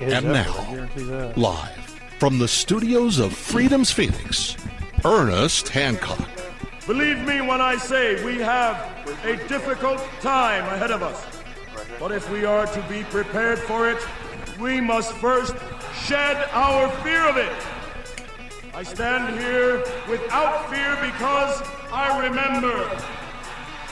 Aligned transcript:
And 0.00 0.26
now, 0.26 0.88
live 1.34 2.00
from 2.20 2.38
the 2.38 2.46
studios 2.46 3.18
of 3.18 3.32
Freedom's 3.32 3.90
Phoenix, 3.90 4.56
Ernest 5.04 5.68
Hancock. 5.68 6.28
Believe 6.86 7.18
me 7.26 7.40
when 7.40 7.60
I 7.60 7.76
say 7.76 8.24
we 8.24 8.38
have 8.38 8.76
a 9.24 9.36
difficult 9.48 9.98
time 10.20 10.62
ahead 10.72 10.92
of 10.92 11.02
us. 11.02 11.26
But 11.98 12.12
if 12.12 12.30
we 12.30 12.44
are 12.44 12.66
to 12.66 12.82
be 12.88 13.02
prepared 13.04 13.58
for 13.58 13.90
it, 13.90 13.98
we 14.60 14.80
must 14.80 15.12
first 15.14 15.56
shed 16.04 16.48
our 16.52 16.88
fear 17.02 17.28
of 17.28 17.36
it. 17.36 17.52
I 18.74 18.84
stand 18.84 19.36
here 19.40 19.78
without 20.08 20.70
fear 20.70 20.94
because 21.02 21.60
I 21.92 22.24
remember. 22.24 22.88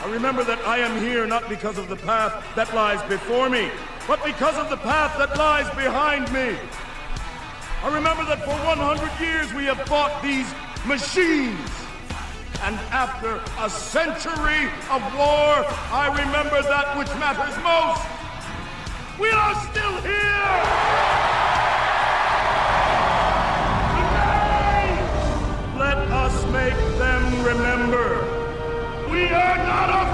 I 0.03 0.09
remember 0.09 0.45
that 0.45 0.61
I 0.61 0.79
am 0.79 1.03
here 1.03 1.27
not 1.27 1.49
because 1.49 1.79
of 1.79 1.89
the 1.89 1.97
path 1.97 2.45
that 2.55 2.73
lies 2.75 3.03
before 3.09 3.51
me, 3.51 3.71
but 4.07 4.23
because 4.25 4.57
of 4.57 4.71
the 4.71 4.77
path 4.77 5.19
that 5.19 5.37
lies 5.37 5.69
behind 5.75 6.31
me. 6.33 6.57
I 7.83 7.93
remember 7.93 8.25
that 8.27 8.39
for 8.45 8.55
100 8.55 9.11
years 9.21 9.53
we 9.53 9.65
have 9.65 9.81
fought 9.87 10.23
these 10.23 10.47
machines. 10.87 11.59
And 12.63 12.77
after 12.95 13.43
a 13.59 13.69
century 13.69 14.71
of 14.91 15.03
war, 15.15 15.67
I 15.91 16.09
remember 16.09 16.63
that 16.63 16.97
which 16.97 17.11
matters 17.19 17.55
most. 17.67 18.03
We 19.19 19.29
are 19.31 19.55
still 19.71 19.97
here! 20.07 20.63
Today, 23.99 24.87
let 25.79 25.99
us 26.15 26.37
make 26.53 26.79
them 26.99 27.45
remember. 27.45 28.23
We 29.11 29.27
are 29.29 29.57
not 29.59 30.06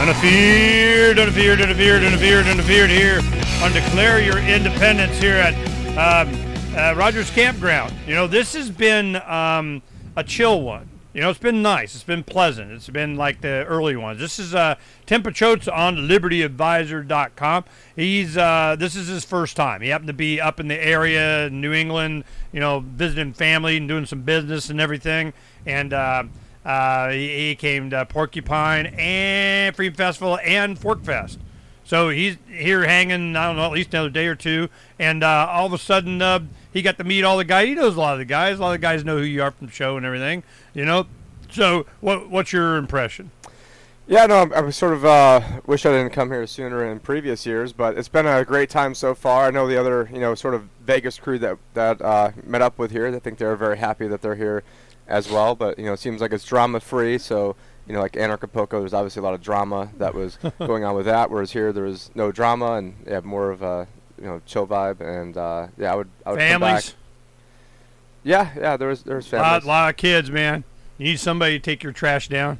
Unafeared, 0.00 1.18
unafeared, 1.18 1.60
unafeared, 1.60 2.02
unafeared, 2.02 2.46
unafeared 2.46 2.88
here 2.88 3.20
on 3.62 3.70
Declare 3.74 4.22
Your 4.22 4.38
Independence 4.38 5.18
here 5.18 5.36
at 5.36 5.52
um, 5.98 6.34
uh, 6.74 6.94
Rogers 6.96 7.30
Campground. 7.30 7.92
You 8.06 8.14
know, 8.14 8.26
this 8.26 8.54
has 8.54 8.70
been 8.70 9.16
um, 9.16 9.82
a 10.16 10.24
chill 10.24 10.62
one. 10.62 10.88
You 11.12 11.20
know, 11.20 11.28
it's 11.28 11.38
been 11.38 11.60
nice. 11.60 11.94
It's 11.94 12.02
been 12.02 12.24
pleasant. 12.24 12.72
It's 12.72 12.88
been 12.88 13.16
like 13.16 13.42
the 13.42 13.66
early 13.66 13.94
ones. 13.94 14.18
This 14.18 14.38
is 14.38 14.54
uh, 14.54 14.76
Tim 15.04 15.22
Picciott's 15.22 15.68
on 15.68 15.96
LibertyAdvisor.com. 15.96 17.64
He's 17.94 18.38
uh, 18.38 18.76
this 18.78 18.96
is 18.96 19.06
his 19.06 19.26
first 19.26 19.54
time. 19.54 19.82
He 19.82 19.90
happened 19.90 20.08
to 20.08 20.14
be 20.14 20.40
up 20.40 20.60
in 20.60 20.68
the 20.68 20.82
area, 20.82 21.50
New 21.50 21.74
England. 21.74 22.24
You 22.52 22.60
know, 22.60 22.80
visiting 22.80 23.34
family 23.34 23.76
and 23.76 23.86
doing 23.86 24.06
some 24.06 24.22
business 24.22 24.70
and 24.70 24.80
everything. 24.80 25.34
And 25.66 25.92
uh, 26.64 27.10
he, 27.10 27.54
came 27.54 27.90
to 27.90 28.04
Porcupine 28.06 28.86
and 28.98 29.74
Freedom 29.74 29.94
Festival 29.94 30.38
and 30.44 30.78
Fork 30.78 31.02
Fest. 31.02 31.38
So 31.84 32.10
he's 32.10 32.36
here 32.48 32.84
hanging, 32.84 33.34
I 33.34 33.46
don't 33.46 33.56
know, 33.56 33.64
at 33.64 33.72
least 33.72 33.94
another 33.94 34.10
day 34.10 34.26
or 34.26 34.34
two. 34.34 34.68
And 34.98 35.24
uh, 35.24 35.48
all 35.50 35.66
of 35.66 35.72
a 35.72 35.78
sudden, 35.78 36.22
uh, 36.22 36.40
he 36.72 36.82
got 36.82 36.98
to 36.98 37.04
meet 37.04 37.24
all 37.24 37.36
the 37.36 37.44
guys. 37.44 37.66
He 37.66 37.74
knows 37.74 37.96
a 37.96 38.00
lot 38.00 38.12
of 38.12 38.18
the 38.18 38.24
guys. 38.24 38.58
A 38.58 38.62
lot 38.62 38.68
of 38.68 38.74
the 38.74 38.78
guys 38.78 39.04
know 39.04 39.18
who 39.18 39.24
you 39.24 39.42
are 39.42 39.50
from 39.50 39.66
the 39.66 39.72
show 39.72 39.96
and 39.96 40.06
everything, 40.06 40.42
you 40.74 40.84
know. 40.84 41.06
So 41.50 41.86
what 42.00 42.30
what's 42.30 42.52
your 42.52 42.76
impression? 42.76 43.32
Yeah, 44.06 44.26
no, 44.26 44.50
I 44.54 44.60
was 44.60 44.76
sort 44.76 44.92
of 44.92 45.04
uh, 45.04 45.40
wish 45.66 45.86
I 45.86 45.90
didn't 45.90 46.12
come 46.12 46.30
here 46.30 46.46
sooner 46.46 46.84
in 46.84 46.98
previous 47.00 47.46
years, 47.46 47.72
but 47.72 47.96
it's 47.96 48.08
been 48.08 48.26
a 48.26 48.44
great 48.44 48.68
time 48.68 48.94
so 48.94 49.14
far. 49.14 49.46
I 49.46 49.50
know 49.50 49.68
the 49.68 49.78
other, 49.78 50.08
you 50.12 50.18
know, 50.18 50.34
sort 50.34 50.54
of 50.54 50.68
Vegas 50.84 51.18
crew 51.18 51.38
that 51.38 51.58
that 51.74 52.02
uh, 52.02 52.32
met 52.44 52.62
up 52.62 52.78
with 52.78 52.90
here. 52.90 53.06
I 53.06 53.18
think 53.18 53.38
they're 53.38 53.56
very 53.56 53.78
happy 53.78 54.06
that 54.08 54.20
they're 54.22 54.36
here 54.36 54.62
as 55.10 55.30
well. 55.30 55.54
But 55.54 55.78
you 55.78 55.84
know, 55.84 55.92
it 55.92 56.00
seems 56.00 56.20
like 56.20 56.32
it's 56.32 56.44
drama 56.44 56.80
free. 56.80 57.18
So 57.18 57.56
you 57.86 57.94
know, 57.94 58.00
like 58.00 58.12
Anarchapulco, 58.12 58.70
there's 58.80 58.94
obviously 58.94 59.20
a 59.20 59.24
lot 59.24 59.34
of 59.34 59.42
drama 59.42 59.90
that 59.98 60.14
was 60.14 60.38
going 60.58 60.84
on 60.84 60.94
with 60.94 61.06
that. 61.06 61.30
Whereas 61.30 61.52
here, 61.52 61.72
there 61.72 61.84
was 61.84 62.10
no 62.14 62.30
drama 62.32 62.74
and 62.74 62.94
yeah, 63.06 63.20
more 63.20 63.50
of 63.50 63.62
a 63.62 63.86
you 64.18 64.24
know 64.24 64.40
chill 64.46 64.66
vibe. 64.66 65.00
And 65.00 65.36
uh, 65.36 65.68
yeah, 65.76 65.92
I 65.92 65.96
would 65.96 66.08
I 66.24 66.30
would 66.30 66.38
come 66.38 66.60
back. 66.60 66.60
Families, 66.60 66.94
Yeah, 68.22 68.50
yeah, 68.56 68.76
there 68.76 68.88
was 68.88 69.02
there 69.02 69.16
was 69.16 69.30
a 69.32 69.36
lot, 69.36 69.42
families. 69.44 69.66
lot 69.66 69.90
of 69.90 69.96
kids, 69.96 70.30
man. 70.30 70.64
You 70.98 71.06
need 71.06 71.20
somebody 71.20 71.58
to 71.58 71.62
take 71.62 71.82
your 71.82 71.92
trash 71.92 72.28
down. 72.28 72.58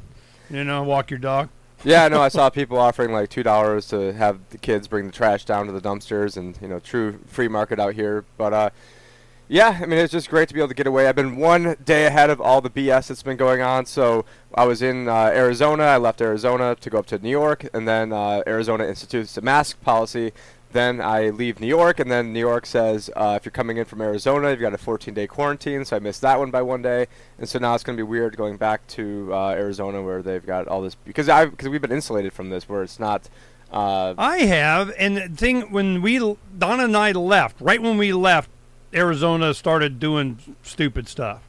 You 0.49 0.65
know, 0.65 0.83
walk 0.83 1.11
your 1.11 1.19
dog. 1.21 1.49
yeah, 1.85 2.09
no, 2.09 2.21
I 2.21 2.29
saw 2.37 2.51
people 2.51 2.79
offering 2.79 3.13
like 3.13 3.29
two 3.29 3.43
dollars 3.43 3.87
to 3.89 4.13
have 4.15 4.41
the 4.51 4.59
kids 4.59 4.89
bring 4.89 5.07
the 5.07 5.13
trash 5.13 5.45
down 5.45 5.67
to 5.67 5.73
the 5.73 5.81
dumpsters, 5.81 6.37
and 6.37 6.59
you 6.61 6.69
know, 6.69 6.81
true 6.81 7.21
free 7.27 7.49
market 7.49 7.79
out 7.79 7.95
here. 7.95 8.25
But 8.37 8.53
uh, 8.53 8.71
yeah, 9.51 9.81
I 9.83 9.87
mean, 9.87 9.99
it's 9.99 10.13
just 10.13 10.31
great 10.31 10.47
to 10.47 10.55
be 10.55 10.61
able 10.61 10.69
to 10.69 10.75
get 10.75 10.87
away. 10.87 11.09
I've 11.09 11.17
been 11.17 11.35
one 11.35 11.75
day 11.85 12.07
ahead 12.07 12.31
of 12.31 12.41
all 12.41 12.61
the 12.61 12.71
BS 12.71 13.09
that's 13.09 13.25
been 13.25 13.37
going 13.37 13.61
on. 13.61 13.85
So 13.85 14.25
I 14.55 14.65
was 14.65 14.81
in 14.81 15.09
uh, 15.09 15.33
Arizona. 15.35 15.83
I 15.83 15.97
left 15.97 16.21
Arizona 16.21 16.77
to 16.77 16.89
go 16.89 17.01
up 17.01 17.07
to 17.07 17.19
New 17.19 17.31
York, 17.31 17.67
and 17.75 17.89
then 17.89 18.13
uh, 18.13 18.45
Arizona 18.47 18.85
institutes 18.85 19.37
a 19.37 19.41
mask 19.41 19.81
policy. 19.81 20.33
Then 20.71 21.01
I 21.01 21.31
leave 21.31 21.59
New 21.59 21.67
York, 21.67 21.99
and 21.99 22.09
then 22.09 22.33
New 22.33 22.39
York 22.39 22.65
says 22.65 23.11
uh, 23.17 23.37
if 23.37 23.45
you're 23.45 23.51
coming 23.51 23.77
in 23.77 23.87
from 23.87 24.01
Arizona, 24.01 24.51
you've 24.51 24.61
got 24.61 24.73
a 24.73 24.79
14-day 24.79 25.27
quarantine. 25.27 25.85
So 25.85 25.97
I 25.97 25.99
missed 25.99 26.21
that 26.21 26.39
one 26.39 26.53
by 26.53 26.63
one 26.63 26.81
day, 26.81 27.09
and 27.37 27.49
so 27.49 27.59
now 27.59 27.75
it's 27.75 27.83
going 27.83 27.99
to 27.99 28.05
be 28.05 28.09
weird 28.09 28.37
going 28.37 28.57
back 28.57 28.87
to 28.89 29.35
uh, 29.35 29.49
Arizona 29.49 30.01
where 30.01 30.23
they've 30.23 30.47
got 30.47 30.69
all 30.69 30.81
this 30.81 30.95
because 30.95 31.29
I 31.29 31.47
because 31.47 31.69
we've 31.69 31.83
been 31.83 31.91
insulated 31.91 32.33
from 32.33 32.51
this 32.51 32.69
where 32.69 32.85
it's 32.85 33.01
not. 33.01 33.29
Uh, 33.73 34.15
I 34.17 34.39
have, 34.43 34.93
and 34.97 35.17
the 35.17 35.29
thing 35.29 35.73
when 35.73 36.03
we 36.03 36.19
Donna 36.57 36.85
and 36.85 36.97
I 36.97 37.11
left, 37.11 37.61
right 37.61 37.83
when 37.83 37.99
we 37.99 38.13
left, 38.13 38.49
Arizona 38.95 39.55
started 39.55 40.01
doing 40.01 40.57
stupid 40.63 41.09
stuff. 41.09 41.43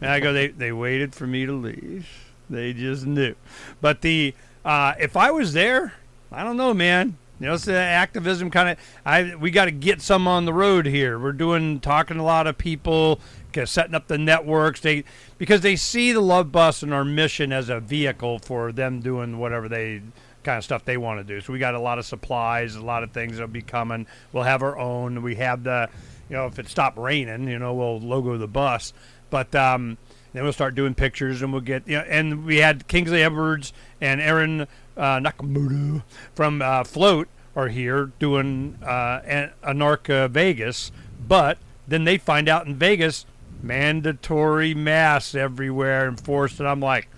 And 0.00 0.10
I 0.10 0.20
go, 0.20 0.32
they 0.32 0.48
they 0.48 0.72
waited 0.72 1.14
for 1.14 1.26
me 1.26 1.46
to 1.46 1.52
leave. 1.52 2.08
They 2.50 2.72
just 2.72 3.06
knew. 3.06 3.34
But 3.80 4.02
the 4.02 4.34
uh, 4.64 4.94
if 4.98 5.16
I 5.16 5.30
was 5.30 5.52
there, 5.52 5.94
I 6.30 6.44
don't 6.44 6.56
know, 6.56 6.74
man. 6.74 7.16
You 7.40 7.46
know, 7.46 7.54
it's 7.54 7.64
the 7.64 7.74
activism 7.74 8.50
kind 8.50 8.70
of. 8.70 8.78
I 9.04 9.34
we 9.34 9.50
got 9.50 9.64
to 9.66 9.70
get 9.70 10.02
some 10.02 10.28
on 10.28 10.44
the 10.44 10.52
road 10.52 10.86
here. 10.86 11.18
We're 11.18 11.32
doing 11.32 11.80
talking 11.80 12.16
to 12.18 12.22
a 12.22 12.24
lot 12.24 12.46
of 12.46 12.58
people, 12.58 13.20
setting 13.64 13.94
up 13.94 14.08
the 14.08 14.18
networks. 14.18 14.80
They 14.80 15.04
because 15.38 15.62
they 15.62 15.76
see 15.76 16.12
the 16.12 16.20
Love 16.20 16.52
Bus 16.52 16.82
and 16.82 16.92
our 16.92 17.04
mission 17.04 17.52
as 17.52 17.68
a 17.68 17.80
vehicle 17.80 18.38
for 18.38 18.72
them 18.72 19.00
doing 19.00 19.38
whatever 19.38 19.68
they 19.68 20.02
kind 20.44 20.58
of 20.58 20.64
stuff 20.64 20.84
they 20.84 20.96
want 20.96 21.18
to 21.18 21.24
do. 21.24 21.40
So 21.40 21.52
we 21.52 21.58
got 21.58 21.74
a 21.74 21.80
lot 21.80 21.98
of 21.98 22.06
supplies, 22.06 22.76
a 22.76 22.82
lot 22.82 23.02
of 23.02 23.12
things 23.12 23.32
that'll 23.32 23.48
be 23.48 23.62
coming. 23.62 24.06
We'll 24.32 24.44
have 24.44 24.62
our 24.62 24.78
own. 24.78 25.22
We 25.22 25.36
have 25.36 25.64
the, 25.64 25.88
you 26.28 26.36
know, 26.36 26.46
if 26.46 26.58
it 26.58 26.68
stopped 26.68 26.98
raining, 26.98 27.48
you 27.48 27.58
know, 27.58 27.74
we'll 27.74 28.00
logo 28.00 28.36
the 28.36 28.48
bus. 28.48 28.92
But 29.30 29.54
um, 29.54 29.98
then 30.32 30.42
we'll 30.42 30.52
start 30.52 30.74
doing 30.74 30.94
pictures, 30.94 31.42
and 31.42 31.52
we'll 31.52 31.62
get, 31.62 31.86
you 31.86 31.98
know, 31.98 32.04
and 32.08 32.44
we 32.44 32.58
had 32.58 32.86
Kingsley 32.88 33.22
Edwards 33.22 33.72
and 34.00 34.20
Aaron 34.20 34.62
uh, 34.96 35.18
Nakamoto 35.18 36.02
from 36.34 36.62
uh, 36.62 36.84
Float 36.84 37.28
are 37.56 37.68
here 37.68 38.10
doing 38.18 38.78
uh, 38.82 39.20
an- 39.24 39.52
Anarcha 39.62 40.28
Vegas, 40.28 40.90
but 41.26 41.58
then 41.86 42.04
they 42.04 42.18
find 42.18 42.48
out 42.48 42.66
in 42.66 42.74
Vegas 42.74 43.26
mandatory 43.62 44.74
masks 44.74 45.34
everywhere 45.34 46.08
enforced, 46.08 46.58
and 46.58 46.68
I'm 46.68 46.80
like, 46.80 47.08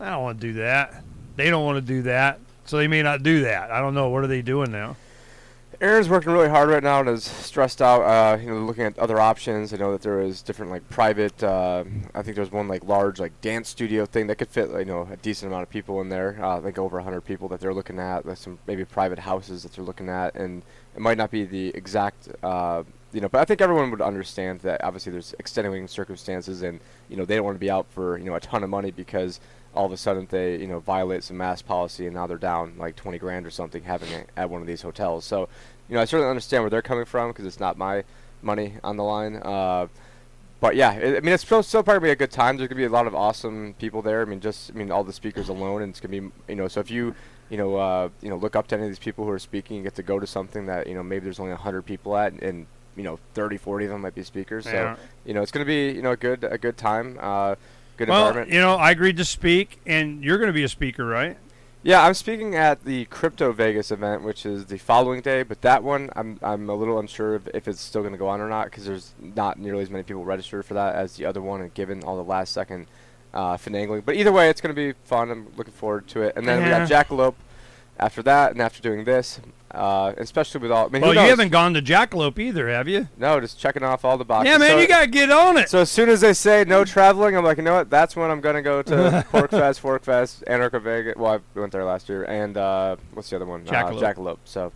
I 0.00 0.10
don't 0.10 0.22
want 0.22 0.40
to 0.40 0.46
do 0.46 0.52
that. 0.54 1.02
They 1.36 1.50
don't 1.50 1.64
want 1.64 1.76
to 1.76 1.92
do 1.92 2.02
that, 2.02 2.40
so 2.64 2.76
they 2.78 2.88
may 2.88 3.02
not 3.02 3.22
do 3.22 3.42
that. 3.42 3.70
I 3.70 3.80
don't 3.80 3.94
know. 3.94 4.08
What 4.08 4.24
are 4.24 4.28
they 4.28 4.42
doing 4.42 4.72
now? 4.72 4.96
Aaron's 5.80 6.08
working 6.08 6.32
really 6.32 6.48
hard 6.48 6.68
right 6.68 6.82
now 6.82 7.00
and 7.00 7.08
is 7.08 7.24
stressed 7.24 7.80
out. 7.80 8.02
Uh, 8.02 8.38
you 8.38 8.48
know, 8.48 8.58
looking 8.64 8.84
at 8.84 8.98
other 8.98 9.20
options. 9.20 9.72
I 9.72 9.76
know 9.76 9.92
that 9.92 10.02
there 10.02 10.20
is 10.20 10.42
different 10.42 10.70
like 10.70 10.88
private. 10.88 11.42
Uh, 11.42 11.84
I 12.14 12.22
think 12.22 12.36
there's 12.36 12.52
one 12.52 12.68
like 12.68 12.84
large 12.84 13.20
like 13.20 13.40
dance 13.40 13.68
studio 13.68 14.06
thing 14.06 14.26
that 14.28 14.36
could 14.36 14.48
fit 14.48 14.70
you 14.70 14.84
know 14.84 15.08
a 15.10 15.16
decent 15.16 15.50
amount 15.50 15.64
of 15.64 15.70
people 15.70 16.00
in 16.00 16.08
there. 16.08 16.38
Uh, 16.42 16.60
like 16.60 16.78
over 16.78 16.96
100 16.96 17.20
people 17.22 17.48
that 17.48 17.60
they're 17.60 17.74
looking 17.74 17.98
at. 17.98 18.24
Some 18.38 18.58
maybe 18.66 18.84
private 18.84 19.18
houses 19.18 19.62
that 19.62 19.72
they're 19.72 19.84
looking 19.84 20.08
at, 20.08 20.34
and 20.34 20.62
it 20.94 21.00
might 21.00 21.18
not 21.18 21.30
be 21.30 21.44
the 21.44 21.68
exact. 21.68 22.28
Uh, 22.42 22.84
you 23.12 23.20
know, 23.20 23.28
but 23.28 23.40
I 23.40 23.44
think 23.44 23.60
everyone 23.60 23.90
would 23.92 24.00
understand 24.00 24.60
that 24.60 24.82
obviously 24.82 25.12
there's 25.12 25.34
extenuating 25.38 25.88
circumstances, 25.88 26.62
and 26.62 26.80
you 27.08 27.16
know 27.16 27.24
they 27.24 27.36
don't 27.36 27.44
want 27.44 27.56
to 27.56 27.60
be 27.60 27.70
out 27.70 27.86
for 27.90 28.18
you 28.18 28.24
know 28.24 28.34
a 28.34 28.40
ton 28.40 28.62
of 28.62 28.70
money 28.70 28.90
because 28.90 29.40
all 29.74 29.86
of 29.86 29.92
a 29.92 29.96
sudden 29.96 30.26
they 30.30 30.56
you 30.56 30.66
know 30.66 30.80
violate 30.80 31.22
some 31.24 31.36
mask 31.36 31.66
policy 31.66 32.06
and 32.06 32.14
now 32.14 32.26
they're 32.26 32.36
down 32.36 32.74
like 32.78 32.96
20 32.96 33.18
grand 33.18 33.46
or 33.46 33.50
something 33.50 33.82
having 33.82 34.10
it 34.12 34.28
at 34.36 34.48
one 34.48 34.60
of 34.60 34.66
these 34.66 34.82
hotels. 34.82 35.24
So, 35.24 35.48
you 35.88 35.94
know, 35.94 36.00
I 36.00 36.04
certainly 36.04 36.30
understand 36.30 36.62
where 36.62 36.70
they're 36.70 36.82
coming 36.82 37.04
from 37.04 37.30
because 37.30 37.44
it's 37.44 37.60
not 37.60 37.76
my 37.76 38.04
money 38.42 38.74
on 38.84 38.96
the 38.96 39.04
line. 39.04 39.36
Uh, 39.36 39.88
but 40.60 40.76
yeah, 40.76 40.92
it, 40.92 41.16
I 41.16 41.20
mean, 41.20 41.34
it's 41.34 41.44
still, 41.44 41.62
still 41.62 41.82
probably 41.82 42.10
a 42.10 42.16
good 42.16 42.30
time. 42.30 42.56
There's 42.56 42.68
gonna 42.68 42.78
be 42.78 42.84
a 42.84 42.88
lot 42.88 43.06
of 43.06 43.14
awesome 43.14 43.74
people 43.78 44.00
there. 44.00 44.22
I 44.22 44.24
mean, 44.24 44.40
just 44.40 44.70
I 44.70 44.74
mean, 44.74 44.90
all 44.90 45.04
the 45.04 45.12
speakers 45.12 45.48
alone, 45.48 45.82
and 45.82 45.90
it's 45.90 46.00
gonna 46.00 46.20
be 46.20 46.30
you 46.48 46.54
know. 46.54 46.68
So 46.68 46.80
if 46.80 46.90
you 46.90 47.14
you 47.50 47.58
know 47.58 47.76
uh, 47.76 48.08
you 48.22 48.30
know 48.30 48.36
look 48.36 48.56
up 48.56 48.68
to 48.68 48.76
any 48.76 48.84
of 48.84 48.90
these 48.90 48.98
people 48.98 49.24
who 49.24 49.30
are 49.30 49.38
speaking, 49.38 49.76
you 49.76 49.82
get 49.82 49.94
to 49.96 50.02
go 50.02 50.18
to 50.18 50.26
something 50.26 50.66
that 50.66 50.86
you 50.86 50.94
know 50.94 51.02
maybe 51.02 51.24
there's 51.24 51.38
only 51.38 51.52
100 51.52 51.82
people 51.82 52.16
at, 52.16 52.32
and 52.32 52.66
you 52.96 53.02
know 53.02 53.18
30, 53.34 53.58
40 53.58 53.84
of 53.84 53.90
them 53.90 54.00
might 54.00 54.14
be 54.14 54.22
speakers. 54.22 54.64
Yeah. 54.64 54.94
So 54.94 55.00
you 55.26 55.34
know 55.34 55.42
it's 55.42 55.52
gonna 55.52 55.66
be 55.66 55.90
you 55.90 56.00
know 56.00 56.12
a 56.12 56.16
good 56.16 56.44
a 56.44 56.56
good 56.56 56.78
time. 56.78 57.18
Uh, 57.20 57.56
good 57.96 58.08
Well, 58.08 58.28
environment. 58.28 58.52
you 58.52 58.60
know, 58.60 58.76
I 58.76 58.90
agreed 58.90 59.16
to 59.18 59.24
speak, 59.24 59.78
and 59.86 60.22
you're 60.24 60.38
going 60.38 60.48
to 60.48 60.52
be 60.54 60.64
a 60.64 60.68
speaker, 60.68 61.04
right? 61.04 61.36
Yeah, 61.82 62.02
I'm 62.02 62.14
speaking 62.14 62.54
at 62.54 62.84
the 62.84 63.04
Crypto 63.06 63.52
Vegas 63.52 63.90
event, 63.90 64.22
which 64.22 64.46
is 64.46 64.64
the 64.66 64.78
following 64.78 65.20
day. 65.20 65.42
But 65.42 65.60
that 65.62 65.82
one, 65.82 66.08
I'm 66.16 66.38
I'm 66.42 66.70
a 66.70 66.74
little 66.74 66.98
unsure 66.98 67.34
if, 67.34 67.46
if 67.52 67.68
it's 67.68 67.80
still 67.82 68.00
going 68.00 68.12
to 68.14 68.18
go 68.18 68.26
on 68.28 68.40
or 68.40 68.48
not 68.48 68.66
because 68.66 68.86
there's 68.86 69.12
not 69.20 69.58
nearly 69.58 69.82
as 69.82 69.90
many 69.90 70.02
people 70.02 70.24
registered 70.24 70.64
for 70.64 70.72
that 70.74 70.94
as 70.94 71.16
the 71.16 71.26
other 71.26 71.42
one. 71.42 71.60
And 71.60 71.74
given 71.74 72.02
all 72.02 72.16
the 72.16 72.22
last 72.24 72.54
second 72.54 72.86
uh, 73.34 73.58
finagling. 73.58 74.02
But 74.04 74.14
either 74.16 74.32
way, 74.32 74.48
it's 74.48 74.62
going 74.62 74.74
to 74.74 74.80
be 74.94 74.98
fun. 75.04 75.30
I'm 75.30 75.48
looking 75.56 75.74
forward 75.74 76.06
to 76.08 76.22
it. 76.22 76.34
And 76.36 76.46
then 76.48 76.62
we 76.62 76.70
Yeah. 76.70 76.86
got 76.86 76.88
Jackalope 77.08 77.34
after 77.98 78.22
that, 78.22 78.52
and 78.52 78.62
after 78.62 78.80
doing 78.80 79.04
this, 79.04 79.40
uh, 79.74 80.12
especially 80.18 80.60
with 80.60 80.70
all. 80.70 80.86
I 80.86 80.88
mean, 80.88 81.02
Well, 81.02 81.12
you 81.14 81.20
haven't 81.20 81.50
gone 81.50 81.74
to 81.74 81.82
Jackalope 81.82 82.38
either, 82.38 82.68
have 82.68 82.86
you? 82.88 83.08
No, 83.18 83.40
just 83.40 83.58
checking 83.58 83.82
off 83.82 84.04
all 84.04 84.16
the 84.16 84.24
boxes. 84.24 84.52
yeah, 84.52 84.58
man, 84.58 84.70
So- 84.70 84.78
you 84.78 84.88
gotta 84.88 85.06
get 85.08 85.30
on 85.30 85.56
it. 85.56 85.68
So 85.68 85.80
as 85.80 85.90
soon 85.90 86.08
as 86.08 86.20
they 86.20 86.32
say 86.32 86.64
no 86.66 86.84
traveling, 86.84 87.36
I'm 87.36 87.44
like, 87.44 87.56
you 87.58 87.64
know 87.64 87.74
what? 87.74 87.90
That's 87.90 88.14
when 88.16 88.30
I'm 88.30 88.40
gonna 88.40 88.62
go 88.62 88.82
to 88.82 89.24
Pork 89.30 89.50
Fest, 89.50 89.80
Fork 89.80 90.04
Fest, 90.04 90.44
Anarcha 90.46 90.80
Vegas. 90.80 91.16
Well, 91.16 91.40
I 91.56 91.58
went 91.58 91.72
there 91.72 91.84
last 91.84 92.08
year, 92.08 92.24
and 92.24 92.56
uh, 92.56 92.96
what's 93.12 93.30
the 93.30 93.36
other 93.36 93.46
one? 93.46 93.64
Jackalope. 93.64 94.02
Uh, 94.02 94.14
Jackalope. 94.14 94.38
So 94.44 94.72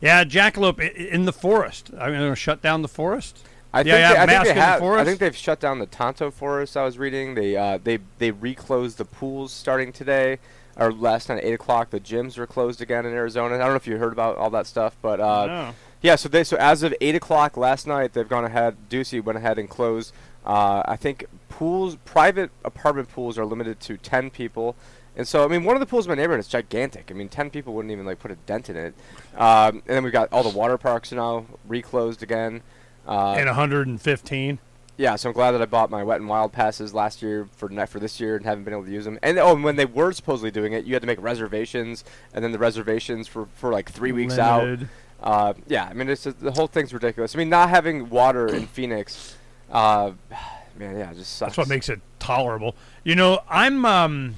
yeah, 0.00 0.24
Jackalope 0.24 0.94
in 0.94 1.24
the 1.24 1.32
forest. 1.32 1.90
I'm 1.98 2.12
gonna 2.12 2.34
shut 2.36 2.62
down 2.62 2.82
the 2.82 2.88
forest. 2.88 3.44
I 3.74 3.80
Yeah, 3.80 3.84
think 3.84 4.00
yeah, 4.00 4.08
they, 4.08 4.16
I 4.16 4.26
think 4.26 4.44
they 4.44 4.50
in 4.50 4.56
the 4.56 4.62
have. 4.62 4.82
I 4.82 5.04
think 5.04 5.18
they've 5.18 5.36
shut 5.36 5.60
down 5.60 5.78
the 5.78 5.86
Tonto 5.86 6.30
Forest. 6.30 6.76
I 6.76 6.84
was 6.84 6.96
reading. 6.98 7.34
They 7.34 7.54
uh, 7.56 7.78
they 7.82 7.98
they 8.18 8.30
reclosed 8.30 8.96
the 8.96 9.04
pools 9.04 9.52
starting 9.52 9.92
today. 9.92 10.38
Or 10.78 10.92
last 10.92 11.28
night 11.28 11.38
at 11.38 11.44
eight 11.44 11.54
o'clock, 11.54 11.90
the 11.90 11.98
gyms 12.00 12.38
were 12.38 12.46
closed 12.46 12.80
again 12.80 13.04
in 13.04 13.12
Arizona. 13.12 13.56
I 13.56 13.58
don't 13.58 13.70
know 13.70 13.74
if 13.74 13.86
you 13.86 13.96
heard 13.98 14.12
about 14.12 14.36
all 14.36 14.50
that 14.50 14.66
stuff, 14.66 14.96
but 15.02 15.20
uh, 15.20 15.46
No. 15.46 15.74
Yeah, 16.00 16.14
so 16.14 16.28
they 16.28 16.44
so 16.44 16.56
as 16.58 16.84
of 16.84 16.94
eight 17.00 17.16
o'clock 17.16 17.56
last 17.56 17.86
night, 17.86 18.12
they've 18.12 18.28
gone 18.28 18.44
ahead. 18.44 18.76
Ducey 18.88 19.22
went 19.22 19.36
ahead 19.38 19.58
and 19.58 19.68
closed. 19.68 20.12
Uh, 20.46 20.82
I 20.86 20.94
think 20.96 21.26
pools, 21.48 21.96
private 22.04 22.50
apartment 22.64 23.10
pools, 23.10 23.36
are 23.36 23.44
limited 23.44 23.80
to 23.80 23.96
ten 23.96 24.30
people, 24.30 24.76
and 25.16 25.26
so 25.26 25.44
I 25.44 25.48
mean, 25.48 25.64
one 25.64 25.74
of 25.74 25.80
the 25.80 25.86
pools 25.86 26.06
in 26.06 26.10
my 26.10 26.14
neighborhood 26.14 26.38
is 26.38 26.46
gigantic. 26.46 27.10
I 27.10 27.14
mean, 27.14 27.28
ten 27.28 27.50
people 27.50 27.74
wouldn't 27.74 27.90
even 27.90 28.06
like 28.06 28.20
put 28.20 28.30
a 28.30 28.36
dent 28.36 28.70
in 28.70 28.76
it. 28.76 28.94
Um, 29.36 29.82
and 29.86 29.96
then 29.96 30.04
we've 30.04 30.12
got 30.12 30.32
all 30.32 30.44
the 30.44 30.56
water 30.56 30.78
parks 30.78 31.10
now 31.10 31.46
reclosed 31.66 32.22
again. 32.22 32.62
Uh, 33.06 33.34
and 33.36 33.46
115. 33.46 34.58
Yeah, 34.98 35.14
so 35.14 35.28
I'm 35.28 35.32
glad 35.32 35.52
that 35.52 35.62
I 35.62 35.66
bought 35.66 35.90
my 35.90 36.02
wet 36.02 36.20
and 36.20 36.28
wild 36.28 36.52
passes 36.52 36.92
last 36.92 37.22
year 37.22 37.48
for 37.56 37.68
for 37.86 38.00
this 38.00 38.18
year 38.18 38.34
and 38.36 38.44
haven't 38.44 38.64
been 38.64 38.74
able 38.74 38.84
to 38.84 38.90
use 38.90 39.04
them. 39.04 39.16
And 39.22 39.38
oh, 39.38 39.54
and 39.54 39.62
when 39.62 39.76
they 39.76 39.84
were 39.86 40.12
supposedly 40.12 40.50
doing 40.50 40.72
it, 40.72 40.84
you 40.84 40.92
had 40.92 41.02
to 41.02 41.06
make 41.06 41.22
reservations, 41.22 42.04
and 42.34 42.44
then 42.44 42.50
the 42.50 42.58
reservations 42.58 43.28
for 43.28 43.46
for 43.54 43.70
like 43.72 43.90
three 43.90 44.10
weeks 44.10 44.38
out. 44.38 44.80
Uh, 45.22 45.54
yeah, 45.66 45.84
I 45.84 45.94
mean, 45.94 46.08
it's 46.08 46.24
just, 46.24 46.40
the 46.40 46.52
whole 46.52 46.66
thing's 46.66 46.92
ridiculous. 46.92 47.34
I 47.34 47.38
mean, 47.38 47.48
not 47.48 47.70
having 47.70 48.10
water 48.10 48.48
in 48.48 48.66
Phoenix, 48.76 49.36
uh, 49.70 50.12
man, 50.76 50.98
yeah, 50.98 51.12
it 51.12 51.16
just 51.16 51.36
sucks. 51.36 51.50
That's 51.50 51.58
what 51.58 51.68
makes 51.68 51.88
it 51.88 52.00
tolerable. 52.18 52.74
You 53.04 53.14
know, 53.14 53.40
I'm. 53.48 53.84
um 53.84 54.34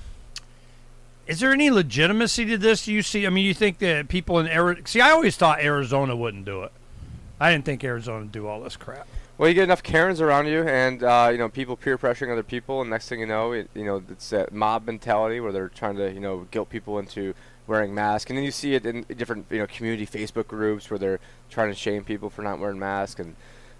Is 1.26 1.40
there 1.40 1.52
any 1.52 1.70
legitimacy 1.70 2.44
to 2.46 2.58
this? 2.58 2.86
You 2.86 3.00
see, 3.00 3.26
I 3.26 3.30
mean, 3.30 3.46
you 3.46 3.54
think 3.54 3.78
that 3.78 4.08
people 4.08 4.38
in 4.38 4.46
Arizona? 4.46 4.86
See, 4.86 5.00
I 5.00 5.10
always 5.10 5.38
thought 5.38 5.60
Arizona 5.60 6.14
wouldn't 6.14 6.44
do 6.44 6.64
it. 6.64 6.72
I 7.40 7.50
didn't 7.50 7.64
think 7.64 7.82
Arizona 7.82 8.18
would 8.20 8.32
do 8.32 8.46
all 8.46 8.60
this 8.60 8.76
crap. 8.76 9.08
Well, 9.40 9.48
you 9.48 9.54
get 9.54 9.64
enough 9.64 9.82
Karens 9.82 10.20
around 10.20 10.48
you, 10.48 10.64
and 10.64 11.02
uh, 11.02 11.30
you 11.32 11.38
know 11.38 11.48
people 11.48 11.74
peer 11.74 11.96
pressuring 11.96 12.30
other 12.30 12.42
people, 12.42 12.82
and 12.82 12.90
next 12.90 13.08
thing 13.08 13.20
you 13.20 13.26
know, 13.26 13.52
it, 13.52 13.70
you 13.72 13.86
know 13.86 14.02
it's 14.10 14.28
that 14.28 14.52
mob 14.52 14.84
mentality 14.84 15.40
where 15.40 15.50
they're 15.50 15.70
trying 15.70 15.96
to 15.96 16.12
you 16.12 16.20
know 16.20 16.46
guilt 16.50 16.68
people 16.68 16.98
into 16.98 17.32
wearing 17.66 17.94
masks, 17.94 18.30
and 18.30 18.36
then 18.36 18.44
you 18.44 18.50
see 18.50 18.74
it 18.74 18.84
in 18.84 19.06
different 19.16 19.46
you 19.48 19.56
know 19.56 19.66
community 19.66 20.06
Facebook 20.06 20.46
groups 20.46 20.90
where 20.90 20.98
they're 20.98 21.20
trying 21.48 21.70
to 21.70 21.74
shame 21.74 22.04
people 22.04 22.28
for 22.28 22.42
not 22.42 22.58
wearing 22.58 22.78
masks 22.78 23.18
and 23.18 23.34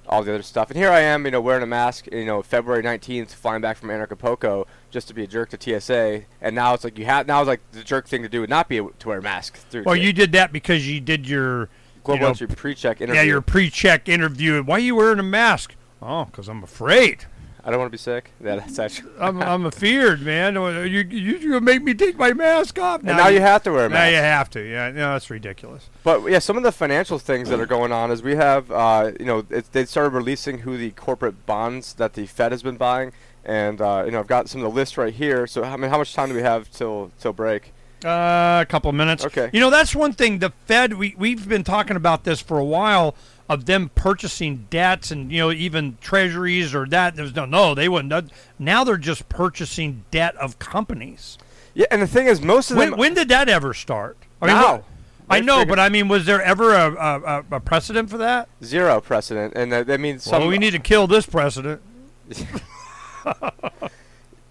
all 0.08 0.22
the 0.22 0.32
other 0.32 0.42
stuff. 0.42 0.70
And 0.70 0.78
here 0.78 0.90
I 0.90 1.00
am, 1.00 1.26
you 1.26 1.30
know, 1.30 1.42
wearing 1.42 1.62
a 1.62 1.66
mask, 1.66 2.06
you 2.10 2.24
know, 2.24 2.40
February 2.40 2.82
19th, 2.82 3.28
flying 3.28 3.60
back 3.60 3.76
from 3.76 3.90
Anarchapulco 3.90 4.66
just 4.90 5.08
to 5.08 5.14
be 5.14 5.24
a 5.24 5.26
jerk 5.26 5.50
to 5.50 5.78
TSA, 5.80 6.22
and 6.40 6.54
now 6.54 6.72
it's 6.72 6.84
like 6.84 6.98
you 6.98 7.04
have 7.04 7.26
now 7.26 7.42
it's 7.42 7.48
like 7.48 7.60
the 7.72 7.84
jerk 7.84 8.08
thing 8.08 8.22
to 8.22 8.30
do 8.30 8.40
would 8.40 8.48
not 8.48 8.66
be 8.66 8.76
to 8.76 9.08
wear 9.08 9.18
a 9.18 9.22
mask 9.22 9.58
through. 9.68 9.82
Well, 9.82 9.94
you 9.94 10.14
did 10.14 10.32
that 10.32 10.54
because 10.54 10.88
you 10.88 11.02
did 11.02 11.28
your 11.28 11.68
global 12.04 12.18
you 12.18 12.22
know, 12.24 12.28
entry 12.30 12.46
pre-check 12.48 13.00
interview. 13.00 13.20
yeah 13.20 13.26
your 13.26 13.40
pre-check 13.40 14.08
interview. 14.08 14.62
Why 14.62 14.76
are 14.76 14.78
you 14.80 14.96
wearing 14.96 15.18
a 15.18 15.22
mask? 15.24 15.74
Oh, 16.02 16.24
because 16.26 16.48
I'm 16.48 16.62
afraid. 16.62 17.26
I 17.62 17.68
don't 17.68 17.78
want 17.78 17.88
to 17.88 17.92
be 17.92 17.98
sick. 17.98 18.30
Yeah, 18.42 18.56
that's 18.56 18.78
actually. 18.78 19.10
I'm 19.20 19.42
I'm 19.52 19.66
afeared, 19.66 20.22
man. 20.22 20.54
You 20.54 21.00
you 21.02 21.36
you're 21.36 21.60
make 21.60 21.82
me 21.82 21.92
take 21.92 22.16
my 22.16 22.32
mask 22.32 22.78
off. 22.78 23.00
and 23.00 23.08
now 23.18 23.28
you 23.28 23.42
have 23.42 23.62
to 23.64 23.70
wear 23.70 23.84
a 23.84 23.88
Now 23.90 23.96
mask. 23.96 24.10
you 24.12 24.16
have 24.16 24.50
to. 24.50 24.60
Yeah, 24.62 24.90
no, 24.92 25.12
that's 25.12 25.28
ridiculous. 25.28 25.90
But 26.02 26.24
yeah, 26.30 26.38
some 26.38 26.56
of 26.56 26.62
the 26.62 26.72
financial 26.72 27.18
things 27.18 27.50
that 27.50 27.60
are 27.60 27.66
going 27.66 27.92
on 27.92 28.10
is 28.10 28.22
we 28.22 28.36
have, 28.36 28.70
uh, 28.70 29.12
you 29.20 29.26
know, 29.26 29.44
it, 29.50 29.70
they 29.72 29.84
started 29.84 30.14
releasing 30.14 30.60
who 30.60 30.78
the 30.78 30.92
corporate 30.92 31.44
bonds 31.44 31.92
that 31.94 32.14
the 32.14 32.24
Fed 32.26 32.50
has 32.52 32.62
been 32.62 32.78
buying, 32.78 33.12
and 33.44 33.82
uh, 33.82 34.04
you 34.06 34.10
know, 34.12 34.20
I've 34.20 34.26
got 34.26 34.48
some 34.48 34.62
of 34.64 34.72
the 34.72 34.74
list 34.74 34.96
right 34.96 35.12
here. 35.12 35.46
So 35.46 35.62
I 35.62 35.76
mean, 35.76 35.90
how 35.90 35.98
much 35.98 36.14
time 36.14 36.30
do 36.30 36.34
we 36.34 36.40
have 36.42 36.70
till 36.70 37.10
till 37.20 37.34
break? 37.34 37.74
Uh, 38.04 38.60
a 38.62 38.66
couple 38.68 38.88
of 38.88 38.94
minutes. 38.94 39.24
Okay. 39.24 39.50
You 39.52 39.60
know, 39.60 39.70
that's 39.70 39.94
one 39.94 40.12
thing. 40.12 40.38
The 40.38 40.50
Fed, 40.66 40.94
we 40.94 41.14
we've 41.18 41.48
been 41.48 41.64
talking 41.64 41.96
about 41.96 42.24
this 42.24 42.40
for 42.40 42.58
a 42.58 42.64
while 42.64 43.14
of 43.48 43.66
them 43.66 43.90
purchasing 43.94 44.66
debts 44.70 45.10
and 45.10 45.30
you 45.32 45.38
know 45.38 45.50
even 45.52 45.98
treasuries 46.00 46.74
or 46.74 46.86
that. 46.86 47.16
There's 47.16 47.34
no 47.34 47.44
no 47.44 47.74
they 47.74 47.88
wouldn't. 47.88 48.32
Now 48.58 48.84
they're 48.84 48.96
just 48.96 49.28
purchasing 49.28 50.04
debt 50.10 50.34
of 50.36 50.58
companies. 50.58 51.36
Yeah, 51.74 51.86
and 51.90 52.00
the 52.02 52.06
thing 52.06 52.26
is, 52.26 52.40
most 52.40 52.70
of 52.70 52.76
When 52.76 52.90
them. 52.90 52.98
when 52.98 53.14
did 53.14 53.28
that 53.28 53.48
ever 53.48 53.74
start? 53.74 54.16
I 54.40 54.46
Now. 54.46 54.72
what- 54.76 54.84
I 55.32 55.38
know, 55.38 55.64
but 55.64 55.78
I 55.78 55.90
mean, 55.90 56.08
was 56.08 56.26
there 56.26 56.42
ever 56.42 56.74
a, 56.74 56.92
a, 56.92 57.44
a- 57.52 57.60
precedent 57.60 58.10
for 58.10 58.18
that? 58.18 58.48
zero 58.64 59.00
precedent, 59.00 59.52
and 59.54 59.72
uh, 59.72 59.84
that 59.84 60.00
means 60.00 60.24
some. 60.24 60.40
well, 60.40 60.48
we 60.48 60.58
need 60.58 60.72
to 60.72 60.80
kill 60.80 61.06
this 61.06 61.24
precedent. 61.24 61.80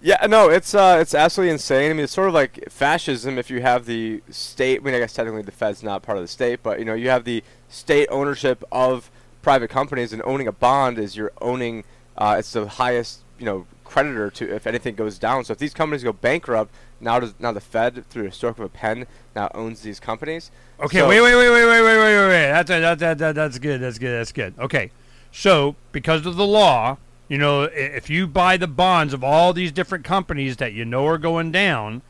Yeah, 0.01 0.25
no, 0.28 0.50
it's 0.50 0.74
uh, 0.74 0.98
it's 1.01 1.13
absolutely 1.13 1.51
insane. 1.51 1.92
I 1.92 1.94
mean, 1.94 2.06
it's 2.06 2.13
sort 2.13 2.30
of 2.30 2.34
like 2.34 2.69
fascism 2.69 3.38
if 3.38 3.50
you 3.50 3.62
have 3.62 3.86
the 3.86 4.22
state. 4.30 4.80
I 4.80 4.84
mean, 4.84 4.96
I 4.96 5.00
guess 5.00 5.13
technically 5.13 5.42
the 5.42 5.51
Fed's 5.51 5.84
not 5.84 6.04
part 6.04 6.18
of 6.18 6.24
the 6.24 6.28
state, 6.30 6.63
but 6.63 6.80
you 6.80 6.86
know, 6.86 6.94
you 6.94 7.10
have 7.10 7.25
the 7.25 7.44
state 7.68 8.07
ownership 8.10 8.63
of 8.72 9.12
private 9.42 9.69
companies, 9.69 10.13
and 10.13 10.22
owning 10.25 10.48
a 10.48 10.54
bond 10.54 10.98
is 10.98 11.18
you're 11.18 11.34
owning. 11.42 11.84
Uh, 12.18 12.36
it's 12.40 12.54
the 12.54 12.68
highest 12.68 13.22
you 13.38 13.46
know 13.46 13.66
creditor 13.84 14.30
to 14.30 14.56
if 14.56 14.66
anything 14.68 14.96
goes 14.96 15.19
down. 15.19 15.44
So 15.44 15.51
if 15.51 15.57
these 15.57 15.74
companies 15.74 16.04
go 16.04 16.13
bankrupt, 16.13 16.74
now 17.02 17.19
does 17.19 17.34
now 17.38 17.52
the 17.52 17.60
Fed 17.60 18.07
through 18.10 18.28
a 18.28 18.31
stroke 18.31 18.57
of 18.57 18.63
a 18.63 18.69
pen 18.69 19.06
now 19.36 19.52
owns 19.54 19.81
these 19.81 20.00
companies. 20.00 20.50
Okay, 20.80 21.06
wait, 21.06 21.18
so 21.18 21.24
wait, 21.24 21.36
wait, 21.36 21.50
wait, 21.50 21.66
wait, 21.66 21.66
wait, 21.66 21.81
wait, 21.81 21.98
wait, 21.98 22.28
wait. 22.28 22.52
That's 22.52 22.69
that, 22.69 23.00
that, 23.00 23.18
that, 23.18 23.36
that's 23.36 23.60
good. 23.60 23.81
That's 23.81 23.98
good. 23.98 24.19
That's 24.19 24.31
good. 24.31 24.54
Okay, 24.60 24.92
so 25.34 25.75
because 25.92 26.25
of 26.25 26.38
the 26.38 26.48
law, 26.48 26.98
you 27.30 27.38
know, 27.38 27.64
if 27.64 28.10
you 28.10 28.28
buy 28.28 28.58
the 28.58 28.68
bonds 28.68 29.14
of 29.14 29.24
all 29.24 29.54
these 29.54 29.72
different 29.72 30.04
companies 30.04 30.58
that 30.58 30.74
you 30.74 30.84
know 30.84 31.06
are 31.06 31.20
going 31.20 31.52
down, 31.52 32.02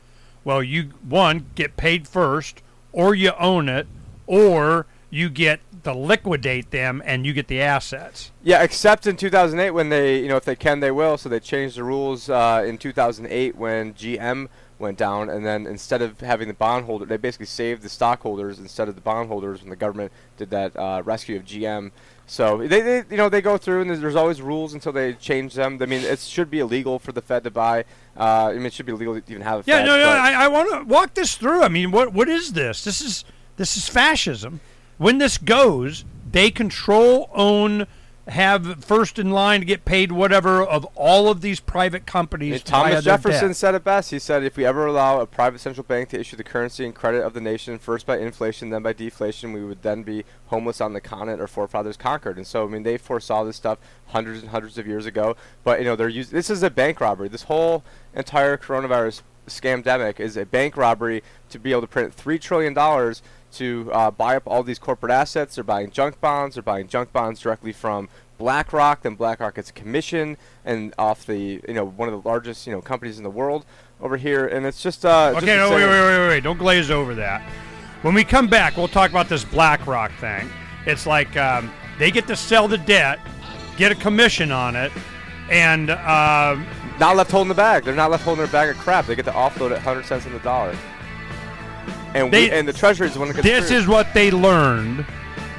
well, 0.44 0.62
you 0.62 0.84
one 1.06 1.50
get 1.54 1.76
paid 1.76 2.08
first, 2.08 2.62
or 2.92 3.14
you 3.14 3.32
own 3.38 3.68
it, 3.68 3.86
or 4.26 4.86
you 5.10 5.28
get 5.28 5.60
to 5.84 5.92
liquidate 5.92 6.70
them 6.70 7.02
and 7.04 7.26
you 7.26 7.32
get 7.32 7.48
the 7.48 7.60
assets. 7.60 8.30
Yeah, 8.42 8.62
except 8.62 9.06
in 9.06 9.16
2008 9.16 9.70
when 9.72 9.90
they, 9.90 10.20
you 10.20 10.28
know, 10.28 10.36
if 10.36 10.44
they 10.44 10.56
can, 10.56 10.80
they 10.80 10.90
will. 10.90 11.18
So 11.18 11.28
they 11.28 11.40
changed 11.40 11.76
the 11.76 11.84
rules 11.84 12.30
uh, 12.30 12.64
in 12.66 12.78
2008 12.78 13.56
when 13.56 13.92
GM 13.94 14.48
went 14.78 14.96
down, 14.96 15.28
and 15.28 15.44
then 15.44 15.66
instead 15.66 16.00
of 16.00 16.20
having 16.20 16.48
the 16.48 16.54
bondholder, 16.54 17.04
they 17.04 17.18
basically 17.18 17.46
saved 17.46 17.82
the 17.82 17.88
stockholders 17.90 18.58
instead 18.58 18.88
of 18.88 18.94
the 18.94 19.00
bondholders 19.02 19.60
when 19.60 19.68
the 19.68 19.76
government 19.76 20.10
did 20.38 20.48
that 20.50 20.74
uh, 20.74 21.02
rescue 21.04 21.36
of 21.36 21.44
GM. 21.44 21.90
So 22.30 22.58
they, 22.58 22.80
they, 22.80 23.02
you 23.10 23.16
know, 23.16 23.28
they 23.28 23.40
go 23.40 23.58
through, 23.58 23.80
and 23.80 23.90
there's, 23.90 24.14
always 24.14 24.40
rules 24.40 24.72
until 24.72 24.92
they 24.92 25.14
change 25.14 25.54
them. 25.54 25.78
I 25.82 25.86
mean, 25.86 26.02
it 26.02 26.20
should 26.20 26.48
be 26.48 26.60
illegal 26.60 27.00
for 27.00 27.10
the 27.10 27.20
Fed 27.20 27.42
to 27.42 27.50
buy. 27.50 27.84
Uh, 28.16 28.50
I 28.50 28.52
mean, 28.52 28.66
it 28.66 28.72
should 28.72 28.86
be 28.86 28.92
illegal 28.92 29.20
to 29.20 29.22
even 29.32 29.42
have 29.42 29.60
a 29.60 29.64
Yeah, 29.66 29.78
Fed. 29.78 29.86
no, 29.86 29.98
no. 29.98 30.08
I, 30.08 30.44
I 30.44 30.46
want 30.46 30.70
to 30.70 30.84
walk 30.84 31.14
this 31.14 31.34
through. 31.34 31.64
I 31.64 31.68
mean, 31.68 31.90
what 31.90 32.12
what 32.12 32.28
is 32.28 32.52
this? 32.52 32.84
This 32.84 33.00
is 33.00 33.24
this 33.56 33.76
is 33.76 33.88
fascism. 33.88 34.60
When 34.96 35.18
this 35.18 35.38
goes, 35.38 36.04
they 36.30 36.52
control, 36.52 37.30
own, 37.34 37.88
have 38.28 38.84
first 38.84 39.18
in 39.18 39.30
line 39.30 39.60
to 39.60 39.66
get 39.66 39.84
paid 39.84 40.12
whatever 40.12 40.62
of 40.62 40.84
all 40.94 41.28
of 41.28 41.40
these 41.40 41.58
private 41.58 42.06
companies. 42.06 42.54
And 42.54 42.64
Thomas 42.64 43.04
Jefferson 43.04 43.54
said 43.54 43.74
it 43.74 43.82
best. 43.82 44.10
He 44.10 44.18
said, 44.18 44.44
"If 44.44 44.56
we 44.56 44.64
ever 44.64 44.86
allow 44.86 45.20
a 45.20 45.26
private 45.26 45.60
central 45.60 45.84
bank 45.84 46.10
to 46.10 46.20
issue 46.20 46.36
the 46.36 46.44
currency 46.44 46.84
and 46.84 46.94
credit 46.94 47.24
of 47.24 47.34
the 47.34 47.40
nation, 47.40 47.78
first 47.78 48.06
by 48.06 48.18
inflation, 48.18 48.70
then 48.70 48.82
by 48.82 48.92
deflation, 48.92 49.52
we 49.52 49.64
would 49.64 49.82
then 49.82 50.02
be 50.02 50.24
homeless 50.46 50.80
on 50.80 50.92
the 50.92 51.00
continent 51.00 51.40
our 51.40 51.46
forefathers 51.46 51.96
conquered." 51.96 52.36
And 52.36 52.46
so, 52.46 52.64
I 52.64 52.68
mean, 52.68 52.82
they 52.82 52.98
foresaw 52.98 53.44
this 53.44 53.56
stuff 53.56 53.78
hundreds 54.08 54.40
and 54.42 54.50
hundreds 54.50 54.78
of 54.78 54.86
years 54.86 55.06
ago. 55.06 55.36
But 55.64 55.80
you 55.80 55.84
know, 55.84 55.96
they're 55.96 56.08
using 56.08 56.36
this 56.36 56.50
is 56.50 56.62
a 56.62 56.70
bank 56.70 57.00
robbery. 57.00 57.28
This 57.28 57.44
whole 57.44 57.82
entire 58.14 58.56
coronavirus 58.56 59.22
scamdemic 59.50 60.20
is 60.20 60.36
a 60.36 60.46
bank 60.46 60.76
robbery 60.76 61.22
to 61.50 61.58
be 61.58 61.72
able 61.72 61.82
to 61.82 61.86
print 61.86 62.14
three 62.14 62.38
trillion 62.38 62.74
dollars 62.74 63.22
to 63.52 63.90
uh, 63.92 64.10
buy 64.10 64.36
up 64.36 64.44
all 64.46 64.62
these 64.62 64.78
corporate 64.78 65.12
assets. 65.12 65.56
They're 65.56 65.64
buying 65.64 65.90
junk 65.90 66.20
bonds. 66.20 66.54
They're 66.54 66.62
buying 66.62 66.88
junk 66.88 67.12
bonds 67.12 67.40
directly 67.40 67.72
from 67.72 68.08
BlackRock. 68.38 69.02
Then 69.02 69.14
BlackRock 69.14 69.56
gets 69.56 69.70
a 69.70 69.72
commission 69.72 70.36
and 70.64 70.94
off 70.98 71.26
the 71.26 71.60
you 71.66 71.74
know 71.74 71.84
one 71.84 72.08
of 72.08 72.22
the 72.22 72.28
largest 72.28 72.66
you 72.66 72.72
know 72.72 72.80
companies 72.80 73.18
in 73.18 73.24
the 73.24 73.30
world 73.30 73.64
over 74.00 74.16
here. 74.16 74.46
And 74.46 74.66
it's 74.66 74.82
just 74.82 75.04
uh, 75.04 75.32
just 75.32 75.44
Okay, 75.44 75.56
no, 75.56 75.70
wait, 75.70 75.86
wait, 75.86 75.90
wait, 75.90 76.18
wait, 76.18 76.28
wait. 76.28 76.42
Don't 76.42 76.58
glaze 76.58 76.90
over 76.90 77.14
that. 77.16 77.42
When 78.02 78.14
we 78.14 78.24
come 78.24 78.48
back, 78.48 78.76
we'll 78.76 78.88
talk 78.88 79.10
about 79.10 79.28
this 79.28 79.44
BlackRock 79.44 80.12
thing. 80.12 80.48
It's 80.86 81.06
like 81.06 81.36
um, 81.36 81.70
they 81.98 82.10
get 82.10 82.26
to 82.28 82.36
sell 82.36 82.66
the 82.66 82.78
debt, 82.78 83.20
get 83.76 83.92
a 83.92 83.94
commission 83.94 84.50
on 84.50 84.74
it, 84.74 84.90
and 85.50 85.90
um, 85.90 86.66
Not 87.00 87.16
left 87.16 87.30
holding 87.30 87.48
the 87.48 87.54
bag. 87.54 87.84
They're 87.84 87.94
not 87.94 88.10
left 88.10 88.24
holding 88.24 88.44
their 88.44 88.52
bag 88.52 88.68
of 88.68 88.78
crap. 88.78 89.06
They 89.06 89.16
get 89.16 89.24
to 89.24 89.32
offload 89.32 89.70
it 89.70 89.76
100 89.82 90.04
cents 90.04 90.26
on 90.26 90.32
the 90.32 90.38
dollar. 90.40 90.76
And 92.14 92.30
They- 92.32 92.44
we, 92.44 92.50
and 92.50 92.68
the 92.68 92.72
treasury 92.74 93.06
is 93.08 93.14
the 93.14 93.20
one 93.20 93.28
that 93.28 93.34
gets 93.34 93.46
this 93.48 93.64
screwed. 93.66 93.80
is 93.80 93.88
what 93.88 94.12
they 94.14 94.30
learned 94.30 95.06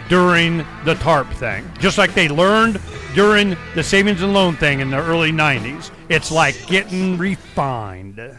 during 0.08 0.58
the 0.86 0.94
TARP 0.96 1.32
thing, 1.34 1.70
just 1.80 1.98
like 1.98 2.14
they 2.14 2.30
learned 2.30 2.80
during 3.16 3.58
the 3.76 3.82
savings 3.84 4.22
and 4.22 4.34
loan 4.34 4.56
thing 4.56 4.82
in 4.82 4.92
the 4.92 4.98
early 4.98 5.32
90s. 5.32 5.90
It's 6.10 6.32
like 6.32 6.68
getting 6.68 7.18
refined. 7.18 8.38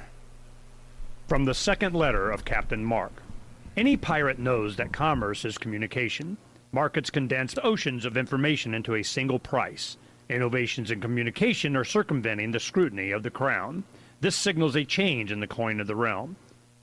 From 1.27 1.45
the 1.45 1.55
second 1.55 1.95
letter 1.95 2.31
of 2.31 2.45
Captain 2.45 2.85
Mark. 2.85 3.13
Any 3.77 3.97
pirate 3.97 4.39
knows 4.39 4.77
that 4.77 4.93
commerce 4.93 5.45
is 5.47 5.57
communication. 5.57 6.37
Markets 6.73 7.09
condense 7.11 7.55
oceans 7.65 8.05
of 8.05 8.17
information 8.19 8.75
into 8.75 8.95
a 8.95 9.03
single 9.03 9.39
price. 9.39 9.97
Innovations 10.29 10.91
in 10.91 11.01
communication 11.01 11.77
are 11.77 11.85
circumventing 11.85 12.53
the 12.53 12.61
scrutiny 12.61 13.11
of 13.11 13.23
the 13.23 13.31
crown. 13.31 13.85
This 14.21 14.37
signals 14.37 14.77
a 14.77 14.85
change 14.85 15.33
in 15.33 15.41
the 15.41 15.47
coin 15.47 15.81
of 15.81 15.87
the 15.87 15.97
realm. 15.97 16.37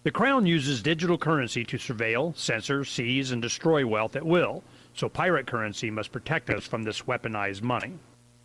The 0.03 0.11
crown 0.11 0.45
uses 0.45 0.81
digital 0.81 1.17
currency 1.17 1.63
to 1.65 1.77
surveil, 1.77 2.35
censor, 2.37 2.85
seize, 2.85 3.31
and 3.31 3.41
destroy 3.41 3.85
wealth 3.85 4.15
at 4.15 4.25
will, 4.25 4.63
so 4.93 5.09
pirate 5.09 5.47
currency 5.47 5.91
must 5.91 6.11
protect 6.11 6.49
us 6.49 6.65
from 6.65 6.83
this 6.83 7.01
weaponized 7.01 7.61
money. 7.61 7.93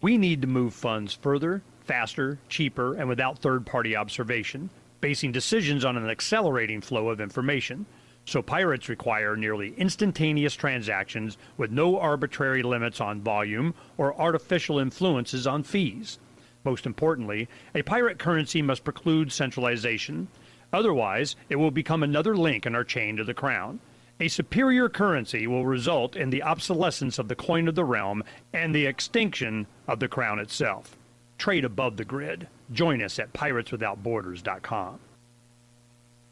We 0.00 0.18
need 0.18 0.42
to 0.42 0.48
move 0.48 0.74
funds 0.74 1.14
further, 1.14 1.62
faster, 1.84 2.38
cheaper, 2.48 2.94
and 2.94 3.08
without 3.08 3.38
third 3.38 3.66
party 3.66 3.94
observation, 3.96 4.70
basing 5.00 5.32
decisions 5.32 5.84
on 5.84 5.96
an 5.96 6.10
accelerating 6.10 6.80
flow 6.80 7.08
of 7.08 7.20
information. 7.20 7.86
So 8.26 8.40
pirates 8.40 8.88
require 8.88 9.36
nearly 9.36 9.74
instantaneous 9.76 10.54
transactions 10.54 11.36
with 11.56 11.70
no 11.70 11.98
arbitrary 11.98 12.62
limits 12.62 13.00
on 13.00 13.20
volume 13.20 13.74
or 13.98 14.18
artificial 14.18 14.78
influences 14.78 15.46
on 15.46 15.62
fees. 15.62 16.18
Most 16.64 16.86
importantly, 16.86 17.48
a 17.74 17.82
pirate 17.82 18.18
currency 18.18 18.62
must 18.62 18.84
preclude 18.84 19.30
centralization. 19.30 20.28
Otherwise, 20.72 21.36
it 21.50 21.56
will 21.56 21.70
become 21.70 22.02
another 22.02 22.34
link 22.34 22.64
in 22.64 22.74
our 22.74 22.84
chain 22.84 23.16
to 23.16 23.24
the 23.24 23.34
crown. 23.34 23.80
A 24.20 24.28
superior 24.28 24.88
currency 24.88 25.46
will 25.46 25.66
result 25.66 26.16
in 26.16 26.30
the 26.30 26.42
obsolescence 26.42 27.18
of 27.18 27.28
the 27.28 27.34
coin 27.34 27.68
of 27.68 27.74
the 27.74 27.84
realm 27.84 28.24
and 28.52 28.74
the 28.74 28.86
extinction 28.86 29.66
of 29.86 30.00
the 30.00 30.08
crown 30.08 30.38
itself. 30.38 30.96
Trade 31.36 31.64
above 31.64 31.96
the 31.96 32.04
grid. 32.04 32.48
Join 32.72 33.02
us 33.02 33.18
at 33.18 33.32
pirateswithoutborders.com. 33.34 34.98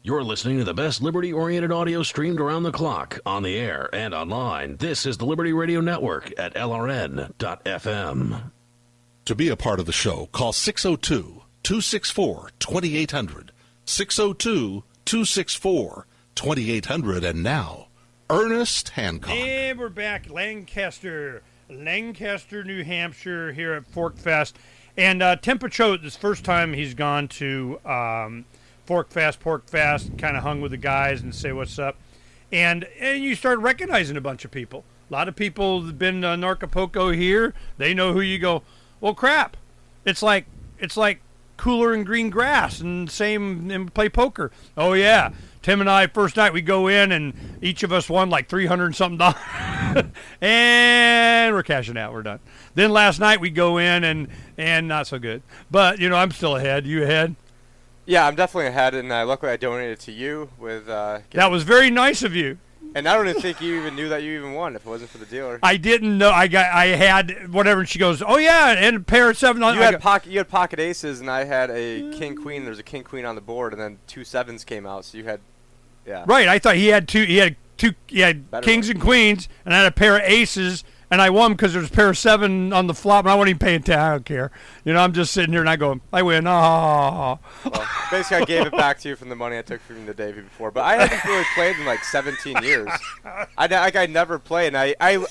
You're 0.05 0.25
listening 0.25 0.57
to 0.57 0.65
the 0.65 0.73
best 0.73 1.01
liberty 1.01 1.31
oriented 1.31 1.71
audio 1.71 2.03
streamed 2.03 2.41
around 2.41 2.63
the 2.63 2.73
clock, 2.73 3.21
on 3.25 3.41
the 3.41 3.55
air, 3.55 3.87
and 3.93 4.13
online. 4.13 4.75
This 4.75 5.05
is 5.05 5.17
the 5.17 5.25
Liberty 5.25 5.53
Radio 5.53 5.79
Network 5.79 6.37
at 6.37 6.53
LRN.FM. 6.55 8.51
To 9.23 9.35
be 9.35 9.47
a 9.47 9.55
part 9.55 9.79
of 9.79 9.85
the 9.85 9.93
show, 9.93 10.27
call 10.33 10.51
602 10.51 11.43
264 11.63 12.49
2800. 12.59 13.53
602 13.85 14.83
264 15.05 16.07
2800. 16.35 17.23
And 17.23 17.41
now, 17.41 17.87
Ernest 18.29 18.89
Hancock. 18.89 19.31
And 19.31 19.79
we're 19.79 19.87
back, 19.87 20.29
Lancaster, 20.29 21.43
Lancaster, 21.69 22.65
New 22.65 22.83
Hampshire, 22.83 23.53
here 23.53 23.71
at 23.71 23.87
Fork 23.87 24.17
Fest. 24.17 24.57
And 24.97 25.23
uh, 25.23 25.37
Tim 25.37 25.59
Picciott, 25.59 26.01
this 26.03 26.17
first 26.17 26.43
time 26.43 26.73
he's 26.73 26.93
gone 26.93 27.29
to 27.29 27.79
um, 27.85 28.43
Fork 28.85 29.09
Fast, 29.09 29.39
Pork 29.39 29.67
Fast, 29.67 30.17
kind 30.17 30.35
of 30.35 30.43
hung 30.43 30.61
with 30.61 30.71
the 30.71 30.77
guys 30.77 31.21
and 31.21 31.33
say 31.33 31.51
what's 31.51 31.79
up. 31.79 31.97
And, 32.51 32.85
and 32.99 33.23
you 33.23 33.35
start 33.35 33.59
recognizing 33.59 34.17
a 34.17 34.21
bunch 34.21 34.45
of 34.45 34.51
people. 34.51 34.83
A 35.09 35.13
lot 35.13 35.27
of 35.27 35.35
people 35.35 35.81
have 35.83 35.97
been 35.97 36.21
to 36.21 36.27
Anarchapulco 36.27 37.15
here. 37.15 37.53
They 37.77 37.93
know 37.93 38.13
who 38.13 38.21
you 38.21 38.39
go, 38.39 38.63
well, 38.99 39.13
crap. 39.13 39.57
It's 40.05 40.21
like, 40.21 40.45
it's 40.79 40.97
like 40.97 41.19
cooler 41.57 41.93
and 41.93 42.05
green 42.05 42.29
grass 42.29 42.79
and 42.79 43.09
same 43.09 43.71
and 43.71 43.93
play 43.93 44.09
poker. 44.09 44.51
Oh, 44.75 44.93
yeah. 44.93 45.31
Tim 45.61 45.79
and 45.79 45.89
I, 45.89 46.07
first 46.07 46.35
night 46.35 46.51
we 46.51 46.61
go 46.61 46.87
in 46.89 47.13
and 47.13 47.33
each 47.61 47.83
of 47.83 47.93
us 47.93 48.09
won 48.09 48.29
like 48.29 48.49
300 48.49 48.85
and 48.85 48.95
something 48.95 49.17
dollars. 49.17 49.37
and 50.41 51.55
we're 51.55 51.63
cashing 51.63 51.97
out. 51.97 52.13
We're 52.13 52.23
done. 52.23 52.39
Then 52.75 52.91
last 52.91 53.19
night 53.19 53.39
we 53.39 53.49
go 53.49 53.77
in 53.77 54.03
and, 54.03 54.27
and 54.57 54.87
not 54.89 55.07
so 55.07 55.19
good. 55.19 55.41
But, 55.71 55.99
you 55.99 56.09
know, 56.09 56.17
I'm 56.17 56.31
still 56.31 56.57
ahead. 56.57 56.85
You 56.85 57.03
ahead? 57.03 57.35
Yeah, 58.05 58.27
I'm 58.27 58.35
definitely 58.35 58.67
ahead, 58.67 58.93
and 58.95 59.11
uh, 59.11 59.25
luckily 59.25 59.51
I 59.51 59.57
donated 59.57 59.99
to 60.01 60.11
you 60.11 60.49
with. 60.57 60.89
Uh, 60.89 61.19
that 61.31 61.49
was 61.49 61.63
very 61.63 61.89
nice 61.89 62.23
of 62.23 62.35
you. 62.35 62.57
And 62.95 63.07
I 63.07 63.15
don't 63.15 63.27
even 63.27 63.41
think 63.41 63.61
you 63.61 63.79
even 63.79 63.95
knew 63.95 64.09
that 64.09 64.21
you 64.21 64.37
even 64.37 64.53
won 64.53 64.75
if 64.75 64.85
it 64.85 64.89
wasn't 64.89 65.09
for 65.09 65.17
the 65.17 65.25
dealer. 65.25 65.57
I 65.63 65.77
didn't 65.77 66.17
know. 66.17 66.29
I 66.29 66.47
got. 66.47 66.71
I 66.71 66.87
had 66.87 67.51
whatever. 67.51 67.79
And 67.79 67.89
she 67.89 67.97
goes, 67.97 68.21
"Oh 68.21 68.37
yeah," 68.37 68.75
and 68.77 68.97
a 68.97 68.99
pair 68.99 69.29
of 69.29 69.37
seven. 69.37 69.61
You 69.61 69.69
I 69.69 69.75
had 69.75 69.91
go, 69.93 69.99
pocket. 69.99 70.31
You 70.31 70.39
had 70.39 70.49
pocket 70.49 70.79
aces, 70.79 71.19
and 71.19 71.29
I 71.29 71.45
had 71.45 71.71
a 71.71 72.11
king 72.11 72.35
queen. 72.35 72.65
There's 72.65 72.79
a 72.79 72.83
king 72.83 73.03
queen 73.03 73.25
on 73.25 73.35
the 73.35 73.41
board, 73.41 73.73
and 73.73 73.81
then 73.81 73.99
two 74.05 74.23
sevens 74.23 74.63
came 74.63 74.85
out. 74.85 75.05
So 75.05 75.17
you 75.17 75.23
had, 75.23 75.39
yeah. 76.05 76.23
Right. 76.27 76.47
I 76.47 76.59
thought 76.59 76.75
he 76.75 76.87
had 76.87 77.07
two. 77.07 77.23
He 77.23 77.37
had 77.37 77.55
two. 77.77 77.93
He 78.07 78.19
had 78.19 78.51
Better 78.51 78.63
kings 78.63 78.87
one. 78.87 78.97
and 78.97 79.03
queens, 79.03 79.49
and 79.65 79.73
I 79.73 79.77
had 79.77 79.87
a 79.87 79.91
pair 79.95 80.17
of 80.17 80.23
aces, 80.23 80.83
and 81.13 81.21
I 81.21 81.29
won 81.29 81.51
because 81.51 81.73
there's 81.73 81.89
a 81.89 81.93
pair 81.93 82.09
of 82.09 82.17
seven 82.17 82.73
on 82.73 82.87
the 82.87 82.93
flop, 82.95 83.25
and 83.25 83.31
I 83.31 83.35
wasn't 83.35 83.49
even 83.49 83.59
paying 83.59 83.81
attention. 83.81 84.01
I 84.01 84.11
don't 84.13 84.25
care. 84.25 84.51
You 84.83 84.93
know, 84.93 84.99
I'm 84.99 85.13
just 85.13 85.31
sitting 85.31 85.53
here 85.53 85.61
and 85.61 85.69
I 85.69 85.75
go, 85.75 86.01
I 86.11 86.23
win. 86.23 86.47
Oh. 86.47 87.37
Well, 87.63 87.87
basically, 88.09 88.37
I 88.37 88.45
gave 88.45 88.65
it 88.65 88.71
back 88.71 88.97
to 89.01 89.09
you 89.09 89.15
from 89.15 89.29
the 89.29 89.35
money 89.35 89.59
I 89.59 89.61
took 89.61 89.79
from 89.81 90.07
the 90.07 90.15
day 90.15 90.31
before. 90.31 90.71
But 90.71 90.85
I 90.85 91.05
haven't 91.05 91.23
really 91.29 91.45
played 91.53 91.77
in 91.77 91.85
like 91.85 92.03
17 92.03 92.63
years. 92.63 92.89
I 93.23 93.67
like 93.67 93.95
I 93.95 94.07
never 94.07 94.39
played, 94.39 94.73
and 94.73 94.77
I 94.77 94.95
I 94.99 95.23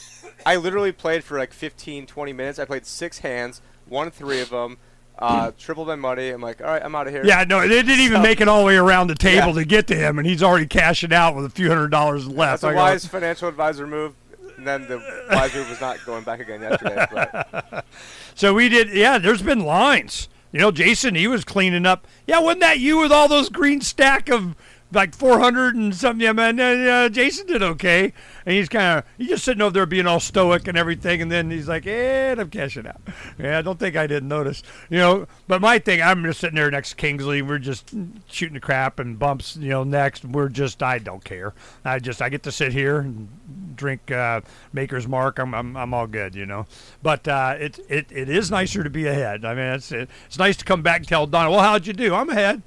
I 0.46 0.54
literally 0.54 0.92
played 0.92 1.24
for 1.24 1.36
like 1.36 1.52
15, 1.52 2.06
20 2.06 2.32
minutes. 2.32 2.60
I 2.60 2.64
played 2.64 2.86
six 2.86 3.18
hands, 3.18 3.60
won 3.88 4.12
three 4.12 4.40
of 4.40 4.50
them. 4.50 4.78
Uh, 5.18 5.50
tripled 5.58 5.88
my 5.88 5.96
money. 5.96 6.30
I'm 6.30 6.40
like, 6.40 6.60
all 6.60 6.68
right, 6.68 6.82
I'm 6.82 6.94
out 6.94 7.08
of 7.08 7.12
here. 7.12 7.24
Yeah, 7.24 7.44
no, 7.44 7.60
they 7.60 7.82
didn't 7.82 8.00
even 8.00 8.18
so, 8.18 8.22
make 8.22 8.40
it 8.40 8.46
all 8.48 8.60
the 8.60 8.66
way 8.66 8.76
around 8.76 9.08
the 9.08 9.14
table 9.14 9.48
yeah. 9.48 9.54
to 9.54 9.64
get 9.64 9.86
to 9.88 9.96
him, 9.96 10.18
and 10.18 10.26
he's 10.26 10.42
already 10.42 10.66
cashing 10.66 11.12
out 11.12 11.34
with 11.34 11.44
a 11.44 11.50
few 11.50 11.68
hundred 11.68 11.90
dollars 11.90 12.26
left. 12.26 12.62
That's 12.62 12.72
a 12.72 12.76
wise 12.76 13.06
financial 13.06 13.48
advisor 13.48 13.86
move 13.86 14.14
and 14.62 14.88
then 14.88 14.88
the 14.88 14.98
move 14.98 15.68
was 15.68 15.80
not 15.80 15.98
going 16.06 16.22
back 16.22 16.38
again 16.38 16.60
yesterday. 16.60 17.06
But. 17.12 17.84
So 18.34 18.54
we 18.54 18.70
did. 18.70 18.90
Yeah, 18.94 19.18
there's 19.18 19.42
been 19.42 19.60
lines. 19.60 20.28
You 20.52 20.60
know, 20.60 20.70
Jason, 20.70 21.14
he 21.14 21.26
was 21.26 21.44
cleaning 21.44 21.84
up. 21.84 22.06
Yeah, 22.26 22.38
wasn't 22.38 22.60
that 22.60 22.78
you 22.78 22.98
with 22.98 23.12
all 23.12 23.28
those 23.28 23.50
green 23.50 23.82
stack 23.82 24.30
of 24.30 24.56
like 24.92 25.14
400 25.14 25.74
and 25.74 25.94
something. 25.94 26.20
Yeah, 26.20 26.32
man, 26.32 26.60
uh, 26.60 27.08
Jason 27.08 27.46
did 27.46 27.62
okay, 27.62 28.12
and 28.46 28.54
he's 28.54 28.68
kind 28.68 28.98
of 28.98 29.04
he's 29.18 29.28
just 29.28 29.44
sitting 29.44 29.62
over 29.62 29.72
there 29.72 29.86
being 29.86 30.06
all 30.06 30.20
stoic 30.20 30.68
and 30.68 30.76
everything, 30.76 31.22
and 31.22 31.30
then 31.30 31.50
he's 31.50 31.68
like, 31.68 31.86
"And 31.86 32.40
I'm 32.40 32.50
cashing 32.50 32.86
out." 32.86 33.00
Yeah, 33.38 33.58
I 33.58 33.62
don't 33.62 33.78
think 33.78 33.96
I 33.96 34.06
didn't 34.06 34.28
notice, 34.28 34.62
you 34.90 34.98
know. 34.98 35.26
But 35.48 35.60
my 35.60 35.78
thing, 35.78 36.02
I'm 36.02 36.22
just 36.24 36.40
sitting 36.40 36.56
there 36.56 36.70
next 36.70 36.90
to 36.90 36.96
Kingsley. 36.96 37.42
We're 37.42 37.58
just 37.58 37.94
shooting 38.28 38.54
the 38.54 38.60
crap 38.60 38.98
and 38.98 39.18
bumps, 39.18 39.56
you 39.56 39.70
know. 39.70 39.84
Next, 39.84 40.24
we're 40.24 40.48
just 40.48 40.82
I 40.82 40.98
don't 40.98 41.24
care. 41.24 41.54
I 41.84 41.98
just 41.98 42.20
I 42.22 42.28
get 42.28 42.42
to 42.44 42.52
sit 42.52 42.72
here 42.72 42.98
and 42.98 43.28
drink 43.76 44.10
uh, 44.10 44.42
Maker's 44.72 45.08
Mark. 45.08 45.38
I'm, 45.38 45.54
I'm 45.54 45.76
I'm 45.76 45.94
all 45.94 46.06
good, 46.06 46.34
you 46.34 46.46
know. 46.46 46.66
But 47.02 47.26
uh, 47.26 47.56
it 47.58 47.78
it 47.88 48.06
it 48.10 48.28
is 48.28 48.50
nicer 48.50 48.84
to 48.84 48.90
be 48.90 49.06
ahead. 49.06 49.44
I 49.44 49.54
mean, 49.54 49.64
it's 49.64 49.92
it, 49.92 50.08
it's 50.26 50.38
nice 50.38 50.56
to 50.58 50.64
come 50.64 50.82
back 50.82 51.00
and 51.00 51.08
tell 51.08 51.26
Donna, 51.26 51.50
"Well, 51.50 51.60
how'd 51.60 51.86
you 51.86 51.92
do?" 51.92 52.14
I'm 52.14 52.28
ahead. 52.30 52.62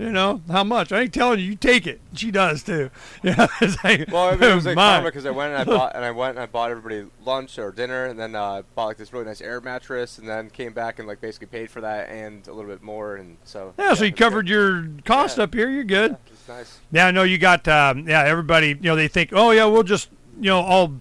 You 0.00 0.12
know 0.12 0.40
how 0.50 0.64
much? 0.64 0.92
I 0.92 1.02
ain't 1.02 1.12
telling 1.12 1.40
you. 1.40 1.44
You 1.44 1.56
take 1.56 1.86
it. 1.86 2.00
She 2.14 2.30
does 2.30 2.62
too. 2.62 2.90
Yeah. 3.22 3.48
like, 3.84 4.10
well, 4.10 4.28
I 4.28 4.36
mean, 4.36 4.50
it 4.50 4.54
was 4.54 4.64
like 4.64 4.74
karma 4.76 5.08
because 5.08 5.26
I 5.26 5.30
went 5.30 5.52
and 5.52 5.60
I 5.60 5.64
bought 5.76 5.94
and 5.94 6.02
I 6.02 6.10
went 6.10 6.30
and 6.30 6.38
I 6.38 6.46
bought 6.46 6.70
everybody 6.70 7.04
lunch 7.26 7.58
or 7.58 7.70
dinner, 7.70 8.06
and 8.06 8.18
then 8.18 8.34
uh, 8.34 8.62
bought 8.74 8.86
like 8.86 8.96
this 8.96 9.12
really 9.12 9.26
nice 9.26 9.42
air 9.42 9.60
mattress, 9.60 10.16
and 10.16 10.26
then 10.26 10.48
came 10.48 10.72
back 10.72 10.98
and 10.98 11.06
like 11.06 11.20
basically 11.20 11.48
paid 11.48 11.70
for 11.70 11.82
that 11.82 12.08
and 12.08 12.48
a 12.48 12.52
little 12.54 12.70
bit 12.70 12.82
more, 12.82 13.16
and 13.16 13.36
so. 13.44 13.74
Yeah, 13.78 13.88
yeah 13.88 13.94
so 13.94 14.04
you 14.04 14.12
covered 14.12 14.46
good. 14.46 14.52
your 14.52 14.88
cost 15.04 15.36
yeah. 15.36 15.44
up 15.44 15.52
here. 15.52 15.68
You're 15.68 15.84
good. 15.84 16.12
Yeah, 16.12 16.32
it's 16.32 16.48
nice. 16.48 16.78
Yeah, 16.92 17.06
I 17.08 17.10
know 17.10 17.24
you 17.24 17.36
got. 17.36 17.68
Um, 17.68 18.08
yeah, 18.08 18.24
everybody. 18.24 18.68
You 18.68 18.76
know, 18.80 18.96
they 18.96 19.08
think, 19.08 19.34
oh 19.34 19.50
yeah, 19.50 19.66
we'll 19.66 19.82
just 19.82 20.08
you 20.40 20.48
know 20.48 20.60
all 20.60 20.94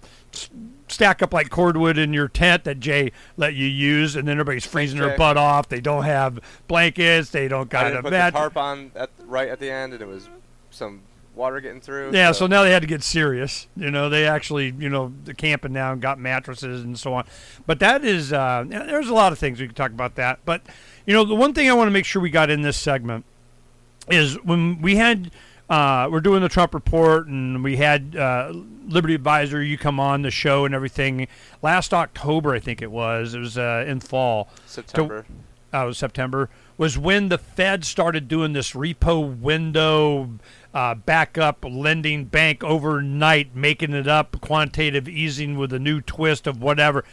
stack 0.91 1.22
up 1.22 1.34
like 1.34 1.50
cordwood 1.50 1.98
in 1.98 2.13
your 2.13 2.27
tent 2.27 2.63
that 2.63 2.79
Jay 2.79 3.12
let 3.38 3.53
you 3.53 3.65
use, 3.65 4.15
and 4.15 4.27
then 4.27 4.34
everybody's 4.34 4.65
freezing 4.65 5.00
their 5.00 5.17
butt 5.17 5.38
off. 5.38 5.69
They 5.69 5.81
don't 5.81 6.03
have 6.03 6.39
blankets. 6.67 7.29
They 7.29 7.48
don't 7.48 7.69
got 7.69 7.93
a 7.93 8.01
put 8.01 8.12
mat. 8.12 8.34
the 8.34 8.39
tarp 8.39 8.58
on 8.58 8.91
at, 8.96 9.10
right 9.25 9.50
at 9.50 9.60
the 9.60 9.69
end, 9.69 9.93
and 9.93 10.01
it 10.01 10.08
was 10.08 10.29
some 10.69 11.01
water 11.36 11.60
getting 11.62 11.81
through. 11.81 12.12
Yeah, 12.13 12.31
so. 12.31 12.39
so. 12.39 12.48
now 12.48 12.63
they 12.63 12.72
had 12.72 12.81
to 12.81 12.88
get 12.88 13.03
serious. 13.03 13.67
You 13.75 13.89
know, 13.89 14.10
they 14.10 14.27
actually, 14.27 14.74
you 14.77 14.89
know, 14.89 15.13
the 15.24 15.34
camping 15.34 15.74
now 15.74 15.93
and 15.93 16.01
got 16.01 16.19
mattresses 16.19 16.84
and 16.84 17.00
so 17.00 17.13
on. 17.13 17.25
But 17.65 17.79
that 17.79 18.03
is, 18.03 18.31
uh, 18.31 18.65
there's 18.67 19.10
a 19.10 19.13
lot 19.13 19.31
of 19.31 19.39
things 19.39 19.60
we 19.60 19.67
can 19.67 19.75
talk 19.75 19.91
about 19.91 20.15
that. 20.15 20.39
But 20.46 20.62
you 21.05 21.13
know, 21.13 21.25
the 21.25 21.36
one 21.36 21.53
thing 21.53 21.69
I 21.69 21.74
want 21.74 21.88
to 21.88 21.91
make 21.91 22.05
sure 22.05 22.22
we 22.22 22.29
got 22.29 22.50
in 22.50 22.62
this 22.62 22.77
segment 22.77 23.25
is 24.12 24.36
when 24.43 24.81
we 24.81 24.98
had 24.98 25.31
uh, 25.70 26.10
we're 26.12 26.22
doing 26.22 26.42
the 26.42 26.50
Trump 26.50 26.74
report, 26.74 27.28
and 27.28 27.64
we 27.64 27.78
had 27.78 28.16
uh, 28.16 28.52
Liberty 28.88 29.16
Advisor. 29.16 29.62
You 29.62 29.78
come 29.78 30.00
on 30.00 30.24
the 30.24 30.32
show 30.32 30.66
and 30.66 30.74
everything 30.74 31.28
last 31.62 31.94
October, 31.94 32.54
I 32.54 32.60
think 32.60 32.82
it 32.82 32.92
was. 32.92 33.34
It 33.34 33.40
was 33.40 33.58
uh, 33.58 33.86
in 33.88 34.00
fall. 34.00 34.50
September. 34.66 35.24
To, 35.24 35.32
was 35.72 35.98
September 35.98 36.50
was 36.78 36.98
when 36.98 37.30
the 37.30 37.38
Fed 37.38 37.86
started 37.86 38.28
doing 38.28 38.54
this 38.54 38.72
repo 38.72 39.40
window 39.40 40.30
uh, 40.74 40.96
backup 40.96 41.66
lending 41.68 42.26
bank 42.26 42.64
overnight, 42.64 43.56
making 43.56 43.94
it 43.94 44.08
up 44.08 44.40
quantitative 44.42 45.08
easing 45.08 45.58
with 45.58 45.74
a 45.74 45.80
new 45.80 46.02
twist 46.02 46.48
of 46.48 46.62
whatever. 46.62 47.04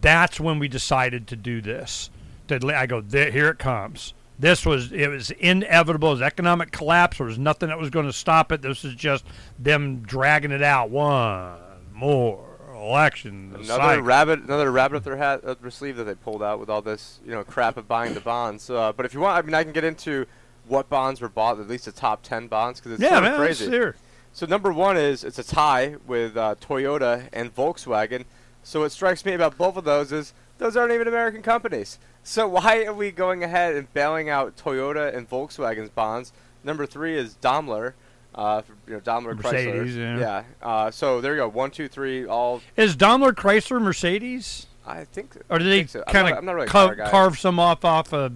That's 0.00 0.40
when 0.40 0.58
we 0.58 0.68
decided 0.68 1.26
to 1.28 1.36
do 1.36 1.60
this. 1.60 2.10
I 2.50 2.86
go, 2.86 3.00
there, 3.00 3.30
here 3.30 3.48
it 3.48 3.58
comes. 3.58 4.14
This 4.38 4.66
was 4.66 4.92
it 4.92 5.08
was 5.08 5.30
inevitable. 5.30 6.08
It 6.08 6.12
was 6.12 6.22
economic 6.22 6.72
collapse. 6.72 7.18
There 7.18 7.26
was 7.26 7.38
nothing 7.38 7.68
that 7.68 7.78
was 7.78 7.90
going 7.90 8.06
to 8.06 8.12
stop 8.12 8.50
it. 8.50 8.62
This 8.62 8.84
is 8.84 8.94
just 8.94 9.24
them 9.58 10.00
dragging 10.00 10.50
it 10.50 10.62
out 10.62 10.90
one 10.90 11.58
more, 11.92 12.44
election. 12.74 13.52
Another 13.54 13.64
cycle. 13.64 14.02
rabbit, 14.02 14.40
another 14.40 14.70
rabbit 14.70 14.96
up 14.96 15.04
their 15.04 15.16
hat, 15.16 15.44
up 15.44 15.62
their 15.62 15.70
sleeve 15.70 15.96
that 15.96 16.04
they 16.04 16.14
pulled 16.14 16.42
out 16.42 16.58
with 16.58 16.68
all 16.68 16.82
this, 16.82 17.20
you 17.24 17.30
know, 17.30 17.44
crap 17.44 17.76
of 17.76 17.86
buying 17.86 18.14
the 18.14 18.20
bonds. 18.20 18.68
Uh, 18.68 18.92
but 18.92 19.06
if 19.06 19.14
you 19.14 19.20
want, 19.20 19.38
I 19.38 19.46
mean, 19.46 19.54
I 19.54 19.62
can 19.62 19.72
get 19.72 19.84
into 19.84 20.26
what 20.66 20.88
bonds 20.88 21.20
were 21.20 21.28
bought, 21.28 21.60
at 21.60 21.68
least 21.68 21.84
the 21.84 21.92
top 21.92 22.22
ten 22.22 22.48
bonds, 22.48 22.80
because 22.80 22.92
it's 22.92 23.02
yeah, 23.02 23.20
man, 23.20 23.36
crazy. 23.36 23.70
hear. 23.70 23.96
So 24.32 24.46
number 24.46 24.72
one 24.72 24.96
is 24.96 25.22
it's 25.22 25.38
a 25.38 25.44
tie 25.44 25.96
with 26.06 26.36
uh, 26.36 26.56
Toyota 26.60 27.28
and 27.32 27.54
Volkswagen. 27.54 28.24
So 28.64 28.80
what 28.80 28.90
strikes 28.90 29.24
me 29.24 29.32
about 29.32 29.56
both 29.56 29.76
of 29.76 29.84
those 29.84 30.10
is 30.10 30.32
those 30.58 30.76
aren't 30.76 30.92
even 30.92 31.06
American 31.06 31.42
companies. 31.42 31.98
So 32.26 32.48
why 32.48 32.84
are 32.84 32.94
we 32.94 33.10
going 33.10 33.44
ahead 33.44 33.76
and 33.76 33.92
bailing 33.92 34.28
out 34.30 34.56
Toyota 34.56 35.14
and 35.14 35.28
Volkswagen's 35.28 35.90
bonds? 35.90 36.32
Number 36.64 36.86
three 36.86 37.16
is 37.18 37.34
Daimler, 37.34 37.94
uh, 38.34 38.62
for, 38.62 38.72
you 38.86 38.94
know 38.94 39.00
Daimler 39.00 39.34
Mercedes, 39.34 39.94
Chrysler. 39.94 40.18
yeah. 40.20 40.44
Uh, 40.62 40.90
so 40.90 41.20
there 41.20 41.34
you 41.34 41.40
go. 41.42 41.48
One, 41.48 41.70
two, 41.70 41.86
three. 41.86 42.26
All 42.26 42.62
Is 42.76 42.96
Daimler 42.96 43.32
Chrysler 43.34 43.80
Mercedes, 43.80 44.66
I 44.86 45.04
think. 45.04 45.36
or 45.50 45.58
did 45.58 45.68
they 45.68 45.86
so. 45.86 46.02
Kind 46.04 46.28
not- 46.30 46.38
I'm 46.38 46.44
not 46.46 46.52
of 46.52 46.56
really 46.56 46.68
ca- 46.68 47.10
carve 47.10 47.38
some 47.38 47.58
off 47.60 47.84
off 47.84 48.14
of 48.14 48.32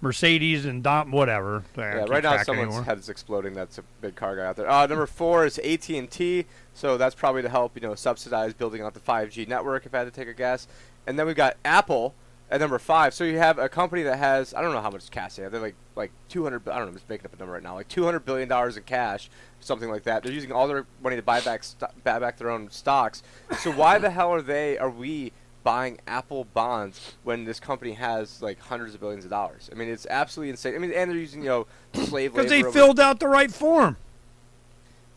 Mercedes 0.00 0.64
and 0.64 0.82
Dom 0.84 1.10
whatever? 1.10 1.64
I 1.76 1.80
Yeah, 1.80 2.04
right 2.08 2.22
now 2.22 2.40
someone's 2.44 2.68
anymore. 2.68 2.84
head 2.84 2.98
is 3.00 3.08
exploding. 3.08 3.54
That's 3.54 3.78
a 3.78 3.82
big 4.00 4.14
car 4.14 4.36
guy 4.36 4.44
out 4.46 4.54
there. 4.56 4.70
Uh, 4.70 4.86
number 4.86 5.06
four 5.06 5.44
is 5.44 5.58
AT 5.58 5.88
and 5.98 6.08
T. 6.08 6.46
So 6.72 6.96
that's 6.96 7.16
probably 7.16 7.42
to 7.42 7.48
help 7.48 7.72
you 7.74 7.82
know 7.82 7.96
subsidize 7.96 8.54
building 8.54 8.82
out 8.82 8.94
the 8.94 9.00
5G 9.00 9.48
network. 9.48 9.86
If 9.86 9.94
I 9.94 9.98
had 9.98 10.04
to 10.04 10.10
take 10.12 10.28
a 10.28 10.34
guess, 10.34 10.68
and 11.06 11.18
then 11.18 11.26
we've 11.26 11.34
got 11.34 11.56
Apple 11.64 12.14
at 12.54 12.60
number 12.60 12.78
five. 12.78 13.12
So 13.12 13.24
you 13.24 13.36
have 13.38 13.58
a 13.58 13.68
company 13.68 14.04
that 14.04 14.16
has 14.16 14.54
I 14.54 14.62
don't 14.62 14.72
know 14.72 14.80
how 14.80 14.90
much 14.90 15.10
cash 15.10 15.34
they 15.34 15.42
have. 15.42 15.50
They're 15.50 15.60
like 15.60 15.74
like 15.96 16.12
200. 16.28 16.68
I 16.68 16.76
don't 16.76 16.82
know. 16.82 16.88
I'm 16.88 16.94
just 16.94 17.08
making 17.08 17.26
up 17.26 17.34
a 17.34 17.36
number 17.36 17.52
right 17.52 17.62
now. 17.62 17.74
Like 17.74 17.88
200 17.88 18.20
billion 18.20 18.48
dollars 18.48 18.76
in 18.76 18.84
cash, 18.84 19.28
something 19.58 19.90
like 19.90 20.04
that. 20.04 20.22
They're 20.22 20.32
using 20.32 20.52
all 20.52 20.68
their 20.68 20.86
money 21.02 21.16
to 21.16 21.22
buy 21.22 21.40
back 21.40 21.64
sto- 21.64 21.90
buy 22.04 22.20
back 22.20 22.38
their 22.38 22.50
own 22.50 22.70
stocks. 22.70 23.24
So 23.58 23.72
why 23.72 23.98
the 23.98 24.10
hell 24.10 24.32
are 24.32 24.42
they? 24.42 24.78
Are 24.78 24.90
we? 24.90 25.32
buying 25.64 25.98
Apple 26.06 26.44
bonds 26.44 27.14
when 27.22 27.46
this 27.46 27.58
company 27.58 27.94
has 27.94 28.42
like 28.42 28.60
hundreds 28.60 28.92
of 28.92 29.00
billions 29.00 29.24
of 29.24 29.30
dollars. 29.30 29.70
I 29.72 29.74
mean, 29.74 29.88
it's 29.88 30.06
absolutely 30.10 30.50
insane. 30.50 30.74
I 30.74 30.78
mean, 30.78 30.92
and 30.92 31.10
they're 31.10 31.16
using 31.16 31.42
you 31.42 31.48
know 31.48 31.66
slave 31.94 32.34
labor. 32.34 32.42
Because 32.42 32.50
they 32.50 32.70
filled 32.70 33.00
out 33.00 33.18
the 33.18 33.28
right 33.28 33.50
form. 33.50 33.96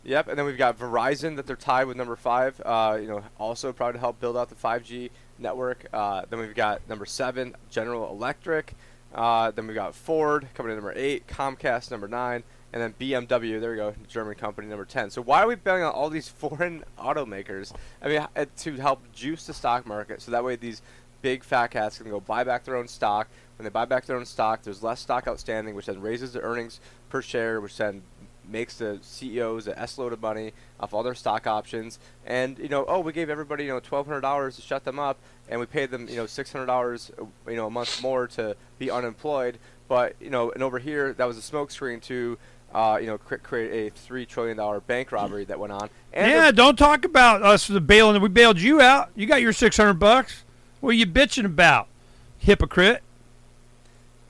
Yep, 0.04 0.28
and 0.28 0.38
then 0.38 0.46
we've 0.46 0.56
got 0.56 0.78
Verizon 0.78 1.36
that 1.36 1.46
they're 1.46 1.54
tied 1.54 1.84
with 1.84 1.98
number 1.98 2.16
five. 2.16 2.62
Uh, 2.64 2.96
you 2.98 3.06
know, 3.06 3.22
also 3.38 3.74
probably 3.74 3.94
to 3.94 3.98
help 3.98 4.18
build 4.20 4.38
out 4.38 4.48
the 4.48 4.54
5G 4.54 5.10
network. 5.38 5.86
Uh, 5.92 6.22
then 6.28 6.38
we've 6.40 6.54
got 6.54 6.86
number 6.88 7.06
seven, 7.06 7.54
General 7.70 8.10
Electric. 8.10 8.74
Uh, 9.14 9.50
then 9.50 9.66
we've 9.66 9.74
got 9.74 9.94
Ford 9.94 10.48
coming 10.54 10.70
in 10.70 10.76
number 10.76 10.92
eight, 10.94 11.26
Comcast 11.26 11.90
number 11.90 12.08
nine, 12.08 12.42
and 12.72 12.82
then 12.82 12.94
BMW. 13.00 13.60
There 13.60 13.70
we 13.70 13.76
go, 13.76 13.94
German 14.06 14.34
company 14.34 14.68
number 14.68 14.84
ten. 14.84 15.10
So 15.10 15.22
why 15.22 15.42
are 15.42 15.46
we 15.46 15.54
bailing 15.54 15.82
out 15.82 15.94
all 15.94 16.10
these 16.10 16.28
foreign 16.28 16.84
automakers? 16.98 17.72
I 18.02 18.08
mean, 18.08 18.26
uh, 18.36 18.44
to 18.58 18.76
help 18.76 19.00
juice 19.12 19.46
the 19.46 19.54
stock 19.54 19.86
market, 19.86 20.20
so 20.20 20.30
that 20.30 20.44
way 20.44 20.56
these 20.56 20.82
big 21.22 21.42
fat 21.42 21.68
cats 21.68 21.98
can 21.98 22.10
go 22.10 22.20
buy 22.20 22.44
back 22.44 22.64
their 22.64 22.76
own 22.76 22.88
stock. 22.88 23.28
When 23.56 23.64
they 23.64 23.70
buy 23.70 23.86
back 23.86 24.06
their 24.06 24.16
own 24.16 24.26
stock, 24.26 24.62
there's 24.62 24.82
less 24.82 25.00
stock 25.00 25.26
outstanding, 25.26 25.74
which 25.74 25.86
then 25.86 26.00
raises 26.00 26.32
the 26.32 26.40
earnings 26.42 26.80
per 27.08 27.22
share, 27.22 27.60
which 27.60 27.76
then 27.76 28.02
makes 28.48 28.78
the 28.78 28.98
CEOs 29.02 29.68
a 29.68 29.78
S 29.78 29.98
load 29.98 30.12
of 30.12 30.20
money 30.20 30.52
off 30.80 30.94
all 30.94 31.02
their 31.02 31.14
stock 31.14 31.46
options. 31.46 31.98
And 32.26 32.58
you 32.58 32.68
know, 32.68 32.84
oh, 32.86 33.00
we 33.00 33.12
gave 33.12 33.30
everybody 33.30 33.64
you 33.64 33.70
know 33.70 33.80
twelve 33.80 34.06
hundred 34.06 34.22
dollars 34.22 34.56
to 34.56 34.62
shut 34.62 34.84
them 34.84 34.98
up, 34.98 35.18
and 35.48 35.60
we 35.60 35.66
paid 35.66 35.90
them 35.90 36.08
you 36.08 36.16
know 36.16 36.26
six 36.26 36.52
hundred 36.52 36.66
dollars 36.66 37.10
you 37.46 37.56
know 37.56 37.66
a 37.66 37.70
month 37.70 38.02
more 38.02 38.26
to 38.28 38.56
be 38.78 38.90
unemployed. 38.90 39.58
But 39.88 40.16
you 40.20 40.30
know, 40.30 40.50
and 40.50 40.62
over 40.62 40.78
here 40.78 41.12
that 41.14 41.26
was 41.26 41.38
a 41.38 41.42
smokescreen 41.42 42.02
to. 42.02 42.38
Uh, 42.70 42.98
you 43.00 43.06
know, 43.06 43.16
cre- 43.16 43.36
create 43.36 43.86
a 43.86 43.96
three 43.96 44.26
trillion 44.26 44.58
dollar 44.58 44.80
bank 44.80 45.10
robbery 45.10 45.46
that 45.46 45.58
went 45.58 45.72
on. 45.72 45.88
And 46.12 46.30
yeah, 46.30 46.50
don't 46.50 46.76
talk 46.76 47.06
about 47.06 47.40
us 47.40 47.66
the 47.66 47.80
bailing. 47.80 48.20
We 48.20 48.28
bailed 48.28 48.60
you 48.60 48.78
out. 48.82 49.08
You 49.14 49.24
got 49.24 49.40
your 49.40 49.54
six 49.54 49.78
hundred 49.78 49.94
bucks. 49.94 50.44
What 50.80 50.90
are 50.90 50.92
you 50.92 51.06
bitching 51.06 51.46
about, 51.46 51.88
hypocrite? 52.36 53.02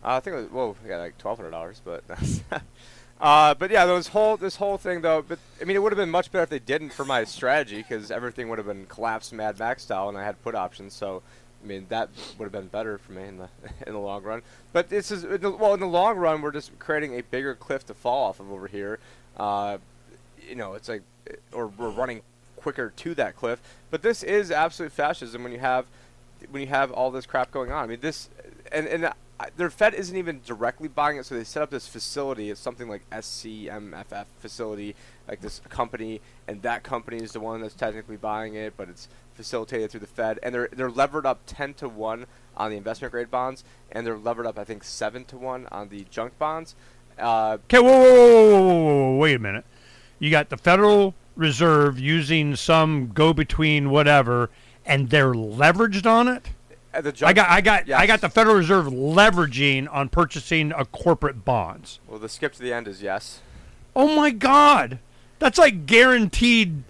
Uh, 0.05 0.15
I 0.15 0.21
think 0.21 0.37
it 0.37 0.41
was, 0.41 0.51
whoa, 0.51 0.77
yeah, 0.87 0.99
like 0.99 1.19
twelve 1.19 1.39
hundred 1.39 1.51
dollars, 1.51 1.83
but 1.85 2.05
uh, 3.21 3.55
but 3.55 3.71
yeah, 3.71 3.85
this 3.87 4.09
whole 4.09 4.37
this 4.37 4.57
whole 4.57 4.79
thing 4.79 5.01
though. 5.01 5.23
But 5.23 5.39
I 5.61 5.65
mean, 5.65 5.77
it 5.77 5.81
would 5.81 5.93
have 5.93 5.99
been 5.99 6.11
much 6.11 6.31
better 6.31 6.45
if 6.45 6.51
they 6.51 6.59
didn't 6.59 6.91
for 6.91 7.05
my 7.05 7.25
strategy 7.25 7.79
because 7.79 8.11
everything 8.11 8.49
would 8.49 8.59
have 8.59 8.67
been 8.67 8.87
collapsed 8.87 9.33
Mad 9.33 9.59
Max 9.59 9.83
style, 9.83 10.09
and 10.09 10.17
I 10.17 10.25
had 10.25 10.41
put 10.43 10.55
options. 10.55 10.95
So 10.95 11.23
I 11.63 11.67
mean, 11.67 11.87
that 11.89 12.11
would 12.39 12.45
have 12.45 12.53
been 12.53 12.69
better 12.69 12.99
for 12.99 13.13
me 13.13 13.25
in 13.25 13.39
the 13.39 13.49
in 13.87 13.93
the 13.93 13.99
long 13.99 14.23
run. 14.23 14.43
But 14.73 14.89
this 14.89 15.11
is 15.11 15.25
in 15.25 15.41
the, 15.41 15.51
well, 15.51 15.75
in 15.75 15.81
the 15.81 15.87
long 15.87 16.17
run, 16.17 16.43
we're 16.43 16.53
just 16.53 16.79
creating 16.79 17.19
a 17.19 17.23
bigger 17.23 17.55
cliff 17.55 17.87
to 17.87 17.95
fall 17.95 18.29
off 18.29 18.41
of 18.41 18.51
over 18.53 18.69
here. 18.69 18.99
Uh, 19.37 19.79
you 20.49 20.55
know, 20.55 20.75
it's 20.75 20.89
like, 20.89 21.03
or 21.53 21.67
we're 21.67 21.91
running 21.91 22.23
quicker 22.57 22.93
to 22.97 23.15
that 23.15 23.37
cliff. 23.37 23.61
But 23.91 24.03
this 24.03 24.23
is 24.23 24.51
absolute 24.51 24.93
fascism 24.93 25.43
when 25.43 25.53
you 25.53 25.59
have 25.59 25.87
when 26.51 26.63
you 26.63 26.69
have 26.69 26.93
all 26.93 27.11
this 27.11 27.27
crap 27.27 27.51
going 27.51 27.73
on. 27.73 27.85
I 27.85 27.87
mean, 27.87 28.01
this 28.01 28.29
and 28.71 28.87
and 28.87 29.13
their 29.57 29.71
Fed 29.71 29.95
isn't 29.95 30.17
even 30.17 30.41
directly 30.45 30.89
buying 30.89 31.17
it, 31.17 31.27
so 31.27 31.35
they 31.35 31.45
set 31.45 31.63
up 31.63 31.71
this 31.71 31.87
facility. 31.87 32.51
It's 32.51 32.61
something 32.61 32.89
like 32.89 33.09
SCMFF 33.11 34.27
facility, 34.39 34.97
like 35.29 35.41
this 35.41 35.61
company, 35.69 36.21
and 36.49 36.63
that 36.63 36.83
company 36.83 37.19
is 37.19 37.33
the 37.33 37.41
one 37.41 37.61
that's 37.61 37.75
technically 37.75 38.17
buying 38.17 38.55
it, 38.55 38.75
but 38.77 38.89
it's 38.89 39.09
facilitated 39.35 39.91
through 39.91 40.01
the 40.01 40.07
Fed, 40.07 40.41
and 40.43 40.53
they're 40.55 40.69
they're 40.73 40.91
levered 40.91 41.25
up 41.25 41.41
ten 41.47 41.73
to 41.75 41.89
one 41.89 42.27
on 42.57 42.71
the 42.71 42.77
investment 42.77 43.13
grade 43.13 43.31
bonds, 43.31 43.63
and 43.93 44.05
they're 44.05 44.19
levered 44.19 44.47
up 44.47 44.59
I 44.59 44.65
think 44.65 44.83
seven 44.83 45.25
to 45.27 45.37
one 45.37 45.69
on 45.71 45.89
the 45.89 46.05
junk 46.11 46.37
bonds. 46.39 46.75
Uh, 47.17 47.59
Okay, 47.65 47.79
whoa, 47.79 47.89
whoa, 47.89 48.03
whoa, 48.03 48.61
whoa, 48.61 48.63
whoa, 48.63 48.85
whoa, 49.13 49.17
wait 49.17 49.35
a 49.35 49.39
minute. 49.39 49.65
You 50.19 50.31
got 50.31 50.49
the 50.49 50.57
Federal 50.57 51.15
Reserve 51.37 51.99
using 52.01 52.57
some 52.57 53.13
go-between 53.15 53.91
whatever, 53.91 54.51
and 54.85 55.11
they're 55.11 55.33
leveraged 55.35 56.07
on 56.07 56.27
it. 56.27 56.49
I 56.95 57.33
got, 57.33 57.49
I 57.51 57.61
got, 57.61 57.91
I 57.91 58.07
got 58.07 58.21
the 58.21 58.29
Federal 58.29 58.57
Reserve 58.57 58.87
leveraging 58.87 59.89
on 59.93 60.09
purchasing 60.09 60.73
a 60.73 60.85
corporate 60.85 61.45
bonds. 61.45 62.01
Well, 62.07 62.19
the 62.19 62.29
skip 62.29 62.53
to 62.55 62.63
the 62.63 62.73
end 62.73 62.89
is 62.89 63.03
yes. 63.03 63.41
Oh 63.95 64.15
my 64.17 64.31
God, 64.31 64.99
that's 65.39 65.59
like 65.59 65.87
guaranteed 65.87 66.83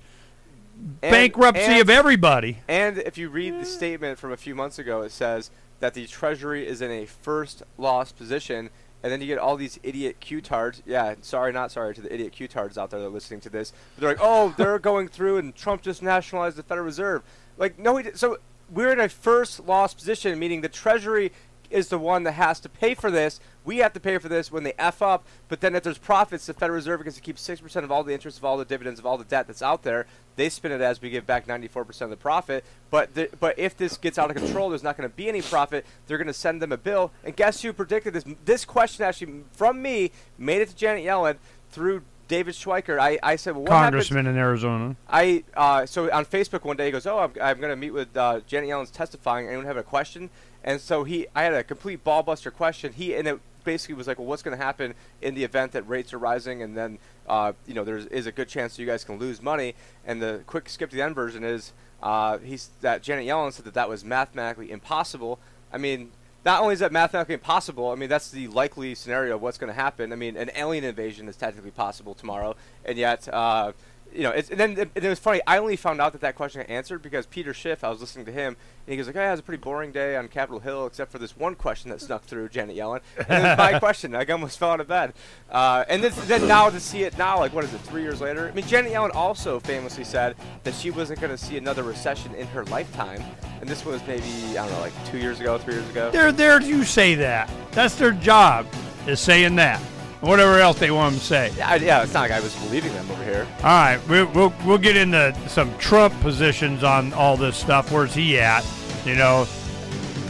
And- 1.02 1.10
bankruptcy 1.12 1.62
and- 1.64 1.80
of 1.80 1.90
everybody. 1.90 2.58
And 2.68 2.98
if 2.98 3.18
you 3.18 3.28
read 3.28 3.60
the 3.60 3.64
statement 3.64 4.18
from 4.18 4.32
a 4.32 4.36
few 4.36 4.54
months 4.54 4.78
ago, 4.78 5.02
it 5.02 5.10
says 5.12 5.50
that 5.80 5.94
the 5.94 6.06
Treasury 6.06 6.66
is 6.66 6.80
in 6.82 6.90
a 6.90 7.06
first 7.06 7.62
loss 7.76 8.12
position, 8.12 8.70
and 9.02 9.12
then 9.12 9.20
you 9.20 9.26
get 9.26 9.38
all 9.38 9.56
these 9.56 9.78
idiot 9.82 10.16
Q-tards. 10.20 10.82
Yeah, 10.86 11.14
sorry, 11.22 11.52
not 11.52 11.70
sorry 11.70 11.94
to 11.94 12.00
the 12.00 12.12
idiot 12.12 12.32
Q-tards 12.32 12.76
out 12.78 12.90
there 12.90 13.00
that 13.00 13.06
are 13.06 13.10
listening 13.10 13.40
to 13.40 13.48
this. 13.50 13.72
They're 13.96 14.08
like, 14.10 14.18
oh, 14.20 14.54
they're 14.56 14.78
going 14.80 15.08
through, 15.08 15.38
and 15.38 15.54
Trump 15.54 15.82
just 15.82 16.02
nationalized 16.02 16.56
the 16.56 16.62
Federal 16.62 16.84
Reserve. 16.86 17.22
Like, 17.56 17.78
no, 17.78 17.96
he 17.96 18.04
did. 18.04 18.18
So 18.18 18.38
we're 18.70 18.92
in 18.92 19.00
a 19.00 19.08
first 19.08 19.60
loss 19.66 19.94
position, 19.94 20.38
meaning 20.38 20.60
the 20.60 20.68
Treasury 20.68 21.32
is 21.70 21.88
the 21.88 21.98
one 21.98 22.22
that 22.22 22.32
has 22.32 22.60
to 22.60 22.68
pay 22.68 22.94
for 22.94 23.10
this. 23.10 23.40
We 23.64 23.78
have 23.78 23.92
to 23.92 24.00
pay 24.00 24.16
for 24.18 24.28
this 24.28 24.50
when 24.50 24.62
they 24.62 24.72
f 24.78 25.02
up. 25.02 25.26
But 25.48 25.60
then 25.60 25.74
if 25.74 25.82
there's 25.82 25.98
profits, 25.98 26.46
the 26.46 26.54
Federal 26.54 26.76
Reserve 26.76 27.04
gets 27.04 27.16
to 27.16 27.22
keep 27.22 27.38
six 27.38 27.60
percent 27.60 27.84
of 27.84 27.92
all 27.92 28.02
the 28.02 28.14
interest 28.14 28.38
of 28.38 28.44
all 28.44 28.56
the 28.56 28.64
dividends 28.64 28.98
of 28.98 29.06
all 29.06 29.18
the 29.18 29.24
debt 29.24 29.46
that's 29.46 29.62
out 29.62 29.82
there. 29.82 30.06
They 30.36 30.48
spin 30.48 30.72
it 30.72 30.80
as 30.80 31.02
we 31.02 31.10
give 31.10 31.26
back 31.26 31.46
94% 31.46 32.02
of 32.02 32.10
the 32.10 32.16
profit. 32.16 32.64
But 32.90 33.14
the, 33.14 33.28
but 33.38 33.58
if 33.58 33.76
this 33.76 33.96
gets 33.96 34.18
out 34.18 34.30
of 34.30 34.36
control, 34.36 34.70
there's 34.70 34.82
not 34.82 34.96
going 34.96 35.08
to 35.08 35.14
be 35.14 35.28
any 35.28 35.42
profit. 35.42 35.84
They're 36.06 36.18
going 36.18 36.28
to 36.28 36.32
send 36.32 36.62
them 36.62 36.72
a 36.72 36.76
bill. 36.76 37.12
And 37.24 37.36
guess 37.36 37.62
who 37.62 37.72
predicted 37.72 38.14
this? 38.14 38.24
This 38.44 38.64
question 38.64 39.04
actually 39.04 39.42
from 39.52 39.82
me 39.82 40.12
made 40.38 40.62
it 40.62 40.68
to 40.70 40.76
Janet 40.76 41.04
Yellen 41.04 41.36
through 41.70 42.02
David 42.28 42.54
Schweikert. 42.54 42.98
I, 42.98 43.18
I 43.22 43.36
said, 43.36 43.54
well, 43.54 43.64
what 43.64 43.72
happens? 43.72 44.08
Congressman 44.08 44.26
in 44.26 44.36
Arizona. 44.36 44.96
I 45.08 45.44
uh, 45.56 45.86
so 45.86 46.10
on 46.12 46.26
Facebook 46.26 46.62
one 46.62 46.76
day 46.76 46.86
he 46.86 46.92
goes, 46.92 47.06
"Oh, 47.06 47.18
I'm, 47.18 47.32
I'm 47.42 47.58
going 47.58 47.70
to 47.70 47.76
meet 47.76 47.92
with 47.92 48.16
uh, 48.16 48.40
Janet 48.46 48.68
Yellen's 48.68 48.90
testifying. 48.90 49.48
Anyone 49.48 49.64
have 49.64 49.78
a 49.78 49.82
question?" 49.82 50.30
And 50.62 50.80
so 50.80 51.04
he, 51.04 51.26
I 51.34 51.42
had 51.44 51.54
a 51.54 51.64
complete 51.64 52.04
ballbuster 52.04 52.52
question. 52.52 52.92
He 52.92 53.14
and 53.14 53.26
it 53.26 53.40
basically 53.64 53.94
was 53.94 54.06
like, 54.06 54.18
"Well, 54.18 54.26
what's 54.26 54.42
going 54.42 54.56
to 54.56 54.62
happen 54.62 54.94
in 55.22 55.34
the 55.34 55.44
event 55.44 55.72
that 55.72 55.88
rates 55.88 56.12
are 56.12 56.18
rising, 56.18 56.62
and 56.62 56.76
then 56.76 56.98
uh, 57.26 57.54
you 57.66 57.74
know 57.74 57.84
there 57.84 57.96
is 57.96 58.26
a 58.26 58.32
good 58.32 58.48
chance 58.48 58.76
that 58.76 58.82
you 58.82 58.86
guys 58.86 59.04
can 59.04 59.18
lose 59.18 59.40
money?" 59.40 59.74
And 60.06 60.20
the 60.22 60.42
quick 60.46 60.68
skip 60.68 60.90
to 60.90 60.96
the 60.96 61.02
end 61.02 61.14
version 61.14 61.44
is 61.44 61.72
uh, 62.02 62.38
he's 62.38 62.70
that 62.82 63.02
Janet 63.02 63.26
Yellen 63.26 63.52
said 63.52 63.64
that 63.64 63.74
that 63.74 63.88
was 63.88 64.04
mathematically 64.04 64.70
impossible. 64.70 65.38
I 65.72 65.78
mean. 65.78 66.12
Not 66.48 66.62
only 66.62 66.72
is 66.72 66.80
that 66.80 66.92
mathematically 66.92 67.34
impossible, 67.34 67.90
I 67.90 67.94
mean 67.94 68.08
that's 68.08 68.30
the 68.30 68.48
likely 68.48 68.94
scenario 68.94 69.34
of 69.34 69.42
what's 69.42 69.58
going 69.58 69.68
to 69.68 69.78
happen. 69.78 70.14
I 70.14 70.16
mean, 70.16 70.34
an 70.34 70.50
alien 70.56 70.82
invasion 70.82 71.28
is 71.28 71.36
technically 71.36 71.72
possible 71.72 72.14
tomorrow, 72.14 72.56
and 72.86 72.96
yet 72.96 73.28
uh, 73.28 73.72
you 74.12 74.22
know, 74.22 74.30
it's, 74.30 74.50
and 74.50 74.58
then 74.58 74.78
it, 74.78 74.90
it 74.94 75.08
was 75.08 75.18
funny. 75.18 75.40
I 75.46 75.58
only 75.58 75.76
found 75.76 76.00
out 76.00 76.12
that 76.12 76.20
that 76.22 76.34
question 76.34 76.60
got 76.60 76.70
answered 76.70 77.02
because 77.02 77.26
Peter 77.26 77.52
Schiff. 77.52 77.84
I 77.84 77.90
was 77.90 78.00
listening 78.00 78.26
to 78.26 78.32
him, 78.32 78.56
and 78.86 78.92
he 78.92 78.96
goes 78.96 79.06
like, 79.06 79.16
"Oh, 79.16 79.22
it 79.22 79.30
was 79.30 79.40
a 79.40 79.42
pretty 79.42 79.60
boring 79.60 79.92
day 79.92 80.16
on 80.16 80.28
Capitol 80.28 80.60
Hill, 80.60 80.86
except 80.86 81.12
for 81.12 81.18
this 81.18 81.36
one 81.36 81.54
question 81.54 81.90
that 81.90 82.00
snuck 82.00 82.24
through 82.24 82.48
Janet 82.48 82.76
Yellen." 82.76 83.00
And 83.16 83.44
it 83.44 83.48
was 83.48 83.58
my 83.58 83.78
question. 83.78 84.14
I 84.14 84.24
almost 84.24 84.58
fell 84.58 84.70
out 84.70 84.80
of 84.80 84.88
bed. 84.88 85.12
Uh, 85.50 85.84
and 85.88 86.02
then, 86.02 86.12
then 86.26 86.48
now 86.48 86.70
to 86.70 86.80
see 86.80 87.02
it 87.02 87.16
now, 87.18 87.38
like 87.38 87.52
what 87.52 87.64
is 87.64 87.72
it, 87.74 87.80
three 87.82 88.02
years 88.02 88.20
later? 88.20 88.48
I 88.48 88.54
mean, 88.54 88.66
Janet 88.66 88.92
Yellen 88.92 89.14
also 89.14 89.60
famously 89.60 90.04
said 90.04 90.36
that 90.64 90.74
she 90.74 90.90
wasn't 90.90 91.20
going 91.20 91.32
to 91.32 91.38
see 91.38 91.56
another 91.56 91.82
recession 91.82 92.34
in 92.34 92.46
her 92.48 92.64
lifetime, 92.66 93.22
and 93.60 93.68
this 93.68 93.84
was 93.84 94.00
maybe 94.06 94.58
I 94.58 94.66
don't 94.66 94.72
know, 94.72 94.80
like 94.80 95.06
two 95.06 95.18
years 95.18 95.40
ago, 95.40 95.58
three 95.58 95.74
years 95.74 95.88
ago. 95.90 96.10
They're 96.10 96.32
there 96.32 96.58
to 96.58 96.84
say 96.84 97.14
that. 97.16 97.50
That's 97.72 97.96
their 97.96 98.12
job, 98.12 98.66
is 99.06 99.20
saying 99.20 99.56
that. 99.56 99.80
Whatever 100.20 100.58
else 100.58 100.78
they 100.78 100.90
want 100.90 101.12
them 101.12 101.20
to 101.20 101.26
say. 101.26 101.52
Yeah, 101.56 101.68
I- 101.70 101.76
yeah, 101.76 102.02
it's 102.02 102.12
not 102.14 102.20
like 102.20 102.30
I 102.32 102.40
was 102.40 102.54
believing 102.56 102.92
them 102.92 103.10
over 103.10 103.24
here. 103.24 103.46
All 103.58 103.64
right, 103.64 103.98
we'll, 104.08 104.26
we'll 104.32 104.52
we'll 104.64 104.78
get 104.78 104.96
into 104.96 105.36
some 105.48 105.76
Trump 105.78 106.18
positions 106.20 106.82
on 106.84 107.12
all 107.12 107.36
this 107.36 107.56
stuff. 107.56 107.90
Where's 107.92 108.14
he 108.14 108.38
at? 108.38 108.64
You 109.04 109.14
know, 109.14 109.46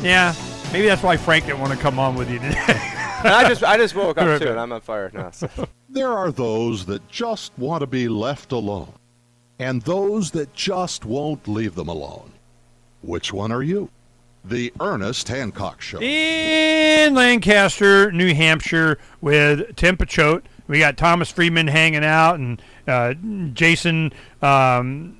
yeah, 0.03 0.35
maybe 0.72 0.87
that's 0.87 1.03
why 1.03 1.16
Frank 1.16 1.46
didn't 1.46 1.61
want 1.61 1.72
to 1.72 1.79
come 1.79 1.98
on 1.98 2.14
with 2.14 2.31
you 2.31 2.38
today. 2.38 2.81
And 3.20 3.35
I 3.35 3.48
just 3.48 3.64
I 3.64 3.77
just 3.77 3.96
woke 3.96 4.16
up 4.16 4.40
too, 4.40 4.48
and 4.48 4.61
I'm 4.61 4.70
on 4.70 4.81
fire 4.81 5.11
now. 5.12 5.33
So. 5.33 5.48
There 5.90 6.12
are 6.12 6.31
those 6.31 6.85
that 6.87 7.09
just 7.09 7.51
want 7.59 7.81
to 7.81 7.87
be 7.88 8.09
left 8.09 8.53
alone, 8.53 8.92
and 9.59 9.83
those 9.83 10.31
that 10.33 10.55
just 10.55 11.05
won't 11.05 11.48
leave 11.48 11.74
them 11.74 11.88
alone. 11.88 12.31
Which 13.03 13.33
one 13.33 13.51
are 13.51 13.62
you? 13.62 13.88
The 14.44 14.72
Ernest 14.81 15.29
Hancock 15.29 15.81
Show. 15.81 16.01
in 16.01 17.14
Lancaster, 17.14 18.11
New 18.12 18.35
Hampshire, 18.35 18.98
with 19.20 19.77
Tim 19.77 19.96
Picciott. 19.96 20.42
We 20.68 20.79
got 20.79 20.96
Thomas 20.96 21.31
Friedman 21.31 21.68
hanging 21.68 22.05
out, 22.05 22.35
and 22.38 22.61
uh, 22.87 23.14
Jason. 23.53 24.12
Um, 24.42 25.18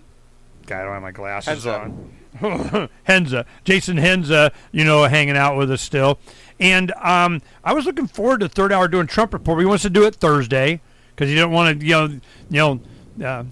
God, 0.67 0.81
I 0.81 0.85
don't 0.85 0.93
have 0.95 1.03
my 1.03 1.11
glasses 1.11 1.65
Henza. 1.65 1.83
on. 1.83 2.15
Henza, 3.09 3.47
Jason 3.65 3.97
Henza, 3.97 4.53
you 4.71 4.85
know, 4.85 5.03
hanging 5.05 5.37
out 5.37 5.57
with 5.57 5.71
us 5.71 5.83
still. 5.83 6.19
And 6.61 6.93
um, 6.93 7.41
I 7.65 7.73
was 7.73 7.87
looking 7.87 8.07
forward 8.07 8.41
to 8.41 8.49
third 8.49 8.73
hour 8.73 8.87
doing 8.89 9.07
Trump 9.07 9.33
report. 9.33 9.59
He 9.61 9.67
wants 9.67 9.83
to 9.83 9.91
do 9.91 10.05
it 10.05 10.15
Thursday 10.15 10.81
because 11.15 11.29
he 11.31 11.35
don't 11.35 11.51
want 11.51 11.81
to, 11.81 11.87
you 11.87 11.93
know, 11.93 12.07
you 12.07 12.21
know, 12.51 12.81
uh, 13.25 13.45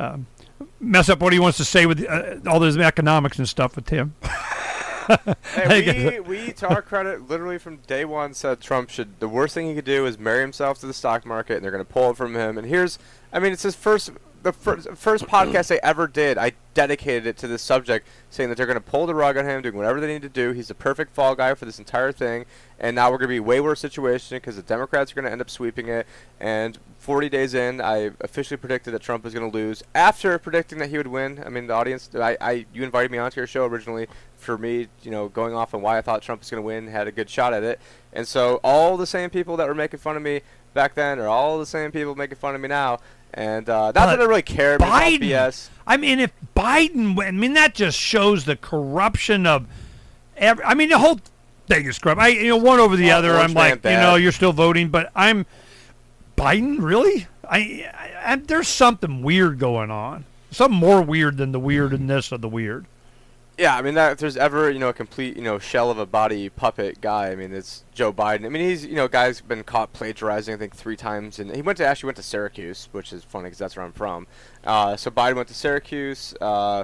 uh, 0.00 0.16
mess 0.80 1.08
up 1.08 1.20
what 1.20 1.32
he 1.32 1.38
wants 1.38 1.58
to 1.58 1.64
say 1.64 1.86
with 1.86 2.04
uh, 2.04 2.36
all 2.50 2.58
this 2.58 2.76
economics 2.76 3.38
and 3.38 3.48
stuff 3.48 3.76
with 3.76 3.86
Tim. 3.86 4.14
Hey, 5.54 6.20
we, 6.20 6.20
we, 6.20 6.52
to 6.52 6.68
our 6.68 6.82
credit, 6.82 7.28
literally 7.28 7.58
from 7.58 7.78
day 7.86 8.04
one 8.04 8.34
said 8.34 8.60
Trump 8.60 8.90
should. 8.90 9.20
The 9.20 9.28
worst 9.28 9.54
thing 9.54 9.66
he 9.66 9.74
could 9.74 9.84
do 9.84 10.06
is 10.06 10.18
marry 10.18 10.40
himself 10.40 10.78
to 10.80 10.86
the 10.86 10.94
stock 10.94 11.26
market, 11.26 11.56
and 11.56 11.64
they're 11.64 11.70
going 11.70 11.84
to 11.84 11.92
pull 11.92 12.10
it 12.10 12.16
from 12.16 12.34
him. 12.34 12.58
And 12.58 12.66
here's, 12.66 12.98
I 13.32 13.38
mean, 13.38 13.52
it's 13.52 13.62
his 13.62 13.74
first, 13.74 14.10
the 14.42 14.52
first, 14.52 14.88
first 14.94 15.26
podcast 15.26 15.68
they 15.68 15.80
ever 15.80 16.06
did. 16.06 16.38
I 16.38 16.52
dedicated 16.74 17.26
it 17.26 17.36
to 17.38 17.48
this 17.48 17.62
subject, 17.62 18.06
saying 18.30 18.48
that 18.48 18.56
they're 18.56 18.66
going 18.66 18.74
to 18.74 18.80
pull 18.80 19.06
the 19.06 19.14
rug 19.14 19.36
on 19.36 19.44
him, 19.44 19.62
doing 19.62 19.76
whatever 19.76 20.00
they 20.00 20.06
need 20.06 20.22
to 20.22 20.28
do. 20.28 20.52
He's 20.52 20.68
the 20.68 20.74
perfect 20.74 21.14
fall 21.14 21.34
guy 21.34 21.54
for 21.54 21.64
this 21.64 21.78
entire 21.78 22.12
thing. 22.12 22.44
And 22.78 22.96
now 22.96 23.10
we're 23.10 23.18
going 23.18 23.28
to 23.28 23.34
be 23.34 23.40
way 23.40 23.60
worse 23.60 23.80
situation 23.80 24.36
because 24.36 24.56
the 24.56 24.62
Democrats 24.62 25.12
are 25.12 25.14
going 25.14 25.24
to 25.24 25.30
end 25.30 25.40
up 25.40 25.50
sweeping 25.50 25.88
it. 25.88 26.06
And 26.40 26.78
40 26.98 27.28
days 27.28 27.54
in, 27.54 27.80
I 27.80 28.10
officially 28.20 28.56
predicted 28.56 28.94
that 28.94 29.02
Trump 29.02 29.24
was 29.24 29.34
going 29.34 29.48
to 29.48 29.56
lose. 29.56 29.82
After 29.94 30.36
predicting 30.38 30.78
that 30.78 30.90
he 30.90 30.96
would 30.96 31.06
win, 31.06 31.42
I 31.44 31.48
mean, 31.48 31.66
the 31.66 31.74
audience, 31.74 32.10
I, 32.14 32.36
I, 32.40 32.66
you 32.72 32.82
invited 32.82 33.10
me 33.10 33.18
onto 33.18 33.40
your 33.40 33.46
show 33.46 33.66
originally 33.66 34.08
for 34.36 34.58
me, 34.58 34.88
you 35.02 35.10
know, 35.10 35.28
going 35.28 35.54
off 35.54 35.74
on 35.74 35.82
why 35.82 35.98
I 35.98 36.00
thought 36.00 36.22
Trump 36.22 36.40
was 36.40 36.50
going 36.50 36.62
to 36.62 36.66
win, 36.66 36.88
had 36.88 37.06
a 37.06 37.12
good 37.12 37.30
shot 37.30 37.54
at 37.54 37.62
it. 37.62 37.80
And 38.12 38.26
so 38.26 38.60
all 38.64 38.96
the 38.96 39.06
same 39.06 39.30
people 39.30 39.56
that 39.58 39.68
were 39.68 39.74
making 39.74 40.00
fun 40.00 40.16
of 40.16 40.22
me 40.22 40.40
back 40.74 40.94
then 40.94 41.18
are 41.18 41.28
all 41.28 41.58
the 41.58 41.66
same 41.66 41.92
people 41.92 42.14
making 42.14 42.36
fun 42.36 42.54
of 42.54 42.60
me 42.60 42.68
now. 42.68 42.98
And 43.34 43.68
uh, 43.68 43.86
not 43.86 43.94
But 43.94 44.06
that 44.16 44.20
I 44.20 44.24
really 44.24 44.42
care 44.42 44.74
about 44.74 45.02
Biden. 45.02 45.20
BS. 45.20 45.68
I 45.86 45.96
mean, 45.96 46.20
if 46.20 46.32
Biden, 46.54 47.18
I 47.24 47.30
mean, 47.30 47.54
that 47.54 47.74
just 47.74 47.98
shows 47.98 48.44
the 48.44 48.56
corruption 48.56 49.46
of. 49.46 49.66
Every, 50.36 50.64
I 50.64 50.74
mean, 50.74 50.88
the 50.90 50.98
whole 50.98 51.20
thing 51.66 51.86
is 51.86 51.98
corrupt. 51.98 52.20
I, 52.20 52.28
you 52.28 52.48
know, 52.48 52.56
one 52.56 52.78
over 52.80 52.96
the 52.96 53.10
Oh, 53.12 53.16
other. 53.18 53.34
I'm 53.36 53.54
like, 53.54 53.84
you 53.84 53.90
know, 53.90 54.16
you're 54.16 54.32
still 54.32 54.52
voting, 54.52 54.88
but 54.88 55.10
I'm 55.14 55.46
Biden. 56.36 56.76
Really? 56.80 57.26
I, 57.48 57.90
I, 57.94 58.32
I 58.32 58.36
there's 58.36 58.68
something 58.68 59.22
weird 59.22 59.58
going 59.58 59.90
on. 59.90 60.24
Something 60.50 60.78
more 60.78 61.00
weird 61.02 61.38
than 61.38 61.52
the 61.52 61.60
weirdness 61.60 62.32
of 62.32 62.42
the 62.42 62.48
weird. 62.48 62.84
Yeah, 63.62 63.76
I 63.76 63.82
mean 63.82 63.94
that 63.94 64.10
if 64.10 64.18
there's 64.18 64.36
ever 64.36 64.72
you 64.72 64.80
know 64.80 64.88
a 64.88 64.92
complete 64.92 65.36
you 65.36 65.42
know 65.44 65.60
shell 65.60 65.88
of 65.88 65.96
a 65.96 66.04
body 66.04 66.48
puppet 66.48 67.00
guy, 67.00 67.30
I 67.30 67.36
mean 67.36 67.54
it's 67.54 67.84
Joe 67.94 68.12
Biden. 68.12 68.44
I 68.44 68.48
mean 68.48 68.68
he's 68.68 68.84
you 68.84 68.96
know 68.96 69.06
guy's 69.06 69.40
been 69.40 69.62
caught 69.62 69.92
plagiarizing 69.92 70.52
I 70.52 70.58
think 70.58 70.74
three 70.74 70.96
times, 70.96 71.38
and 71.38 71.54
he 71.54 71.62
went 71.62 71.76
to 71.78 71.86
actually 71.86 72.08
went 72.08 72.16
to 72.16 72.24
Syracuse, 72.24 72.88
which 72.90 73.12
is 73.12 73.22
funny 73.22 73.44
because 73.44 73.58
that's 73.58 73.76
where 73.76 73.86
I'm 73.86 73.92
from. 73.92 74.26
Uh, 74.64 74.96
so 74.96 75.12
Biden 75.12 75.36
went 75.36 75.46
to 75.46 75.54
Syracuse. 75.54 76.34
Uh, 76.40 76.82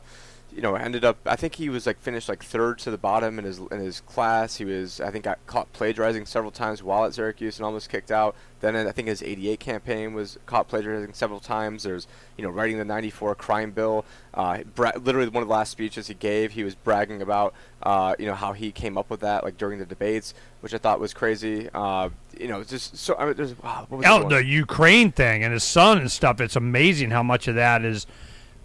you 0.55 0.63
know, 0.63 0.75
ended 0.75 1.05
up. 1.05 1.19
I 1.27 1.37
think 1.37 1.57
he 1.57 1.69
was 1.69 1.87
like 1.87 2.01
finished 2.01 2.29
like 2.29 2.43
third 2.43 2.79
to 2.81 2.91
the 2.91 2.99
bottom 2.99 3.39
in 3.39 3.45
his 3.45 3.59
in 3.59 3.81
his 3.81 4.01
class. 4.01 4.57
He 4.57 4.65
was 4.65 5.01
I 5.01 5.11
think 5.11 5.25
got 5.25 5.39
caught 5.47 5.73
plagiarizing 5.73 6.27
several 6.27 6.51
times 6.51 6.83
while 6.83 7.05
at 7.05 7.15
Syracuse 7.15 7.59
and 7.59 7.67
almost 7.67 7.91
kicked 7.91 8.11
out. 8.11 8.35
Then 8.61 8.75
I 8.75 8.91
think 8.91 9.07
his 9.07 9.23
88 9.23 9.61
campaign 9.61 10.15
was 10.15 10.37
caught 10.47 10.67
plagiarizing 10.67 11.13
several 11.15 11.39
times. 11.39 11.85
There's 11.85 12.07
you 12.37 12.43
know 12.43 12.51
writing 12.51 12.79
the 12.79 12.85
94 12.85 13.35
crime 13.37 13.71
bill. 13.71 14.05
Uh, 14.35 14.63
bra- 14.75 14.93
literally 15.01 15.29
one 15.29 15.43
of 15.43 15.49
the 15.49 15.55
last 15.55 15.71
speeches 15.71 16.09
he 16.09 16.15
gave, 16.15 16.53
he 16.53 16.65
was 16.65 16.75
bragging 16.75 17.23
about 17.23 17.55
uh, 17.83 18.15
you 18.19 18.27
know 18.27 18.35
how 18.35 18.53
he 18.53 18.73
came 18.73 18.99
up 18.99 19.11
with 19.11 19.21
that 19.21 19.45
like 19.45 19.59
during 19.59 19.79
the 19.79 19.87
debates, 19.87 20.35
which 20.61 20.75
I 20.75 20.79
thought 20.79 20.99
was 20.99 21.15
crazy. 21.15 21.69
Uh, 21.73 22.09
you 22.39 22.49
know, 22.49 22.65
just 22.65 22.97
so 22.97 23.15
I 23.17 23.27
mean, 23.27 23.35
there's 23.37 23.57
wow, 23.63 23.87
what 23.89 23.99
was 23.99 24.07
the 24.07 24.13
Oh, 24.13 24.29
the 24.29 24.45
Ukraine 24.45 25.13
thing 25.13 25.45
and 25.45 25.53
his 25.53 25.65
son 25.65 25.99
and 25.99 26.11
stuff. 26.11 26.41
It's 26.41 26.57
amazing 26.57 27.11
how 27.11 27.23
much 27.23 27.47
of 27.49 27.55
that 27.55 27.85
is 27.85 28.07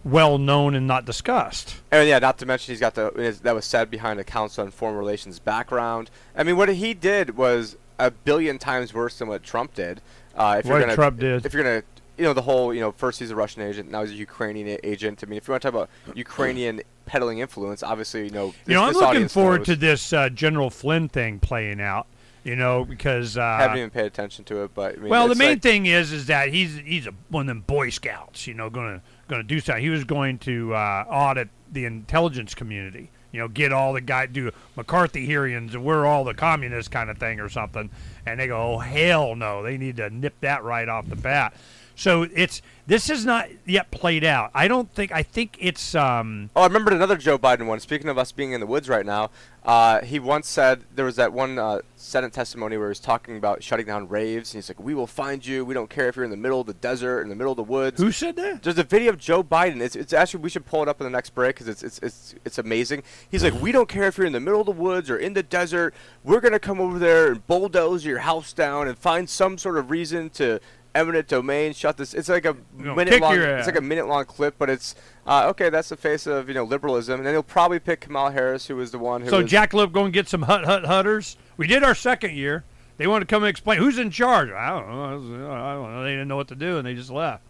well 0.03 0.37
known 0.37 0.75
and 0.75 0.85
not 0.87 1.05
discussed. 1.05 1.77
And 1.91 2.07
yeah, 2.07 2.19
not 2.19 2.37
to 2.39 2.45
mention 2.45 2.73
he's 2.73 2.79
got 2.79 2.95
the 2.95 3.37
that 3.43 3.55
was 3.55 3.65
said 3.65 3.89
behind 3.89 4.19
a 4.19 4.23
council 4.23 4.63
on 4.63 4.71
foreign 4.71 4.95
relations 4.97 5.39
background. 5.39 6.09
I 6.35 6.43
mean, 6.43 6.57
what 6.57 6.69
he 6.69 6.93
did 6.93 7.37
was 7.37 7.77
a 7.99 8.11
billion 8.11 8.57
times 8.57 8.93
worse 8.93 9.17
than 9.19 9.27
what 9.27 9.43
Trump 9.43 9.73
did. 9.75 10.01
Uh, 10.35 10.57
if 10.59 10.65
What 10.65 10.71
you're 10.71 10.79
gonna, 10.81 10.95
Trump 10.95 11.19
did. 11.19 11.45
If 11.45 11.53
you're 11.53 11.63
gonna, 11.63 11.83
you 12.17 12.23
know, 12.23 12.33
the 12.33 12.41
whole, 12.41 12.73
you 12.73 12.81
know, 12.81 12.91
first 12.91 13.19
he's 13.19 13.31
a 13.31 13.35
Russian 13.35 13.61
agent, 13.61 13.91
now 13.91 14.01
he's 14.01 14.11
a 14.11 14.15
Ukrainian 14.15 14.79
agent. 14.83 15.23
I 15.23 15.27
mean, 15.27 15.37
if 15.37 15.47
you 15.47 15.51
want 15.51 15.61
to 15.61 15.71
talk 15.71 15.75
about 15.75 16.17
Ukrainian 16.17 16.81
peddling 17.05 17.39
influence, 17.39 17.83
obviously, 17.83 18.25
you 18.25 18.31
know, 18.31 18.47
this, 18.47 18.57
you 18.67 18.73
know, 18.73 18.83
I'm 18.83 18.93
looking 18.93 19.27
forward 19.27 19.59
knows. 19.59 19.67
to 19.67 19.75
this 19.75 20.11
uh, 20.13 20.29
General 20.29 20.69
Flynn 20.69 21.07
thing 21.09 21.39
playing 21.39 21.79
out. 21.81 22.07
You 22.45 22.57
know, 22.57 22.83
because 22.83 23.37
uh, 23.37 23.41
haven't 23.41 23.77
even 23.77 23.89
paid 23.89 24.03
attention 24.03 24.43
to 24.45 24.63
it, 24.65 24.71
but 24.73 24.95
I 24.95 24.97
mean, 24.97 25.09
Well, 25.09 25.29
the 25.29 25.35
main 25.35 25.51
like- 25.51 25.61
thing 25.61 25.85
is, 25.85 26.11
is 26.11 26.25
that 26.25 26.49
he's 26.49 26.75
he's 26.75 27.07
a, 27.07 27.13
one 27.29 27.43
of 27.43 27.47
them 27.47 27.61
Boy 27.61 27.89
Scouts. 27.89 28.47
You 28.47 28.53
know, 28.53 28.69
going 28.69 28.99
to 28.99 29.01
going 29.33 29.47
to 29.47 29.55
do 29.55 29.59
something. 29.59 29.83
He 29.83 29.89
was 29.89 30.03
going 30.03 30.37
to 30.39 30.73
uh, 30.75 31.05
audit 31.09 31.49
the 31.71 31.85
intelligence 31.85 32.53
community. 32.53 33.09
You 33.31 33.39
know, 33.39 33.47
get 33.47 33.73
all 33.73 33.93
the 33.93 34.01
guy 34.01 34.27
do 34.27 34.51
McCarthy 34.75 35.25
hearings 35.25 35.73
and 35.73 35.83
we're 35.83 36.05
all 36.05 36.23
the 36.23 36.35
communists 36.35 36.87
kind 36.87 37.09
of 37.09 37.17
thing 37.17 37.39
or 37.39 37.49
something. 37.49 37.89
And 38.27 38.39
they 38.39 38.45
go, 38.47 38.75
oh 38.75 38.77
hell 38.77 39.35
no, 39.35 39.63
they 39.63 39.77
need 39.77 39.97
to 39.97 40.11
nip 40.11 40.35
that 40.41 40.63
right 40.63 40.87
off 40.87 41.09
the 41.09 41.15
bat. 41.15 41.55
So 41.95 42.27
it's 42.33 42.61
this 42.85 43.09
is 43.09 43.25
not 43.25 43.47
yet 43.65 43.91
played 43.91 44.25
out. 44.25 44.51
I 44.53 44.67
don't 44.67 44.91
think. 44.93 45.11
I 45.11 45.23
think 45.23 45.57
it's. 45.59 45.95
Um, 45.95 46.49
Oh, 46.55 46.61
I 46.61 46.67
remembered 46.67 46.93
another 46.93 47.15
Joe 47.15 47.37
Biden 47.37 47.65
one. 47.65 47.79
Speaking 47.79 48.09
of 48.09 48.17
us 48.17 48.31
being 48.31 48.51
in 48.51 48.59
the 48.59 48.65
woods 48.65 48.89
right 48.89 49.05
now, 49.05 49.29
uh, 49.63 50.01
he 50.01 50.19
once 50.19 50.49
said 50.49 50.83
there 50.93 51.05
was 51.05 51.15
that 51.15 51.31
one 51.31 51.57
uh, 51.57 51.79
Senate 51.95 52.33
testimony 52.33 52.75
where 52.75 52.87
he 52.87 52.89
was 52.89 52.99
talking 52.99 53.37
about 53.37 53.63
shutting 53.63 53.85
down 53.85 54.09
raves, 54.09 54.53
and 54.53 54.61
he's 54.61 54.69
like, 54.69 54.81
"We 54.81 54.93
will 54.93 55.07
find 55.07 55.45
you. 55.45 55.63
We 55.63 55.73
don't 55.73 55.89
care 55.89 56.09
if 56.09 56.17
you're 56.17 56.25
in 56.25 56.31
the 56.31 56.37
middle 56.37 56.59
of 56.59 56.67
the 56.67 56.73
desert, 56.73 57.21
in 57.21 57.29
the 57.29 57.35
middle 57.35 57.53
of 57.53 57.57
the 57.57 57.63
woods." 57.63 58.01
who 58.01 58.11
said 58.11 58.35
that? 58.35 58.63
There's 58.63 58.77
a 58.77 58.83
video 58.83 59.11
of 59.11 59.17
Joe 59.17 59.43
Biden. 59.43 59.79
It's, 59.79 59.95
it's 59.95 60.11
actually 60.11 60.41
we 60.41 60.49
should 60.49 60.65
pull 60.65 60.81
it 60.83 60.89
up 60.89 60.99
in 60.99 61.05
the 61.05 61.11
next 61.11 61.29
break 61.29 61.55
because 61.55 61.69
it's, 61.69 61.83
it's 61.83 61.99
it's 61.99 62.35
it's 62.43 62.57
amazing. 62.57 63.03
He's 63.29 63.43
like, 63.43 63.53
we 63.61 63.71
don't 63.71 63.87
care 63.87 64.07
if 64.07 64.17
you're 64.17 64.27
in 64.27 64.33
the 64.33 64.41
middle 64.41 64.59
of 64.59 64.65
the 64.65 64.73
woods 64.73 65.09
or 65.09 65.17
in 65.17 65.33
the 65.33 65.43
desert. 65.43 65.93
We're 66.23 66.41
gonna 66.41 66.59
come 66.59 66.81
over 66.81 66.99
there 66.99 67.31
and 67.31 67.47
bulldoze 67.47 68.03
your 68.03 68.19
house 68.19 68.51
down 68.51 68.89
and 68.89 68.97
find 68.97 69.29
some 69.29 69.57
sort 69.57 69.77
of 69.77 69.89
reason 69.89 70.29
to 70.31 70.59
eminent 70.95 71.27
domain 71.27 71.73
shut 71.73 71.97
this. 71.97 72.13
It's 72.13 72.29
like 72.29 72.45
a 72.45 72.55
minute 72.73 73.21
long. 73.21 73.37
It's 73.37 73.67
like 73.67 73.77
a 73.77 73.81
minute 73.81 74.07
long 74.07 74.25
clip, 74.25 74.55
but 74.57 74.69
it's 74.69 74.95
uh, 75.25 75.47
okay. 75.49 75.69
That's 75.69 75.89
the 75.89 75.97
face 75.97 76.27
of 76.27 76.47
you 76.47 76.53
know 76.53 76.63
liberalism, 76.63 77.19
and 77.19 77.25
then 77.25 77.33
he'll 77.33 77.43
probably 77.43 77.79
pick 77.79 78.01
Kamala 78.01 78.31
Harris, 78.31 78.67
who 78.67 78.75
was 78.75 78.91
the 78.91 78.99
one 78.99 79.21
who. 79.21 79.29
So 79.29 79.41
was, 79.41 79.49
Jack 79.49 79.73
Lip 79.73 79.91
go 79.91 80.05
and 80.05 80.13
get 80.13 80.27
some 80.27 80.43
hut 80.43 80.65
hut 80.65 80.85
hutters. 80.85 81.37
We 81.57 81.67
did 81.67 81.83
our 81.83 81.95
second 81.95 82.35
year. 82.35 82.63
They 82.97 83.07
wanted 83.07 83.27
to 83.27 83.33
come 83.33 83.43
and 83.43 83.49
explain 83.49 83.79
who's 83.79 83.97
in 83.97 84.11
charge. 84.11 84.51
I 84.51 84.69
don't 84.69 84.87
know. 84.87 85.51
I 85.51 85.73
don't 85.73 85.93
know. 85.93 86.03
They 86.03 86.11
didn't 86.11 86.27
know 86.27 86.35
what 86.35 86.49
to 86.49 86.55
do 86.55 86.77
and 86.77 86.85
they 86.85 86.93
just 86.93 87.09
left. 87.09 87.43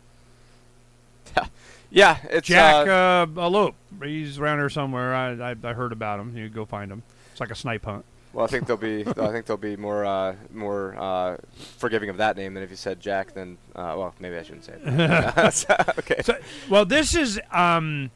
yeah, 1.92 2.18
it's 2.30 2.48
Jack 2.48 2.88
uh, 2.88 2.92
uh, 2.92 3.26
Alope. 3.26 3.76
He's 4.02 4.40
around 4.40 4.60
here 4.60 4.70
somewhere. 4.70 5.14
I, 5.14 5.52
I 5.52 5.56
I 5.64 5.74
heard 5.74 5.92
about 5.92 6.20
him. 6.20 6.36
You 6.38 6.48
go 6.50 6.66
find 6.66 6.92
him. 6.92 7.04
It's 7.32 7.40
like 7.40 7.52
a 7.52 7.56
snipe 7.56 7.86
hunt. 7.86 8.06
Well, 8.34 8.43
I 8.43 8.48
think 8.48 8.65
they'll 8.65 8.78
be. 8.78 9.06
I 9.06 9.32
think 9.32 9.46
they'll 9.46 9.58
be 9.58 9.78
more 9.78 10.04
uh, 10.04 10.36
more 10.52 10.96
uh, 10.98 11.38
forgiving 11.78 12.10
of 12.10 12.17
that 12.17 12.36
name 12.36 12.56
than 12.56 12.63
if 12.63 12.72
you 12.72 12.76
said 12.76 13.00
Jack. 13.00 13.34
Then, 13.34 13.60
uh, 13.76 13.93
well, 13.96 14.15
maybe 14.19 14.36
I 14.38 14.43
shouldn't 14.43 14.65
say 14.65 14.74
it. 14.84 15.69
okay. 16.00 16.22
So, 16.24 16.38
well, 16.69 16.84
this 16.86 17.15
is. 17.15 17.39
Um, 17.52 18.10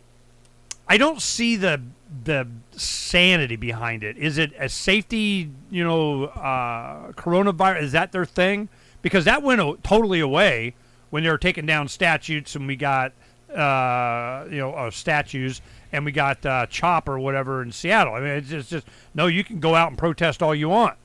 I 0.87 0.97
don't 0.97 1.21
see 1.21 1.55
the 1.55 1.81
the 2.23 2.47
sanity 2.71 3.57
behind 3.57 4.03
it. 4.03 4.17
Is 4.17 4.39
it 4.39 4.53
a 4.57 4.69
safety? 4.69 5.51
You 5.69 5.83
know, 5.83 6.23
uh, 6.25 7.11
coronavirus. 7.11 7.83
Is 7.83 7.91
that 7.91 8.11
their 8.11 8.25
thing? 8.25 8.69
Because 9.03 9.25
that 9.25 9.43
went 9.43 9.61
o- 9.61 9.77
totally 9.83 10.19
away 10.19 10.73
when 11.11 11.23
they 11.23 11.29
were 11.29 11.37
taking 11.37 11.65
down 11.67 11.87
statutes, 11.87 12.55
and 12.55 12.65
we 12.65 12.75
got 12.75 13.13
uh, 13.53 14.45
you 14.49 14.57
know 14.57 14.73
uh, 14.73 14.89
statues, 14.89 15.61
and 15.91 16.05
we 16.05 16.11
got 16.11 16.45
uh, 16.45 16.65
CHOP 16.67 17.09
or 17.09 17.19
whatever 17.19 17.61
in 17.61 17.71
Seattle. 17.71 18.13
I 18.13 18.19
mean, 18.19 18.29
it's 18.29 18.49
just, 18.49 18.69
just 18.69 18.87
no. 19.13 19.27
You 19.27 19.43
can 19.43 19.59
go 19.59 19.75
out 19.75 19.89
and 19.89 19.97
protest 19.97 20.43
all 20.43 20.55
you 20.55 20.69
want, 20.69 20.97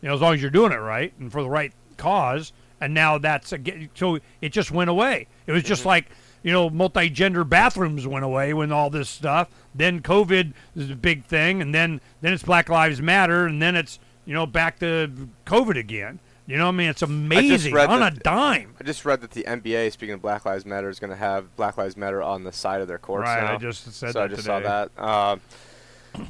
you 0.00 0.08
know, 0.08 0.14
as 0.14 0.20
long 0.20 0.34
as 0.34 0.42
you're 0.42 0.50
doing 0.50 0.72
it 0.72 0.76
right 0.76 1.12
and 1.18 1.30
for 1.30 1.42
the 1.42 1.50
right 1.50 1.72
cause. 1.96 2.52
And 2.80 2.94
now 2.94 3.18
that's 3.18 3.52
a, 3.52 3.58
so 3.94 4.20
it 4.40 4.50
just 4.50 4.70
went 4.70 4.88
away. 4.88 5.26
It 5.46 5.52
was 5.52 5.64
just 5.64 5.84
like 5.84 6.06
you 6.42 6.52
know, 6.52 6.70
multi-gender 6.70 7.44
bathrooms 7.44 8.06
went 8.06 8.24
away 8.24 8.54
when 8.54 8.72
all 8.72 8.90
this 8.90 9.08
stuff. 9.08 9.48
Then 9.74 10.00
COVID 10.00 10.52
is 10.76 10.90
a 10.90 10.96
big 10.96 11.24
thing, 11.24 11.60
and 11.60 11.74
then 11.74 12.00
then 12.20 12.32
it's 12.32 12.42
Black 12.42 12.68
Lives 12.68 13.02
Matter, 13.02 13.46
and 13.46 13.60
then 13.60 13.76
it's 13.76 13.98
you 14.24 14.34
know 14.34 14.46
back 14.46 14.78
to 14.80 15.28
COVID 15.46 15.76
again. 15.76 16.20
You 16.48 16.56
know, 16.56 16.64
what 16.64 16.72
I 16.74 16.76
mean, 16.78 16.88
it's 16.88 17.02
amazing 17.02 17.76
on 17.76 18.02
a 18.02 18.10
dime. 18.10 18.74
I 18.80 18.84
just 18.84 19.04
read 19.04 19.20
that 19.20 19.32
the 19.32 19.44
NBA, 19.44 19.92
speaking 19.92 20.14
of 20.14 20.22
Black 20.22 20.46
Lives 20.46 20.64
Matter, 20.64 20.88
is 20.88 20.98
going 20.98 21.10
to 21.10 21.16
have 21.16 21.54
Black 21.56 21.76
Lives 21.76 21.94
Matter 21.94 22.22
on 22.22 22.42
the 22.42 22.52
side 22.52 22.80
of 22.80 22.88
their 22.88 22.96
courts 22.98 23.26
Right, 23.26 23.42
now. 23.42 23.54
I 23.54 23.56
just 23.58 23.84
said 23.84 23.92
so 23.92 24.12
that 24.12 24.22
I 24.22 24.28
just 24.28 24.46
today. 24.46 24.62
saw 24.64 24.86
that. 24.96 24.98
Um, 24.98 25.40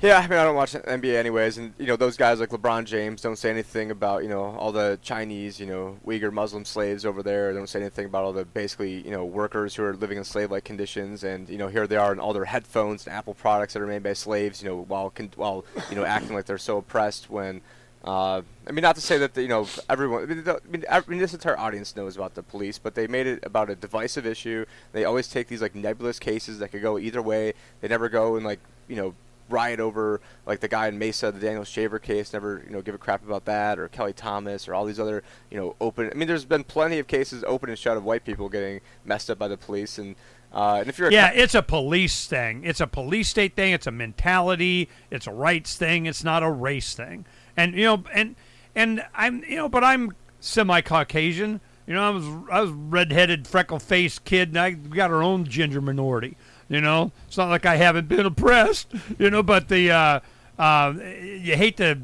yeah, 0.03 0.19
I 0.19 0.23
mean, 0.27 0.37
I 0.39 0.43
don't 0.43 0.57
watch 0.57 0.73
NBA 0.73 1.15
anyways, 1.15 1.57
and 1.57 1.73
you 1.79 1.87
know 1.87 1.95
those 1.95 2.17
guys 2.17 2.41
like 2.41 2.49
LeBron 2.49 2.85
James 2.85 3.23
don't 3.23 3.37
say 3.39 3.49
anything 3.49 3.93
about 3.93 4.25
you 4.25 4.29
know 4.29 4.43
all 4.43 4.73
the 4.73 4.99
Chinese, 5.03 5.61
you 5.61 5.67
know, 5.67 5.99
Uyghur 6.05 6.33
Muslim 6.33 6.65
slaves 6.65 7.07
over 7.07 7.23
there. 7.23 7.53
They 7.53 7.59
don't 7.61 7.69
say 7.69 7.81
anything 7.81 8.07
about 8.07 8.25
all 8.25 8.33
the 8.33 8.45
basically 8.45 9.01
you 9.03 9.13
know 9.13 9.25
workers 9.25 9.77
who 9.77 9.85
are 9.85 9.95
living 9.95 10.19
in 10.19 10.25
slave-like 10.25 10.65
conditions, 10.65 11.23
and 11.23 11.49
you 11.49 11.59
know 11.59 11.69
here 11.69 11.87
they 11.87 11.97
are 11.97 12.13
in 12.13 12.19
all 12.19 12.33
their 12.33 12.47
headphones 12.47 13.07
and 13.07 13.15
Apple 13.15 13.35
products 13.35 13.75
that 13.75 13.83
are 13.83 13.87
made 13.87 14.03
by 14.03 14.15
slaves, 14.15 14.63
you 14.63 14.69
know, 14.69 14.83
while 14.83 15.11
con- 15.11 15.31
while 15.37 15.65
you 15.89 15.95
know 15.95 16.05
acting 16.05 16.35
like 16.35 16.47
they're 16.47 16.59
so 16.59 16.79
oppressed 16.79 17.31
when. 17.31 17.61
Uh, 18.09 18.41
I 18.67 18.73
mean, 18.73 18.81
not 18.81 18.95
to 18.95 19.03
say 19.03 19.19
that 19.19 19.35
the, 19.35 19.43
you 19.43 19.49
know 19.49 19.69
everyone. 19.91 20.23
I 20.23 20.27
mean, 20.27 20.43
the, 20.43 20.55
I 20.55 20.71
mean, 20.71 20.85
I 20.91 21.03
mean, 21.07 21.19
this 21.19 21.35
entire 21.35 21.59
audience 21.59 21.95
knows 21.95 22.17
about 22.17 22.35
the 22.35 22.43
police, 22.43 22.79
but 22.79 22.95
they 22.95 23.07
made 23.07 23.27
it 23.27 23.45
about 23.45 23.69
a 23.69 23.75
divisive 23.75 24.25
issue. 24.25 24.65
They 24.93 25.05
always 25.05 25.29
take 25.29 25.49
these 25.49 25.61
like 25.61 25.75
nebulous 25.75 26.19
cases 26.19 26.59
that 26.61 26.69
could 26.69 26.81
go 26.81 26.99
either 26.99 27.21
way. 27.21 27.53
They 27.83 27.89
never 27.89 28.09
go 28.09 28.37
and 28.37 28.47
like 28.47 28.61
you 28.89 28.97
know 28.97 29.15
riot 29.51 29.79
over 29.79 30.23
like 30.47 30.61
the 30.61 30.69
guy 30.69 30.89
in 30.89 30.99
Mesa, 30.99 31.31
the 31.33 31.39
Daniel 31.39 31.65
Shaver 31.65 31.99
case. 31.99 32.33
Never 32.33 32.63
you 32.67 32.73
know 32.73 32.81
give 32.81 32.95
a 32.95 32.99
crap 32.99 33.23
about 33.27 33.45
that, 33.45 33.79
or 33.79 33.89
Kelly 33.89 34.15
Thomas, 34.15 34.67
or 34.69 34.75
all 34.75 34.87
these 34.87 34.99
other 34.99 35.23
you 35.51 35.59
know 35.59 35.77
open. 35.79 36.11
I 36.11 36.15
mean, 36.15 36.29
there's 36.29 36.47
been 36.47 36.65
plenty 36.65 36.99
of 36.99 37.09
cases 37.09 37.45
open 37.47 37.69
and 37.69 37.79
shut 37.79 37.99
of 37.99 38.05
white 38.05 38.25
people 38.25 38.49
getting 38.49 38.81
messed 39.05 39.29
up 39.29 39.39
by 39.39 39.49
the 39.49 39.59
police, 39.59 39.99
and 39.99 40.17
uh, 40.51 40.79
and 40.81 40.89
if 40.89 40.99
you're 40.99 41.13
Yeah, 41.13 41.31
co- 41.31 41.41
it's 41.41 41.55
a 41.55 41.63
police 41.63 42.27
thing. 42.27 42.65
It's 42.65 42.81
a 42.81 42.87
police 42.87 43.29
state 43.29 43.55
thing. 43.55 43.75
It's 43.75 43.87
a 43.87 43.91
mentality. 43.91 44.89
It's 45.11 45.27
a 45.27 45.33
rights 45.33 45.77
thing. 45.77 46.07
It's 46.07 46.25
not 46.25 46.43
a 46.43 46.51
race 46.51 46.95
thing. 46.95 47.27
And 47.59 47.75
you 47.75 47.85
know, 47.85 48.05
and 48.15 48.37
and 48.77 49.05
I'm 49.17 49.43
you 49.43 49.57
know, 49.57 49.69
but 49.69 49.83
I'm 49.83 50.15
semi-Caucasian. 50.39 51.61
You 51.89 51.95
know, 51.95 52.03
I 52.05 52.11
was 52.11 52.25
I 52.53 52.61
was 52.61 52.71
redheaded, 52.71 53.49
freckle-faced 53.49 54.25
kid, 54.25 54.51
and 54.51 54.59
I 54.59 54.77
we 54.89 54.97
got 54.97 55.11
our 55.11 55.25
own 55.25 55.45
ginger 55.45 55.81
minority. 55.81 56.37
You 56.69 56.81
know, 56.81 57.11
it's 57.27 57.37
not 57.37 57.49
like 57.49 57.67
I 57.67 57.75
haven't 57.75 58.09
been 58.09 58.25
oppressed. 58.27 58.87
You 59.19 59.31
know, 59.31 59.43
but 59.43 59.69
the 59.69 59.91
uh, 59.91 60.21
uh, 60.57 60.95
you 61.21 61.57
hate 61.57 61.79
to. 61.79 61.99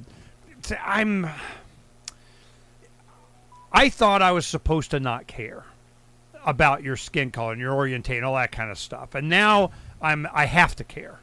I'm. 0.85 1.31
I 3.73 3.91
thought 3.91 4.23
I 4.23 4.33
was 4.33 4.47
supposed 4.47 4.91
to 4.91 4.99
not 4.99 5.29
care 5.29 5.65
about 6.45 6.83
your 6.83 6.97
skin 6.97 7.31
color 7.31 7.53
and 7.53 7.61
your 7.61 7.75
orientation, 7.75 8.25
all 8.25 8.35
that 8.35 8.51
kind 8.51 8.73
of 8.73 8.79
stuff. 8.79 9.15
And 9.15 9.29
now 9.29 9.71
I'm 10.03 10.27
I 10.33 10.47
have 10.47 10.75
to 10.77 10.85
care. 10.85 11.21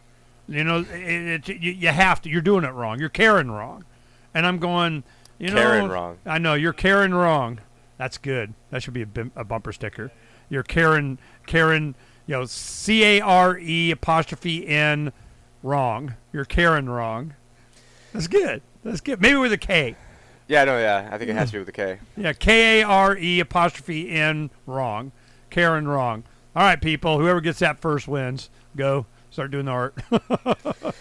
You 0.47 0.63
know, 0.63 0.85
it, 0.89 1.49
it, 1.49 1.61
you, 1.61 1.71
you 1.73 1.89
have 1.89 2.21
to. 2.21 2.29
You're 2.29 2.41
doing 2.41 2.63
it 2.63 2.71
wrong. 2.71 2.97
You're 2.97 3.09
caring 3.09 3.51
wrong. 3.51 3.83
And 4.33 4.45
I'm 4.45 4.57
going, 4.59 5.03
you 5.39 5.49
know, 5.49 5.55
Karen 5.61 5.89
wrong. 5.89 6.17
I 6.25 6.37
know 6.37 6.53
you're 6.53 6.73
Karen 6.73 7.13
wrong. 7.13 7.59
That's 7.97 8.17
good. 8.17 8.53
That 8.69 8.81
should 8.83 8.93
be 8.93 9.01
a, 9.03 9.05
bim- 9.05 9.31
a 9.35 9.43
bumper 9.43 9.71
sticker. 9.73 10.11
You're 10.49 10.63
Karen, 10.63 11.19
Karen, 11.47 11.95
You 12.27 12.35
know, 12.37 12.45
C 12.45 13.03
A 13.03 13.21
R 13.21 13.57
E 13.57 13.91
apostrophe 13.91 14.67
N, 14.67 15.11
wrong. 15.63 16.15
You're 16.33 16.45
Karen 16.45 16.89
wrong. 16.89 17.33
That's 18.13 18.27
good. 18.27 18.61
That's 18.83 19.01
good. 19.01 19.21
Maybe 19.21 19.37
with 19.37 19.53
a 19.53 19.57
K. 19.57 19.95
yeah, 20.47 20.63
no, 20.65 20.77
yeah, 20.79 21.09
I 21.11 21.17
think 21.17 21.29
it 21.29 21.35
has 21.35 21.49
to 21.49 21.53
be 21.53 21.59
with 21.59 21.67
the 21.67 21.71
K. 21.71 21.99
Yeah, 22.17 22.33
K 22.33 22.81
A 22.81 22.85
R 22.85 23.15
E 23.17 23.39
apostrophe 23.39 24.09
N 24.09 24.49
wrong. 24.65 25.11
Karen 25.49 25.87
wrong. 25.87 26.23
All 26.55 26.63
right, 26.63 26.81
people. 26.81 27.19
Whoever 27.19 27.39
gets 27.41 27.59
that 27.59 27.79
first 27.79 28.07
wins. 28.07 28.49
Go 28.75 29.05
start 29.29 29.51
doing 29.51 29.65
the 29.65 29.71
art. 29.71 29.95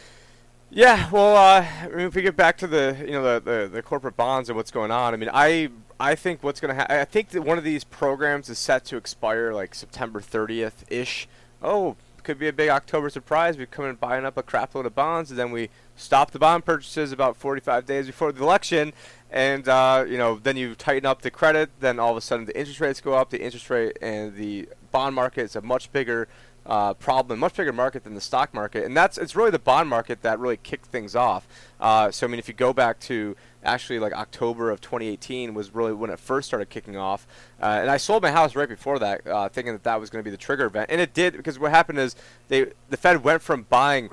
Yeah, 0.72 1.10
well, 1.10 1.36
uh, 1.36 1.66
if 1.98 2.14
we 2.14 2.22
get 2.22 2.36
back 2.36 2.56
to 2.58 2.68
the 2.68 2.96
you 3.00 3.12
know 3.12 3.40
the, 3.40 3.40
the, 3.40 3.68
the 3.68 3.82
corporate 3.82 4.16
bonds 4.16 4.48
and 4.48 4.56
what's 4.56 4.70
going 4.70 4.92
on, 4.92 5.12
I 5.12 5.16
mean, 5.16 5.30
I 5.32 5.68
I 5.98 6.14
think 6.14 6.44
what's 6.44 6.60
going 6.60 6.68
to 6.68 6.76
happen. 6.76 6.96
I 6.96 7.04
think 7.04 7.30
that 7.30 7.42
one 7.42 7.58
of 7.58 7.64
these 7.64 7.82
programs 7.82 8.48
is 8.48 8.58
set 8.58 8.84
to 8.86 8.96
expire 8.96 9.52
like 9.52 9.74
September 9.74 10.20
30th 10.20 10.84
ish. 10.88 11.28
Oh, 11.60 11.96
could 12.22 12.38
be 12.38 12.46
a 12.46 12.52
big 12.52 12.68
October 12.68 13.10
surprise. 13.10 13.56
We 13.56 13.66
come 13.66 13.86
in 13.86 13.96
buying 13.96 14.24
up 14.24 14.36
a 14.36 14.44
crap 14.44 14.74
load 14.76 14.86
of 14.86 14.94
bonds, 14.94 15.30
and 15.30 15.38
then 15.38 15.50
we 15.50 15.70
stop 15.96 16.30
the 16.30 16.38
bond 16.38 16.64
purchases 16.64 17.10
about 17.10 17.36
45 17.36 17.84
days 17.84 18.06
before 18.06 18.30
the 18.30 18.40
election, 18.40 18.92
and 19.28 19.68
uh, 19.68 20.04
you 20.06 20.18
know 20.18 20.38
then 20.40 20.56
you 20.56 20.76
tighten 20.76 21.04
up 21.04 21.22
the 21.22 21.32
credit. 21.32 21.70
Then 21.80 21.98
all 21.98 22.12
of 22.12 22.16
a 22.16 22.20
sudden 22.20 22.44
the 22.44 22.56
interest 22.56 22.78
rates 22.78 23.00
go 23.00 23.14
up. 23.14 23.30
The 23.30 23.42
interest 23.42 23.68
rate 23.70 23.98
and 24.00 24.36
the 24.36 24.68
bond 24.92 25.16
market 25.16 25.42
is 25.42 25.56
a 25.56 25.62
much 25.62 25.90
bigger 25.90 26.28
uh, 26.70 26.94
problem, 26.94 27.40
much 27.40 27.56
bigger 27.56 27.72
market 27.72 28.04
than 28.04 28.14
the 28.14 28.20
stock 28.20 28.54
market, 28.54 28.84
and 28.84 28.96
that's 28.96 29.18
it's 29.18 29.34
really 29.34 29.50
the 29.50 29.58
bond 29.58 29.88
market 29.88 30.22
that 30.22 30.38
really 30.38 30.56
kicked 30.56 30.86
things 30.86 31.16
off. 31.16 31.46
Uh, 31.80 32.12
so 32.12 32.26
I 32.26 32.30
mean, 32.30 32.38
if 32.38 32.46
you 32.46 32.54
go 32.54 32.72
back 32.72 33.00
to 33.00 33.36
actually 33.64 33.98
like 33.98 34.12
October 34.12 34.70
of 34.70 34.80
2018 34.80 35.54
was 35.54 35.74
really 35.74 35.92
when 35.92 36.10
it 36.10 36.18
first 36.18 36.48
started 36.48 36.70
kicking 36.70 36.96
off, 36.96 37.26
uh, 37.60 37.78
and 37.80 37.90
I 37.90 37.96
sold 37.96 38.22
my 38.22 38.30
house 38.30 38.54
right 38.56 38.68
before 38.68 38.98
that, 38.98 39.26
uh, 39.26 39.48
thinking 39.48 39.72
that 39.72 39.84
that 39.84 40.00
was 40.00 40.10
going 40.10 40.22
to 40.22 40.24
be 40.24 40.30
the 40.30 40.36
trigger 40.36 40.66
event, 40.66 40.90
and 40.90 41.00
it 41.00 41.14
did 41.14 41.36
because 41.36 41.58
what 41.58 41.70
happened 41.70 41.98
is 41.98 42.16
they 42.48 42.72
the 42.88 42.96
Fed 42.96 43.22
went 43.24 43.42
from 43.42 43.64
buying. 43.68 44.10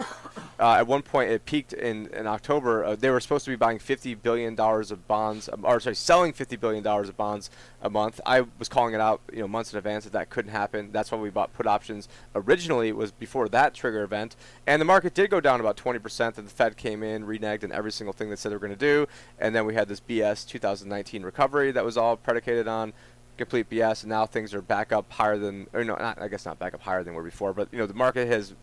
Uh, 0.60 0.78
at 0.80 0.88
one 0.88 1.04
point, 1.04 1.30
it 1.30 1.46
peaked 1.46 1.72
in, 1.72 2.08
in 2.08 2.26
October. 2.26 2.84
Uh, 2.84 2.96
they 2.96 3.12
were 3.12 3.20
supposed 3.20 3.46
to 3.46 3.52
be 3.52 3.56
buying 3.56 3.78
50 3.78 4.16
billion 4.16 4.56
dollars 4.56 4.90
of 4.90 5.08
bonds, 5.08 5.48
um, 5.54 5.64
or 5.64 5.80
sorry, 5.80 5.96
selling 5.96 6.34
50 6.34 6.56
billion 6.56 6.84
dollars 6.84 7.10
of 7.10 7.16
bonds 7.16 7.52
a 7.82 7.90
month. 7.92 8.20
I 8.26 8.42
was 8.58 8.68
calling 8.68 8.96
it 8.96 9.02
out, 9.02 9.22
you 9.32 9.40
know, 9.40 9.48
months 9.48 9.72
in 9.72 9.78
advance 9.78 10.06
that 10.06 10.14
that 10.14 10.32
couldn't 10.32 10.52
happen. 10.52 10.92
That's 10.92 11.12
why 11.12 11.20
we 11.20 11.30
bought 11.30 11.54
put 11.54 11.68
options. 11.68 12.10
Originally, 12.34 12.88
it 12.88 12.96
was 12.96 13.12
before 13.12 13.48
that 13.50 13.76
trigger 13.76 14.02
event, 14.04 14.36
and 14.66 14.82
the 14.82 14.86
market 14.86 15.14
did 15.14 15.30
go 15.30 15.40
down 15.40 15.60
about 15.60 15.78
20%. 15.78 16.38
And 16.38 16.48
the 16.48 16.52
Fed 16.52 16.76
came 16.76 17.04
in, 17.04 17.26
reneged 17.26 17.64
on 17.64 17.72
every 17.72 17.92
single 17.92 18.14
thing 18.14 18.30
they 18.30 18.36
said 18.36 18.52
they 18.52 18.56
were 18.56 18.60
going 18.60 18.72
to 18.72 18.76
do, 18.76 19.08
and 19.40 19.56
then 19.56 19.66
we 19.66 19.74
had 19.74 19.88
this 19.88 20.00
BS 20.00 20.48
2019 20.48 21.24
recovery 21.24 21.72
that 21.72 21.86
was 21.86 21.98
all 21.98 22.18
predicated 22.18 22.68
on 22.68 22.94
complete 23.38 23.70
BS, 23.70 24.04
and 24.04 24.10
now 24.10 24.26
things 24.26 24.54
are 24.54 24.62
back 24.62 24.92
up 24.92 25.12
higher 25.12 25.38
than, 25.38 25.68
or 25.74 25.84
no, 25.84 25.96
not, 25.96 26.22
I 26.22 26.28
guess 26.28 26.46
not 26.46 26.60
back 26.60 26.74
up 26.74 26.82
higher 26.82 27.04
than 27.04 27.14
were 27.14 27.24
before, 27.24 27.54
but 27.54 27.70
you 27.72 27.78
know, 27.78 27.86
the 27.86 27.94
market 27.94 28.28
has 28.28 28.54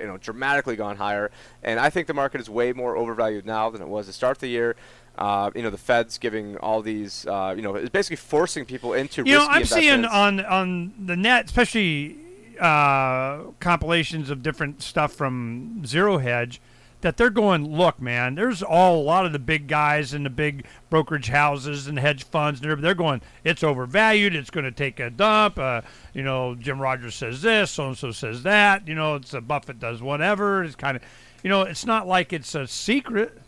you 0.00 0.06
know 0.06 0.16
dramatically 0.16 0.76
gone 0.76 0.96
higher, 0.96 1.30
and 1.62 1.78
I 1.80 1.90
think 1.90 2.06
the 2.06 2.14
market 2.14 2.40
is 2.40 2.50
way 2.50 2.72
more 2.72 2.96
overvalued 2.96 3.46
now 3.46 3.70
than 3.70 3.80
it 3.80 3.88
was 3.88 4.06
to 4.06 4.12
start 4.12 4.36
of 4.36 4.40
the 4.40 4.48
year. 4.48 4.76
Uh, 5.16 5.50
you 5.54 5.62
know, 5.62 5.70
the 5.70 5.78
Fed's 5.78 6.18
giving 6.18 6.56
all 6.56 6.82
these, 6.82 7.24
uh, 7.26 7.54
you 7.56 7.62
know, 7.62 7.76
it's 7.76 7.90
basically 7.90 8.16
forcing 8.16 8.64
people 8.64 8.94
into 8.94 9.22
you 9.24 9.34
know, 9.34 9.46
I'm 9.48 9.64
seeing 9.64 10.04
on 10.04 10.44
on 10.44 10.92
the 11.06 11.16
net, 11.16 11.44
especially 11.46 12.18
uh, 12.60 13.44
compilations 13.60 14.30
of 14.30 14.42
different 14.42 14.82
stuff 14.82 15.12
from 15.12 15.84
Zero 15.86 16.18
Hedge, 16.18 16.60
that 17.04 17.18
they're 17.18 17.28
going, 17.28 17.76
look, 17.76 18.00
man, 18.00 18.34
there's 18.34 18.62
all 18.62 18.98
a 18.98 19.04
lot 19.04 19.26
of 19.26 19.32
the 19.32 19.38
big 19.38 19.68
guys 19.68 20.14
and 20.14 20.24
the 20.24 20.30
big 20.30 20.64
brokerage 20.88 21.28
houses 21.28 21.86
and 21.86 21.98
hedge 21.98 22.24
funds, 22.24 22.62
and 22.62 22.82
they're 22.82 22.94
going, 22.94 23.20
it's 23.44 23.62
overvalued, 23.62 24.34
it's 24.34 24.48
going 24.48 24.64
to 24.64 24.72
take 24.72 24.98
a 24.98 25.10
dump. 25.10 25.58
Uh, 25.58 25.82
you 26.14 26.22
know, 26.22 26.54
Jim 26.54 26.80
Rogers 26.80 27.14
says 27.14 27.42
this, 27.42 27.72
so 27.72 27.88
and 27.88 27.98
so 27.98 28.10
says 28.10 28.42
that. 28.44 28.88
You 28.88 28.94
know, 28.94 29.16
it's 29.16 29.34
a 29.34 29.42
Buffett 29.42 29.78
does 29.78 30.00
whatever. 30.00 30.64
It's 30.64 30.76
kind 30.76 30.96
of, 30.96 31.02
you 31.42 31.50
know, 31.50 31.60
it's 31.60 31.84
not 31.84 32.06
like 32.06 32.32
it's 32.32 32.54
a 32.54 32.66
secret. 32.66 33.38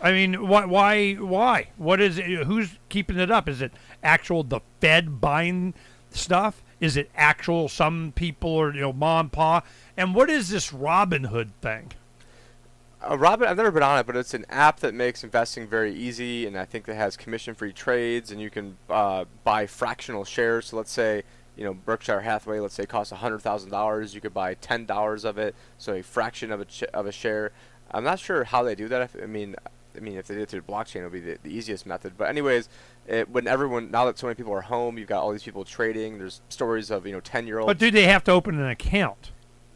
I 0.00 0.12
mean, 0.12 0.48
why, 0.48 0.64
why, 0.64 1.12
why? 1.16 1.68
What 1.76 2.00
is 2.00 2.16
it? 2.16 2.24
Who's 2.24 2.78
keeping 2.88 3.18
it 3.18 3.30
up? 3.30 3.46
Is 3.46 3.60
it 3.60 3.72
actual 4.02 4.42
the 4.42 4.60
Fed 4.80 5.20
buying 5.20 5.74
stuff? 6.10 6.62
Is 6.80 6.96
it 6.96 7.10
actual 7.14 7.68
some 7.68 8.14
people 8.16 8.50
or 8.50 8.72
you 8.72 8.80
know 8.80 8.92
mom 8.94 9.28
pa? 9.28 9.64
And 9.98 10.14
what 10.14 10.30
is 10.30 10.48
this 10.48 10.72
Robin 10.72 11.24
Hood 11.24 11.52
thing? 11.60 11.92
Uh, 13.02 13.18
Robin, 13.18 13.48
I've 13.48 13.56
never 13.56 13.70
been 13.70 13.82
on 13.82 13.98
it, 13.98 14.06
but 14.06 14.16
it's 14.16 14.34
an 14.34 14.46
app 14.48 14.80
that 14.80 14.94
makes 14.94 15.24
investing 15.24 15.66
very 15.66 15.94
easy, 15.94 16.46
and 16.46 16.56
I 16.56 16.64
think 16.64 16.84
that 16.86 16.94
has 16.94 17.16
commission-free 17.16 17.72
trades, 17.72 18.30
and 18.30 18.40
you 18.40 18.50
can 18.50 18.76
uh, 18.88 19.24
buy 19.44 19.66
fractional 19.66 20.24
shares. 20.24 20.66
So 20.66 20.76
let's 20.76 20.92
say, 20.92 21.24
you 21.56 21.64
know, 21.64 21.74
Berkshire 21.74 22.20
Hathaway, 22.20 22.60
let's 22.60 22.74
say, 22.74 22.86
costs 22.86 23.12
hundred 23.12 23.40
thousand 23.40 23.70
dollars. 23.70 24.14
You 24.14 24.20
could 24.20 24.34
buy 24.34 24.54
ten 24.54 24.86
dollars 24.86 25.24
of 25.24 25.36
it, 25.36 25.54
so 25.78 25.94
a 25.94 26.02
fraction 26.02 26.52
of 26.52 26.60
a 26.60 26.64
ch- 26.64 26.84
of 26.94 27.06
a 27.06 27.12
share. 27.12 27.52
I'm 27.90 28.04
not 28.04 28.18
sure 28.18 28.44
how 28.44 28.62
they 28.62 28.74
do 28.74 28.88
that. 28.88 29.02
If, 29.02 29.16
I 29.22 29.26
mean, 29.26 29.56
I 29.96 30.00
mean, 30.00 30.16
if 30.16 30.26
they 30.28 30.34
did 30.34 30.44
it 30.44 30.48
through 30.48 30.62
blockchain, 30.62 31.00
it 31.00 31.04
would 31.04 31.12
be 31.12 31.20
the, 31.20 31.38
the 31.42 31.54
easiest 31.54 31.84
method. 31.84 32.14
But 32.16 32.28
anyways, 32.28 32.68
it, 33.06 33.28
when 33.28 33.46
everyone 33.46 33.90
now 33.90 34.06
that 34.06 34.18
so 34.18 34.26
many 34.26 34.34
people 34.34 34.52
are 34.54 34.62
home, 34.62 34.96
you've 34.96 35.08
got 35.08 35.22
all 35.22 35.32
these 35.32 35.42
people 35.42 35.64
trading. 35.64 36.18
There's 36.18 36.40
stories 36.48 36.90
of 36.90 37.06
you 37.06 37.12
know 37.12 37.20
ten-year-olds. 37.20 37.66
But 37.66 37.78
do 37.78 37.90
they 37.90 38.04
have 38.04 38.24
to 38.24 38.30
open 38.30 38.58
an 38.58 38.70
account? 38.70 39.32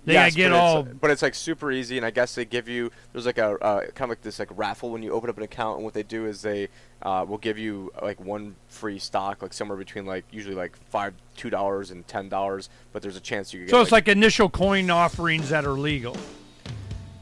They 0.06 0.12
Yes, 0.14 0.34
get 0.36 0.50
but 0.52 0.56
all. 0.58 0.80
It's, 0.86 0.94
but 1.00 1.10
it's 1.10 1.20
like 1.22 1.34
super 1.34 1.70
easy, 1.72 1.96
and 1.96 2.06
I 2.06 2.10
guess 2.10 2.34
they 2.36 2.44
give 2.44 2.68
you 2.68 2.90
there's 3.12 3.26
like 3.26 3.38
a 3.38 3.58
uh, 3.62 3.80
kind 3.86 4.02
of 4.02 4.08
like 4.10 4.22
this 4.22 4.38
like 4.38 4.48
raffle 4.56 4.90
when 4.90 5.02
you 5.02 5.10
open 5.10 5.28
up 5.28 5.36
an 5.36 5.42
account, 5.42 5.76
and 5.76 5.84
what 5.84 5.94
they 5.94 6.04
do 6.04 6.26
is 6.26 6.42
they 6.42 6.68
uh, 7.02 7.24
will 7.28 7.38
give 7.38 7.58
you 7.58 7.92
like 8.00 8.20
one 8.20 8.54
free 8.68 9.00
stock, 9.00 9.42
like 9.42 9.52
somewhere 9.52 9.76
between 9.76 10.06
like 10.06 10.24
usually 10.30 10.54
like 10.54 10.76
five 10.90 11.12
two 11.36 11.50
dollars 11.50 11.90
and 11.90 12.06
ten 12.06 12.28
dollars, 12.28 12.70
but 12.92 13.02
there's 13.02 13.16
a 13.16 13.20
chance 13.20 13.52
you 13.52 13.60
could 13.62 13.70
so 13.70 13.78
get. 13.78 13.82
it's 13.82 13.92
like 13.92 14.06
initial 14.06 14.48
coin 14.48 14.90
offerings 14.90 15.48
that 15.50 15.64
are 15.64 15.72
legal. 15.72 16.16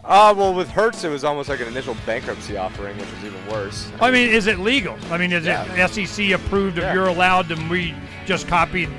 uh 0.05 0.35
well 0.37 0.53
with 0.53 0.69
Hertz 0.69 1.03
it 1.05 1.09
was 1.09 1.25
almost 1.25 1.49
like 1.49 1.61
an 1.61 1.69
initial 1.69 1.97
bankruptcy 2.05 2.59
offering, 2.59 2.99
which 2.99 3.11
was 3.11 3.25
even 3.25 3.47
worse. 3.49 3.91
I 3.99 4.11
mean, 4.11 4.29
is 4.29 4.47
it 4.47 4.59
legal? 4.59 4.99
I 5.11 5.17
mean, 5.17 5.33
is 5.33 5.47
Yeah. 5.47 5.65
it 5.75 5.89
SEC 5.91 6.33
approved? 6.33 6.77
If 6.77 6.85
Yeah. 6.85 6.93
you're 6.93 7.07
allowed, 7.09 7.51
and 7.51 7.71
we 7.71 7.95
just 8.27 8.47
copied 8.47 8.91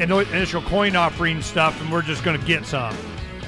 in- 0.00 0.10
initial 0.10 0.62
coin 0.62 0.96
offering 0.96 1.40
stuff, 1.40 1.80
and 1.80 1.92
we're 1.92 2.02
just 2.02 2.24
going 2.24 2.38
to 2.40 2.44
get 2.46 2.66
some. 2.66 2.96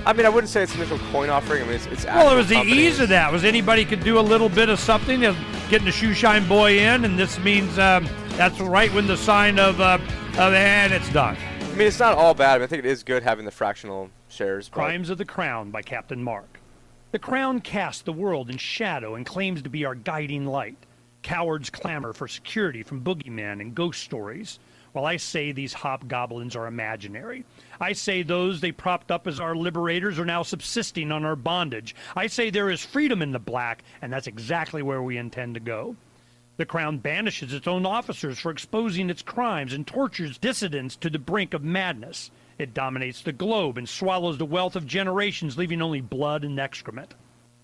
I 0.06 0.12
mean, 0.12 0.24
I 0.24 0.28
wouldn't 0.30 0.50
say 0.50 0.62
it's 0.62 0.74
an 0.74 0.80
initial 0.80 0.98
coin 1.10 1.28
offering. 1.28 1.62
I 1.62 1.66
mean, 1.66 1.74
it's, 1.74 1.86
it's 1.86 2.04
Well, 2.06 2.32
it 2.32 2.36
was 2.36 2.48
the 2.48 2.54
companies. 2.56 2.78
ease 2.78 3.00
of 3.00 3.10
that. 3.10 3.30
Was 3.30 3.44
anybody 3.44 3.84
could 3.84 4.02
do 4.02 4.18
a 4.18 4.20
little 4.20 4.48
bit 4.48 4.68
of 4.68 4.80
something, 4.80 5.20
getting 5.20 5.84
the 5.84 5.92
shoe 5.92 6.14
shine 6.14 6.46
boy 6.48 6.78
in, 6.78 7.04
and 7.04 7.18
this 7.18 7.38
means 7.40 7.78
um, 7.78 8.08
that's 8.30 8.58
right 8.60 8.92
when 8.94 9.06
the 9.06 9.16
sign 9.16 9.58
of 9.58 9.80
uh, 9.80 9.98
of 10.34 10.54
and 10.54 10.92
it's 10.92 11.10
done. 11.12 11.36
I 11.60 11.74
mean, 11.74 11.86
it's 11.86 11.98
not 11.98 12.16
all 12.16 12.34
bad. 12.34 12.54
I, 12.54 12.58
mean, 12.58 12.64
I 12.64 12.66
think 12.66 12.84
it 12.84 12.88
is 12.88 13.02
good 13.02 13.22
having 13.22 13.44
the 13.44 13.50
fractional 13.50 14.10
shares. 14.28 14.68
but- 14.68 14.76
Crimes 14.76 15.10
of 15.10 15.18
the 15.18 15.24
Crown 15.24 15.70
by 15.70 15.82
Captain 15.82 16.22
Mark. 16.22 16.58
The 17.12 17.18
Crown 17.18 17.60
casts 17.60 18.02
the 18.02 18.12
world 18.12 18.50
in 18.50 18.56
shadow 18.56 19.16
and 19.16 19.26
claims 19.26 19.62
to 19.62 19.68
be 19.68 19.84
our 19.84 19.94
guiding 19.96 20.46
light. 20.46 20.76
Cowards 21.22 21.68
clamor 21.68 22.12
for 22.12 22.26
security 22.28 22.82
from 22.82 23.02
boogeymen 23.02 23.60
and 23.60 23.74
ghost 23.74 24.02
stories, 24.02 24.58
while 24.92 25.05
I 25.05 25.16
say 25.16 25.53
these 25.53 25.72
hobgoblins 25.72 26.57
are 26.57 26.66
imaginary. 26.66 27.44
I 27.81 27.92
say 27.92 28.22
those 28.22 28.61
they 28.61 28.72
propped 28.72 29.11
up 29.11 29.26
as 29.26 29.40
our 29.40 29.55
liberators 29.55 30.18
are 30.18 30.24
now 30.24 30.42
subsisting 30.42 31.12
on 31.12 31.24
our 31.24 31.37
bondage. 31.37 31.94
I 32.16 32.26
say 32.26 32.50
there 32.50 32.70
is 32.70 32.85
freedom 32.85 33.22
in 33.22 33.33
the 33.33 33.38
black, 33.38 33.83
and 34.03 34.12
that's 34.12 34.26
exactly 34.26 34.83
where 34.83 35.03
we 35.03 35.16
intend 35.16 35.55
to 35.55 35.61
go. 35.61 35.96
The 36.57 36.66
Crown 36.66 36.98
banishes 36.98 37.55
its 37.55 37.66
own 37.66 37.87
officers 37.87 38.38
for 38.38 38.50
exposing 38.50 39.09
its 39.09 39.22
crimes 39.22 39.72
and 39.72 39.87
tortures 39.87 40.37
dissidents 40.37 40.94
to 40.96 41.09
the 41.09 41.18
brink 41.18 41.55
of 41.55 41.64
madness. 41.64 42.31
It 42.59 42.74
dominates 42.74 43.22
the 43.22 43.33
globe 43.33 43.79
and 43.79 43.88
swallows 43.88 44.37
the 44.37 44.44
wealth 44.44 44.76
of 44.76 44.87
generations, 44.87 45.57
leaving 45.57 45.81
only 45.81 46.03
blood 46.03 46.44
and 46.44 46.61
excrement. 46.61 47.14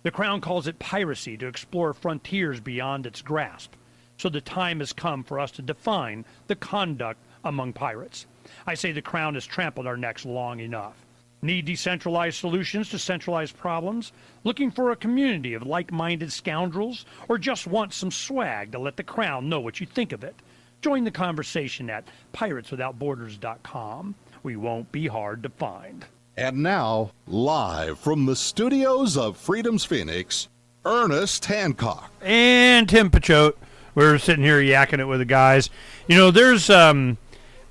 The 0.02 0.10
Crown 0.10 0.40
calls 0.40 0.66
it 0.66 0.78
piracy 0.78 1.36
to 1.36 1.46
explore 1.46 1.92
frontiers 1.92 2.60
beyond 2.60 3.04
its 3.04 3.20
grasp. 3.20 3.74
So 4.18 4.28
the 4.28 4.40
time 4.40 4.80
has 4.80 4.92
come 4.92 5.22
for 5.22 5.38
us 5.38 5.50
to 5.52 5.62
define 5.62 6.24
the 6.46 6.56
conduct 6.56 7.20
among 7.44 7.72
pirates. 7.72 8.26
I 8.66 8.74
say 8.74 8.92
the 8.92 9.02
Crown 9.02 9.34
has 9.34 9.46
trampled 9.46 9.86
our 9.86 9.96
necks 9.96 10.24
long 10.24 10.60
enough. 10.60 10.94
Need 11.42 11.66
decentralized 11.66 12.38
solutions 12.38 12.88
to 12.90 12.98
centralized 12.98 13.56
problems? 13.58 14.12
Looking 14.42 14.70
for 14.70 14.90
a 14.90 14.96
community 14.96 15.52
of 15.54 15.66
like 15.66 15.92
minded 15.92 16.32
scoundrels? 16.32 17.04
Or 17.28 17.36
just 17.38 17.66
want 17.66 17.92
some 17.92 18.10
swag 18.10 18.72
to 18.72 18.78
let 18.78 18.96
the 18.96 19.02
Crown 19.02 19.48
know 19.48 19.60
what 19.60 19.78
you 19.80 19.86
think 19.86 20.12
of 20.12 20.24
it? 20.24 20.34
Join 20.80 21.04
the 21.04 21.10
conversation 21.10 21.90
at 21.90 22.04
pirateswithoutborders.com. 22.32 24.14
We 24.42 24.56
won't 24.56 24.90
be 24.92 25.06
hard 25.06 25.42
to 25.42 25.48
find. 25.50 26.04
And 26.36 26.62
now, 26.62 27.10
live 27.26 27.98
from 27.98 28.26
the 28.26 28.36
studios 28.36 29.16
of 29.16 29.36
Freedom's 29.36 29.84
Phoenix, 29.84 30.48
Ernest 30.84 31.44
Hancock. 31.46 32.10
and 32.22 32.88
Tim 32.88 33.10
Picciott. 33.10 33.56
We 33.96 34.04
were 34.04 34.18
sitting 34.18 34.44
here 34.44 34.60
yakking 34.60 35.00
it 35.00 35.06
with 35.06 35.20
the 35.20 35.24
guys. 35.24 35.70
You 36.06 36.16
know, 36.16 36.30
there's 36.30 36.68
um, 36.68 37.16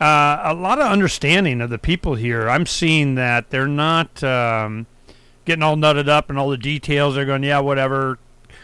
uh, 0.01 0.41
a 0.43 0.55
lot 0.55 0.79
of 0.79 0.87
understanding 0.87 1.61
of 1.61 1.69
the 1.69 1.77
people 1.77 2.15
here. 2.15 2.49
I'm 2.49 2.65
seeing 2.65 3.13
that 3.15 3.51
they're 3.51 3.67
not 3.67 4.23
um, 4.23 4.87
getting 5.45 5.61
all 5.61 5.75
nutted 5.75 6.09
up 6.09 6.31
and 6.31 6.39
all 6.39 6.49
the 6.49 6.57
details. 6.57 7.13
They're 7.13 7.25
going, 7.25 7.43
yeah, 7.43 7.59
whatever, 7.59 8.17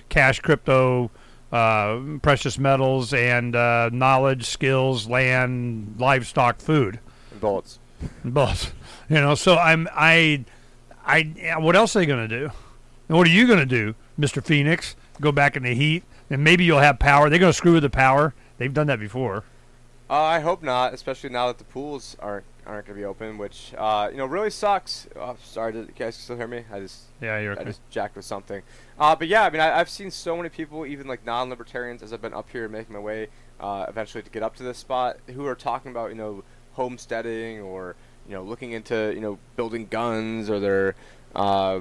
cash, 0.10 0.40
crypto, 0.40 1.12
uh, 1.52 2.00
precious 2.24 2.58
metals, 2.58 3.14
and 3.14 3.56
uh, 3.56 3.92
knowledge, 3.94 4.46
skills, 4.48 5.08
land, 5.08 5.98
livestock, 6.00 6.60
food. 6.60 7.00
bullets. 7.40 7.78
Both. 8.26 8.74
You 9.08 9.18
know, 9.18 9.36
so 9.36 9.58
I'm 9.58 9.88
I 9.94 10.46
I 11.06 11.58
what 11.60 11.76
else 11.76 11.96
are 11.96 12.00
they 12.00 12.08
gonna 12.08 12.28
do? 12.28 12.50
And 13.08 13.18
what 13.20 13.28
are 13.28 13.32
you 13.32 13.46
gonna 13.46 13.68
do, 13.68 13.94
Mr. 14.20 14.44
Phoenix? 14.44 14.96
Go 15.20 15.32
back 15.32 15.56
in 15.56 15.62
the 15.62 15.76
heat 15.76 16.04
and 16.32 16.44
maybe 16.44 16.64
you'll 16.64 16.80
have 16.80 16.98
power. 16.98 17.30
They're 17.30 17.40
gonna 17.40 17.54
screw 17.54 17.74
with 17.74 17.84
the 17.84 17.90
power. 17.90 18.34
They've 18.58 18.74
done 18.74 18.88
that 18.88 19.00
before. 19.00 19.44
Uh, 20.10 20.16
I 20.24 20.40
hope 20.42 20.62
not, 20.62 20.94
especially 20.94 21.30
now 21.30 21.48
that 21.48 21.58
the 21.58 21.64
pools 21.64 22.18
aren't 22.20 22.46
aren't 22.68 22.86
going 22.86 22.96
to 22.96 23.02
be 23.02 23.06
open, 23.06 23.38
which 23.38 23.74
uh, 23.78 24.10
you 24.12 24.18
know 24.18 24.26
really 24.26 24.50
sucks. 24.50 25.08
Oh, 25.16 25.36
sorry, 25.42 25.72
did 25.72 25.88
you 25.88 25.94
guys 25.98 26.16
still 26.16 26.36
hear 26.36 26.48
me? 26.48 26.66
I 26.72 26.80
just 26.80 27.06
Yeah, 27.22 27.40
you're 27.40 27.54
I 27.54 27.56
okay. 27.56 27.66
just 27.66 27.82
jacked 27.90 28.16
with 28.18 28.26
something. 28.26 28.62
Uh, 29.00 29.16
but 29.16 29.28
yeah, 29.30 29.44
I 29.46 29.50
mean, 29.50 29.62
I, 29.62 29.80
I've 29.80 29.90
seen 29.90 30.12
so 30.12 30.36
many 30.36 30.50
people, 30.50 30.86
even 30.86 31.08
like 31.08 31.26
non-libertarians, 31.26 32.04
as 32.04 32.14
I've 32.14 32.22
been 32.22 32.34
up 32.34 32.50
here 32.52 32.68
making 32.68 32.94
my 32.94 33.00
way 33.00 33.30
uh, 33.60 33.86
eventually 33.88 34.22
to 34.22 34.30
get 34.30 34.44
up 34.44 34.56
to 34.58 34.64
this 34.64 34.78
spot, 34.78 35.18
who 35.28 35.46
are 35.48 35.56
talking 35.56 35.92
about 35.92 36.10
you 36.10 36.16
know 36.16 36.44
homesteading 36.74 37.62
or 37.62 37.96
you 38.28 38.34
know 38.36 38.44
looking 38.44 38.74
into 38.74 39.14
you 39.16 39.22
know 39.22 39.40
building 39.56 39.88
guns 39.88 40.50
or 40.50 40.60
they're 40.60 40.96
uh, 41.36 41.80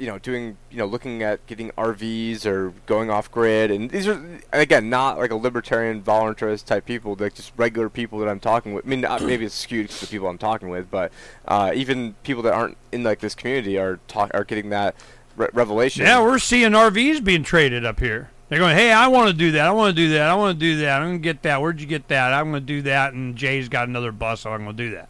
you 0.00 0.06
know 0.06 0.18
doing 0.18 0.56
you 0.70 0.78
know 0.78 0.86
looking 0.86 1.22
at 1.22 1.46
getting 1.46 1.70
RVs 1.72 2.46
or 2.46 2.72
going 2.86 3.10
off 3.10 3.30
grid, 3.30 3.70
and 3.70 3.90
these 3.90 4.08
are 4.08 4.40
again 4.52 4.88
not 4.88 5.18
like 5.18 5.30
a 5.30 5.36
libertarian 5.36 6.02
voluntarist 6.02 6.64
type 6.64 6.86
people, 6.86 7.16
like 7.18 7.34
just 7.34 7.52
regular 7.56 7.88
people 7.88 8.18
that 8.20 8.28
I'm 8.28 8.40
talking 8.40 8.72
with. 8.72 8.86
I 8.86 8.88
mean, 8.88 9.04
uh, 9.04 9.18
maybe 9.20 9.44
it's 9.44 9.54
skewed 9.54 9.90
to 9.90 10.00
the 10.00 10.06
people 10.06 10.28
I'm 10.28 10.38
talking 10.38 10.70
with, 10.70 10.90
but 10.90 11.12
uh, 11.46 11.72
even 11.74 12.14
people 12.22 12.42
that 12.44 12.54
aren't 12.54 12.78
in 12.90 13.02
like 13.04 13.20
this 13.20 13.34
community 13.34 13.78
are 13.78 14.00
talk 14.08 14.30
are 14.32 14.44
getting 14.44 14.70
that 14.70 14.94
re- 15.36 15.48
revelation. 15.52 16.04
Yeah, 16.04 16.22
we're 16.22 16.38
seeing 16.38 16.72
RVs 16.72 17.22
being 17.22 17.42
traded 17.42 17.84
up 17.84 18.00
here. 18.00 18.30
They're 18.48 18.58
going, 18.58 18.76
hey, 18.76 18.90
I 18.90 19.06
want 19.06 19.28
to 19.28 19.32
do 19.32 19.52
that. 19.52 19.68
I 19.68 19.70
want 19.70 19.94
to 19.94 20.02
do 20.02 20.10
that. 20.14 20.28
I 20.28 20.34
want 20.34 20.58
to 20.58 20.60
do 20.60 20.78
that. 20.78 21.00
I'm 21.00 21.08
going 21.10 21.18
to 21.18 21.22
get 21.22 21.42
that. 21.42 21.60
Where'd 21.62 21.80
you 21.80 21.86
get 21.86 22.08
that? 22.08 22.32
I'm 22.32 22.50
going 22.50 22.62
to 22.62 22.66
do 22.66 22.82
that. 22.82 23.12
And 23.12 23.36
Jay's 23.36 23.68
got 23.68 23.86
another 23.86 24.10
bus, 24.10 24.40
so 24.40 24.50
I'm 24.52 24.64
going 24.64 24.76
to 24.76 24.82
do 24.82 24.90
that. 24.96 25.08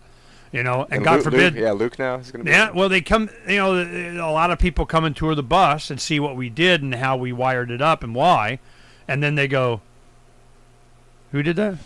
You 0.52 0.64
know, 0.64 0.82
and, 0.84 0.94
And 0.94 1.04
God 1.04 1.14
Luke- 1.16 1.24
forbid, 1.24 1.54
Luke, 1.54 1.62
yeah, 1.62 1.70
Luke 1.70 1.98
now 1.98 2.16
is 2.16 2.32
going 2.32 2.44
to 2.44 2.50
be. 2.50 2.50
Yeah, 2.50 2.70
well, 2.72 2.88
they 2.88 3.00
come. 3.00 3.30
You 3.48 3.58
know, 3.58 4.28
a 4.28 4.32
lot 4.32 4.50
of 4.50 4.58
people 4.58 4.84
come 4.84 5.04
and 5.04 5.14
tour 5.14 5.36
the 5.36 5.44
bus 5.44 5.90
and 5.90 6.00
see 6.00 6.18
what 6.18 6.34
we 6.34 6.48
did 6.48 6.82
and 6.82 6.94
how 6.96 7.16
we 7.16 7.32
wired 7.32 7.70
it 7.70 7.80
up 7.80 8.02
and 8.02 8.14
why, 8.16 8.58
and 9.06 9.22
then 9.22 9.36
they 9.36 9.46
go, 9.46 9.80
"Who 11.32 11.42
did 11.44 11.54
that?" 11.56 11.76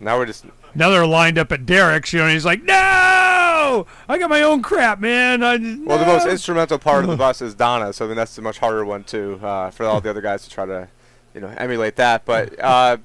Now 0.00 0.16
we're 0.16 0.24
just. 0.26 0.46
Now 0.74 0.88
they're 0.90 1.06
lined 1.06 1.36
up 1.38 1.52
at 1.52 1.66
Derek's. 1.66 2.14
You 2.14 2.20
know, 2.20 2.24
and 2.24 2.32
he's 2.32 2.46
like, 2.46 2.62
"No, 2.62 3.86
I 4.08 4.18
got 4.18 4.30
my 4.30 4.40
own 4.40 4.62
crap, 4.62 5.00
man." 5.00 5.42
I, 5.44 5.56
Well, 5.84 5.98
the 5.98 6.06
most 6.06 6.26
instrumental 6.26 6.78
part 6.78 7.04
of 7.04 7.10
the 7.10 7.16
bus 7.18 7.42
is 7.42 7.54
Donna, 7.54 7.92
so 7.92 8.06
I 8.06 8.08
mean 8.08 8.16
that's 8.16 8.34
the 8.36 8.42
much 8.42 8.58
harder 8.58 8.86
one 8.86 9.04
too 9.04 9.38
uh, 9.42 9.70
for 9.70 9.84
all 9.84 10.00
the 10.00 10.08
other 10.08 10.22
guys 10.22 10.44
to 10.44 10.50
try 10.50 10.64
to, 10.64 10.88
you 11.34 11.42
know, 11.42 11.52
emulate 11.58 11.96
that. 11.96 12.24
But 12.24 12.58
uh, 12.58 12.96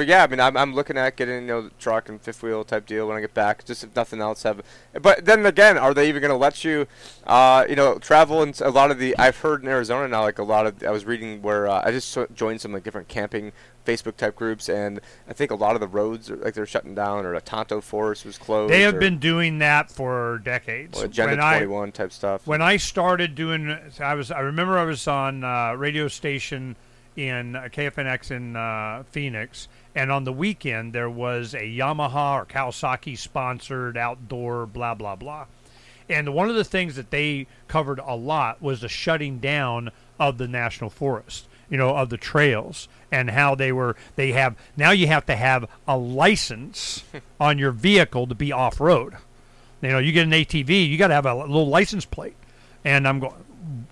but 0.00 0.06
yeah, 0.06 0.22
I 0.22 0.28
mean 0.28 0.40
I'm, 0.40 0.56
I'm 0.56 0.72
looking 0.72 0.96
at 0.96 1.14
getting 1.14 1.42
you 1.42 1.46
know 1.48 1.60
the 1.60 1.70
truck 1.78 2.08
and 2.08 2.18
fifth 2.18 2.42
wheel 2.42 2.64
type 2.64 2.86
deal 2.86 3.06
when 3.06 3.18
I 3.18 3.20
get 3.20 3.34
back. 3.34 3.66
Just 3.66 3.84
if 3.84 3.94
nothing 3.94 4.22
else, 4.22 4.44
have. 4.44 4.62
But 4.98 5.26
then 5.26 5.44
again, 5.44 5.76
are 5.76 5.92
they 5.92 6.08
even 6.08 6.22
going 6.22 6.30
to 6.32 6.38
let 6.38 6.64
you, 6.64 6.86
uh, 7.26 7.66
you 7.68 7.76
know, 7.76 7.98
travel? 7.98 8.42
And 8.42 8.58
a 8.62 8.70
lot 8.70 8.90
of 8.90 8.98
the 8.98 9.14
I've 9.18 9.36
heard 9.36 9.62
in 9.62 9.68
Arizona 9.68 10.08
now, 10.08 10.22
like 10.22 10.38
a 10.38 10.42
lot 10.42 10.66
of 10.66 10.82
I 10.82 10.90
was 10.90 11.04
reading 11.04 11.42
where 11.42 11.68
uh, 11.68 11.82
I 11.84 11.90
just 11.90 12.16
joined 12.34 12.62
some 12.62 12.72
like 12.72 12.82
different 12.82 13.08
camping 13.08 13.52
Facebook 13.84 14.16
type 14.16 14.36
groups, 14.36 14.70
and 14.70 15.00
I 15.28 15.34
think 15.34 15.50
a 15.50 15.54
lot 15.54 15.74
of 15.74 15.82
the 15.82 15.88
roads 15.88 16.30
are 16.30 16.36
like 16.36 16.54
they're 16.54 16.64
shutting 16.64 16.94
down, 16.94 17.26
or 17.26 17.34
a 17.34 17.42
Tonto 17.42 17.82
Forest 17.82 18.24
was 18.24 18.38
closed. 18.38 18.72
They 18.72 18.80
have 18.80 18.98
been 18.98 19.18
doing 19.18 19.58
that 19.58 19.90
for 19.90 20.40
decades. 20.42 20.98
or 20.98 21.04
Agenda 21.04 21.32
When 21.32 21.40
I- 21.40 21.58
21 21.58 21.92
type 21.92 22.12
stuff. 22.12 22.46
when 22.46 22.62
I 22.62 22.78
started 22.78 23.34
doing, 23.34 23.76
I 24.00 24.14
was 24.14 24.30
I 24.30 24.40
remember 24.40 24.78
I 24.78 24.84
was 24.84 25.06
on 25.06 25.44
uh, 25.44 25.74
radio 25.74 26.08
station 26.08 26.76
in 27.16 27.56
uh, 27.56 27.62
KFNX 27.72 28.30
in 28.30 28.56
uh, 28.56 29.02
Phoenix, 29.10 29.68
and 29.94 30.10
on 30.12 30.24
the 30.24 30.32
weekend 30.32 30.92
there 30.92 31.10
was 31.10 31.54
a 31.54 31.58
Yamaha 31.62 32.42
or 32.42 32.46
Kawasaki 32.46 33.16
sponsored 33.16 33.96
outdoor 33.96 34.66
blah 34.66 34.94
blah 34.94 35.16
blah, 35.16 35.46
and 36.08 36.34
one 36.34 36.48
of 36.48 36.56
the 36.56 36.64
things 36.64 36.96
that 36.96 37.10
they 37.10 37.46
covered 37.68 38.00
a 38.00 38.14
lot 38.14 38.60
was 38.60 38.80
the 38.80 38.88
shutting 38.88 39.38
down 39.38 39.90
of 40.18 40.38
the 40.38 40.48
national 40.48 40.90
forest, 40.90 41.46
you 41.68 41.78
know, 41.78 41.96
of 41.96 42.10
the 42.10 42.16
trails 42.16 42.88
and 43.12 43.30
how 43.30 43.54
they 43.54 43.72
were 43.72 43.96
they 44.16 44.32
have 44.32 44.56
now 44.76 44.90
you 44.90 45.06
have 45.06 45.26
to 45.26 45.36
have 45.36 45.68
a 45.86 45.96
license 45.96 47.04
on 47.40 47.58
your 47.58 47.72
vehicle 47.72 48.26
to 48.26 48.34
be 48.34 48.52
off 48.52 48.80
road. 48.80 49.14
You 49.82 49.88
know, 49.90 49.98
you 49.98 50.12
get 50.12 50.24
an 50.26 50.32
ATV, 50.32 50.88
you 50.88 50.98
got 50.98 51.08
to 51.08 51.14
have 51.14 51.26
a 51.26 51.34
little 51.34 51.68
license 51.68 52.04
plate. 52.04 52.36
And 52.84 53.08
I'm 53.08 53.18
going, 53.18 53.86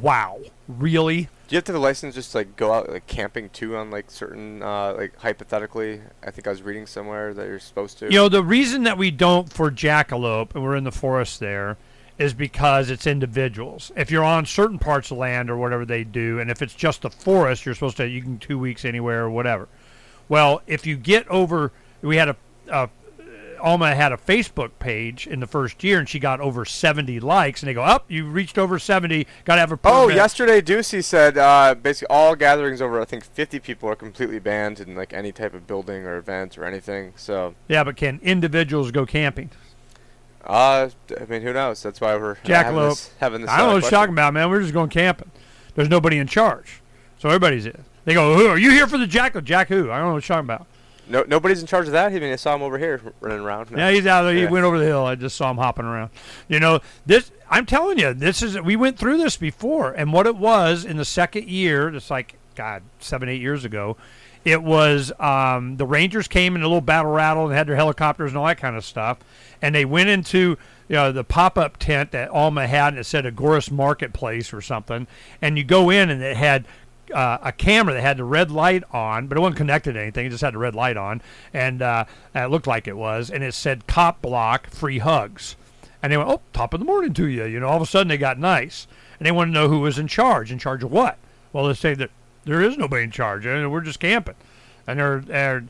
wow, 0.00 0.38
really? 0.68 1.28
You 1.54 1.58
have 1.58 1.64
to 1.66 1.72
have 1.72 1.80
a 1.80 1.84
license 1.84 2.16
just 2.16 2.32
to, 2.32 2.38
like 2.38 2.56
go 2.56 2.72
out 2.72 2.88
like 2.90 3.06
camping 3.06 3.48
too 3.48 3.76
on 3.76 3.88
like 3.92 4.10
certain 4.10 4.60
uh, 4.60 4.92
like 4.94 5.16
hypothetically? 5.16 6.00
I 6.20 6.32
think 6.32 6.48
I 6.48 6.50
was 6.50 6.62
reading 6.62 6.84
somewhere 6.84 7.32
that 7.32 7.46
you're 7.46 7.60
supposed 7.60 7.96
to. 8.00 8.06
You 8.06 8.18
know, 8.18 8.28
the 8.28 8.42
reason 8.42 8.82
that 8.82 8.98
we 8.98 9.12
don't 9.12 9.52
for 9.52 9.70
jackalope, 9.70 10.56
and 10.56 10.64
we're 10.64 10.74
in 10.74 10.82
the 10.82 10.90
forest 10.90 11.38
there, 11.38 11.76
is 12.18 12.34
because 12.34 12.90
it's 12.90 13.06
individuals. 13.06 13.92
If 13.94 14.10
you're 14.10 14.24
on 14.24 14.46
certain 14.46 14.80
parts 14.80 15.12
of 15.12 15.18
land 15.18 15.48
or 15.48 15.56
whatever 15.56 15.84
they 15.84 16.02
do, 16.02 16.40
and 16.40 16.50
if 16.50 16.60
it's 16.60 16.74
just 16.74 17.02
the 17.02 17.10
forest, 17.10 17.64
you're 17.64 17.76
supposed 17.76 17.98
to, 17.98 18.08
you 18.08 18.20
can 18.20 18.40
two 18.40 18.58
weeks 18.58 18.84
anywhere 18.84 19.22
or 19.22 19.30
whatever. 19.30 19.68
Well, 20.28 20.60
if 20.66 20.88
you 20.88 20.96
get 20.96 21.28
over, 21.28 21.70
we 22.02 22.16
had 22.16 22.30
a, 22.30 22.36
a 22.68 22.90
Alma 23.64 23.94
had 23.94 24.12
a 24.12 24.16
Facebook 24.16 24.72
page 24.78 25.26
in 25.26 25.40
the 25.40 25.46
first 25.46 25.82
year, 25.82 25.98
and 25.98 26.06
she 26.06 26.18
got 26.18 26.38
over 26.40 26.66
70 26.66 27.18
likes, 27.20 27.62
and 27.62 27.68
they 27.68 27.74
go, 27.74 27.82
up, 27.82 28.04
you 28.08 28.26
reached 28.26 28.58
over 28.58 28.78
70, 28.78 29.26
got 29.44 29.54
to 29.54 29.60
have 29.60 29.72
a 29.72 29.76
permit. 29.78 29.96
Oh, 29.96 30.08
yesterday 30.08 30.60
Ducey 30.60 31.02
said 31.02 31.38
uh, 31.38 31.74
basically 31.74 32.14
all 32.14 32.36
gatherings 32.36 32.82
over 32.82 33.00
I 33.00 33.06
think 33.06 33.24
50 33.24 33.58
people 33.60 33.88
are 33.88 33.96
completely 33.96 34.38
banned 34.38 34.80
in 34.80 34.94
like 34.94 35.14
any 35.14 35.32
type 35.32 35.54
of 35.54 35.66
building 35.66 36.04
or 36.04 36.16
event 36.16 36.58
or 36.58 36.64
anything. 36.64 37.14
So, 37.16 37.54
Yeah, 37.66 37.82
but 37.84 37.96
can 37.96 38.20
individuals 38.22 38.90
go 38.90 39.06
camping? 39.06 39.50
uh, 40.46 40.90
I 41.18 41.24
mean, 41.24 41.40
who 41.40 41.52
knows? 41.54 41.82
That's 41.82 42.00
why 42.00 42.16
we're 42.16 42.34
having 42.34 42.50
Jackalope. 42.50 42.90
this, 42.90 43.10
having 43.18 43.40
this. 43.40 43.50
I 43.50 43.56
don't 43.56 43.66
uh, 43.66 43.70
know 43.70 43.74
what 43.76 43.82
you're 43.84 43.90
talking 43.90 44.14
about, 44.14 44.34
man. 44.34 44.50
We're 44.50 44.60
just 44.60 44.74
going 44.74 44.90
camping. 44.90 45.30
There's 45.74 45.88
nobody 45.88 46.18
in 46.18 46.26
charge, 46.26 46.82
so 47.18 47.28
everybody's 47.30 47.64
in. 47.64 47.84
They 48.04 48.12
go, 48.12 48.36
"Who 48.36 48.46
are 48.46 48.58
you 48.58 48.70
here 48.70 48.86
for 48.86 48.98
the 48.98 49.06
jack? 49.06 49.42
Jack 49.42 49.68
who? 49.68 49.90
I 49.90 49.96
don't 49.96 50.08
know 50.08 50.14
what 50.14 50.28
you're 50.28 50.36
talking 50.36 50.44
about." 50.44 50.66
No, 51.08 51.24
nobody's 51.26 51.60
in 51.60 51.66
charge 51.66 51.86
of 51.86 51.92
that. 51.92 52.12
I 52.12 52.18
mean, 52.18 52.32
I 52.32 52.36
saw 52.36 52.54
him 52.54 52.62
over 52.62 52.78
here 52.78 53.00
running 53.20 53.40
around. 53.40 53.70
No. 53.70 53.78
Yeah, 53.78 53.90
he's 53.90 54.06
out 54.06 54.22
there. 54.22 54.34
He 54.34 54.42
Yeah. 54.42 54.50
went 54.50 54.64
over 54.64 54.78
the 54.78 54.84
hill. 54.84 55.04
I 55.04 55.14
just 55.14 55.36
saw 55.36 55.50
him 55.50 55.56
hopping 55.58 55.84
around. 55.84 56.10
You 56.48 56.60
know, 56.60 56.80
this. 57.06 57.30
I'm 57.50 57.66
telling 57.66 57.98
you, 57.98 58.14
this 58.14 58.42
is. 58.42 58.60
We 58.60 58.76
went 58.76 58.98
through 58.98 59.18
this 59.18 59.36
before, 59.36 59.92
and 59.92 60.12
what 60.12 60.26
it 60.26 60.36
was 60.36 60.84
in 60.84 60.96
the 60.96 61.04
second 61.04 61.48
year, 61.48 61.88
it's 61.88 62.10
like 62.10 62.36
God, 62.54 62.82
seven, 63.00 63.28
eight 63.28 63.40
years 63.40 63.64
ago, 63.64 63.96
it 64.44 64.62
was 64.62 65.12
um, 65.20 65.76
the 65.76 65.86
Rangers 65.86 66.28
came 66.28 66.56
in 66.56 66.62
a 66.62 66.66
little 66.66 66.80
battle 66.80 67.12
rattle 67.12 67.46
and 67.46 67.54
had 67.54 67.66
their 67.66 67.76
helicopters 67.76 68.30
and 68.30 68.38
all 68.38 68.46
that 68.46 68.58
kind 68.58 68.76
of 68.76 68.84
stuff, 68.84 69.18
and 69.62 69.74
they 69.74 69.84
went 69.84 70.08
into 70.08 70.56
you 70.88 70.96
know 70.96 71.12
the 71.12 71.24
pop-up 71.24 71.78
tent 71.78 72.10
that 72.12 72.28
Alma 72.30 72.66
had, 72.66 72.88
and 72.94 72.98
it 72.98 73.04
said 73.04 73.24
Agoras 73.24 73.70
Marketplace 73.70 74.52
or 74.52 74.60
something, 74.60 75.06
and 75.40 75.56
you 75.56 75.64
go 75.64 75.90
in 75.90 76.10
and 76.10 76.22
it 76.22 76.36
had 76.36 76.66
uh, 77.12 77.38
a 77.42 77.52
camera 77.52 77.94
that 77.94 78.00
had 78.00 78.16
the 78.16 78.24
red 78.24 78.50
light 78.50 78.84
on, 78.92 79.26
but 79.26 79.36
it 79.36 79.40
wasn't 79.40 79.56
connected 79.56 79.94
to 79.94 80.00
anything. 80.00 80.26
It 80.26 80.30
just 80.30 80.42
had 80.42 80.54
the 80.54 80.58
red 80.58 80.74
light 80.74 80.96
on, 80.96 81.22
and 81.52 81.82
uh, 81.82 82.04
it 82.34 82.50
looked 82.50 82.66
like 82.66 82.86
it 82.86 82.96
was, 82.96 83.30
and 83.30 83.42
it 83.42 83.54
said 83.54 83.86
"Cop 83.86 84.22
Block 84.22 84.68
Free 84.70 84.98
Hugs," 84.98 85.56
and 86.02 86.12
they 86.12 86.16
went, 86.16 86.28
"Oh, 86.28 86.40
top 86.52 86.74
of 86.74 86.80
the 86.80 86.86
morning 86.86 87.12
to 87.14 87.26
you." 87.26 87.44
You 87.44 87.60
know, 87.60 87.68
all 87.68 87.76
of 87.76 87.82
a 87.82 87.86
sudden 87.86 88.08
they 88.08 88.16
got 88.16 88.38
nice, 88.38 88.86
and 89.18 89.26
they 89.26 89.32
wanted 89.32 89.52
to 89.52 89.60
know 89.60 89.68
who 89.68 89.80
was 89.80 89.98
in 89.98 90.08
charge. 90.08 90.50
In 90.52 90.58
charge 90.58 90.82
of 90.82 90.92
what? 90.92 91.18
Well, 91.52 91.66
they 91.66 91.74
say 91.74 91.94
that 91.94 92.10
there 92.44 92.62
is 92.62 92.76
nobody 92.76 93.04
in 93.04 93.10
charge, 93.10 93.46
and 93.46 93.70
we're 93.70 93.80
just 93.80 94.00
camping, 94.00 94.34
and 94.86 94.98
they're, 94.98 95.20
they're 95.20 95.64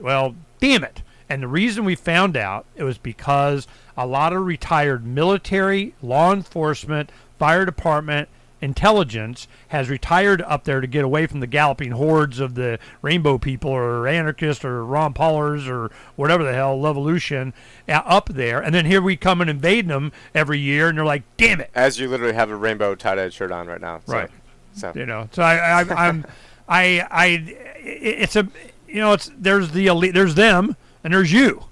well, 0.00 0.34
damn 0.60 0.84
it. 0.84 1.02
And 1.28 1.42
the 1.42 1.48
reason 1.48 1.84
we 1.84 1.94
found 1.94 2.36
out 2.36 2.64
it 2.74 2.84
was 2.84 2.96
because 2.96 3.66
a 3.96 4.06
lot 4.06 4.32
of 4.32 4.44
retired 4.46 5.04
military, 5.04 5.94
law 6.00 6.32
enforcement, 6.32 7.10
fire 7.38 7.64
department, 7.64 8.28
intelligence 8.60 9.46
has 9.68 9.88
retired 9.88 10.42
up 10.42 10.64
there 10.64 10.80
to 10.80 10.86
get 10.86 11.04
away 11.04 11.26
from 11.26 11.40
the 11.40 11.46
galloping 11.46 11.92
hordes 11.92 12.40
of 12.40 12.54
the 12.54 12.78
rainbow 13.02 13.38
people 13.38 13.70
or 13.70 14.06
anarchists 14.08 14.64
or 14.64 14.84
Ron 14.84 15.12
Paulers 15.14 15.68
or 15.68 15.90
whatever 16.16 16.42
the 16.44 16.52
hell, 16.52 16.78
Levolution, 16.78 17.52
uh, 17.88 17.92
up 18.04 18.28
there. 18.30 18.60
And 18.60 18.74
then 18.74 18.84
here 18.86 19.00
we 19.02 19.16
come 19.16 19.40
and 19.40 19.48
invading 19.48 19.88
them 19.88 20.12
every 20.34 20.58
year, 20.58 20.88
and 20.88 20.98
they're 20.98 21.04
like, 21.04 21.22
damn 21.36 21.60
it. 21.60 21.70
As 21.74 21.98
you 22.00 22.08
literally 22.08 22.34
have 22.34 22.50
a 22.50 22.56
rainbow 22.56 22.94
tie-dye 22.94 23.28
shirt 23.30 23.52
on 23.52 23.66
right 23.66 23.80
now. 23.80 24.00
so- 24.06 24.12
Right. 24.12 24.30
So. 24.74 24.92
You 24.94 25.06
know, 25.06 25.28
so 25.32 25.42
I, 25.42 25.80
I 25.82 26.08
I'm, 26.08 26.24
I, 26.68 27.04
I, 27.10 27.56
it's 27.80 28.36
a, 28.36 28.46
you 28.86 28.96
know, 29.00 29.12
it's 29.12 29.28
there's 29.36 29.72
the 29.72 29.86
elite, 29.88 30.14
there's 30.14 30.36
them, 30.36 30.76
and 31.02 31.12
there's 31.12 31.32
you, 31.32 31.64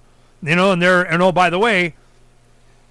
you 0.43 0.57
know, 0.57 0.73
and 0.73 0.83
they're, 0.83 1.03
and 1.03 1.23
oh 1.23 1.31
by 1.31 1.49
the 1.49 1.59
way, 1.59 1.95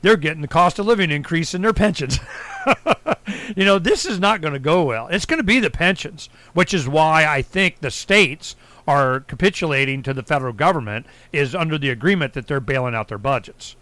they're 0.04 0.16
getting 0.16 0.42
the 0.42 0.48
cost 0.48 0.80
of 0.80 0.86
living 0.86 1.12
increase 1.12 1.54
in 1.54 1.64
their 1.64 1.74
pensions. 1.74 2.20
you 3.56 3.66
know, 3.66 3.80
this 3.80 4.06
is 4.06 4.20
not 4.20 4.42
going 4.42 4.54
to 4.54 4.60
go 4.60 4.84
well. 4.84 5.08
It's 5.08 5.26
going 5.26 5.40
to 5.40 5.44
be 5.44 5.60
the 5.60 5.70
pensions, 5.70 6.30
which 6.54 6.74
is 6.74 6.88
why 6.88 7.26
I 7.26 7.42
think 7.42 7.80
the 7.80 7.92
states 7.92 8.56
are 8.88 9.22
capitulating 9.22 10.04
to 10.04 10.14
the 10.14 10.24
federal 10.24 10.54
government 10.54 11.06
is 11.32 11.56
under 11.56 11.78
the 11.78 11.90
agreement 11.90 12.34
that 12.34 12.48
they're 12.48 12.60
bailing 12.60 12.96
out 12.96 13.08
their 13.08 13.18
budgets. 13.18 13.76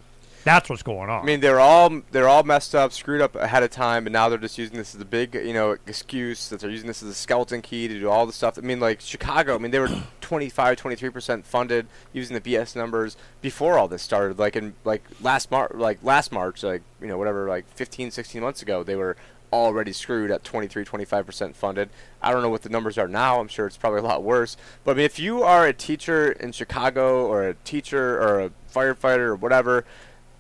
That's 0.44 0.70
what's 0.70 0.84
going 0.84 1.10
on. 1.10 1.22
I 1.22 1.26
mean, 1.26 1.40
they're 1.40 1.60
all 1.60 2.02
they're 2.12 2.28
all 2.28 2.44
messed 2.44 2.76
up, 2.76 2.92
screwed 2.92 3.22
up 3.22 3.36
ahead 3.36 3.64
of 3.64 3.72
time, 3.72 4.06
and 4.06 4.14
now 4.14 4.28
they're 4.28 4.38
just 4.38 4.58
using 4.58 4.78
this 4.78 4.94
as 4.94 5.02
a 5.02 5.06
big, 5.06 5.36
you 5.36 5.54
know, 5.54 5.78
excuse 5.88 6.50
that 6.50 6.60
they're 6.60 6.70
using 6.70 6.88
this 6.88 7.02
as 7.02 7.10
a 7.10 7.14
skeleton 7.14 7.62
key 7.62 7.88
to 7.88 8.00
do 8.00 8.10
all 8.10 8.26
the 8.26 8.34
stuff. 8.34 8.58
I 8.58 8.62
mean, 8.62 8.80
like 8.80 9.00
Chicago. 9.00 9.56
I 9.56 9.58
mean, 9.58 9.72
they 9.72 9.80
were 9.80 9.90
25, 10.22 10.78
23 10.78 11.10
percent 11.10 11.46
funded 11.46 11.88
using 12.12 12.34
the 12.34 12.42
BS 12.42 12.76
numbers 12.76 13.16
before 13.42 13.78
all 13.78 13.88
this 13.88 14.02
started. 14.02 14.38
Like 14.38 14.56
in 14.56 14.74
like 14.84 15.04
last 15.22 15.50
March, 15.50 15.72
like 15.76 16.00
last 16.04 16.32
March, 16.32 16.62
like 16.62 16.82
you 17.00 17.08
know, 17.08 17.18
whatever, 17.18 17.48
like 17.48 17.68
15, 17.76 18.12
16 18.12 18.42
months 18.42 18.62
ago, 18.62 18.84
they 18.84 18.96
were 18.96 19.16
already 19.54 19.94
screwed 19.94 20.32
at 20.32 20.44
23, 20.44 20.84
25 20.84 21.26
percent 21.26 21.56
funded. 21.56 21.90
I 22.22 22.32
don't 22.34 22.42
know 22.42 22.50
what 22.50 22.64
the 22.64 22.70
numbers 22.70 22.98
are 22.98 23.08
now. 23.08 23.40
I'm 23.40 23.48
sure 23.48 23.66
it's 23.66 23.78
probably 23.78 24.00
a 24.00 24.04
lot 24.04 24.24
worse. 24.24 24.58
But 24.84 24.92
I 24.92 24.94
mean, 24.96 25.06
if 25.06 25.20
you 25.20 25.44
are 25.44 25.66
a 25.66 25.74
teacher 25.74 26.34
in 26.34 26.52
Chicago 26.52 27.28
or 27.28 27.48
a 27.48 27.54
teacher 27.54 28.20
or 28.22 28.42
a 28.42 28.52
firefighter 28.70 29.28
or 29.28 29.36
whatever. 29.36 29.86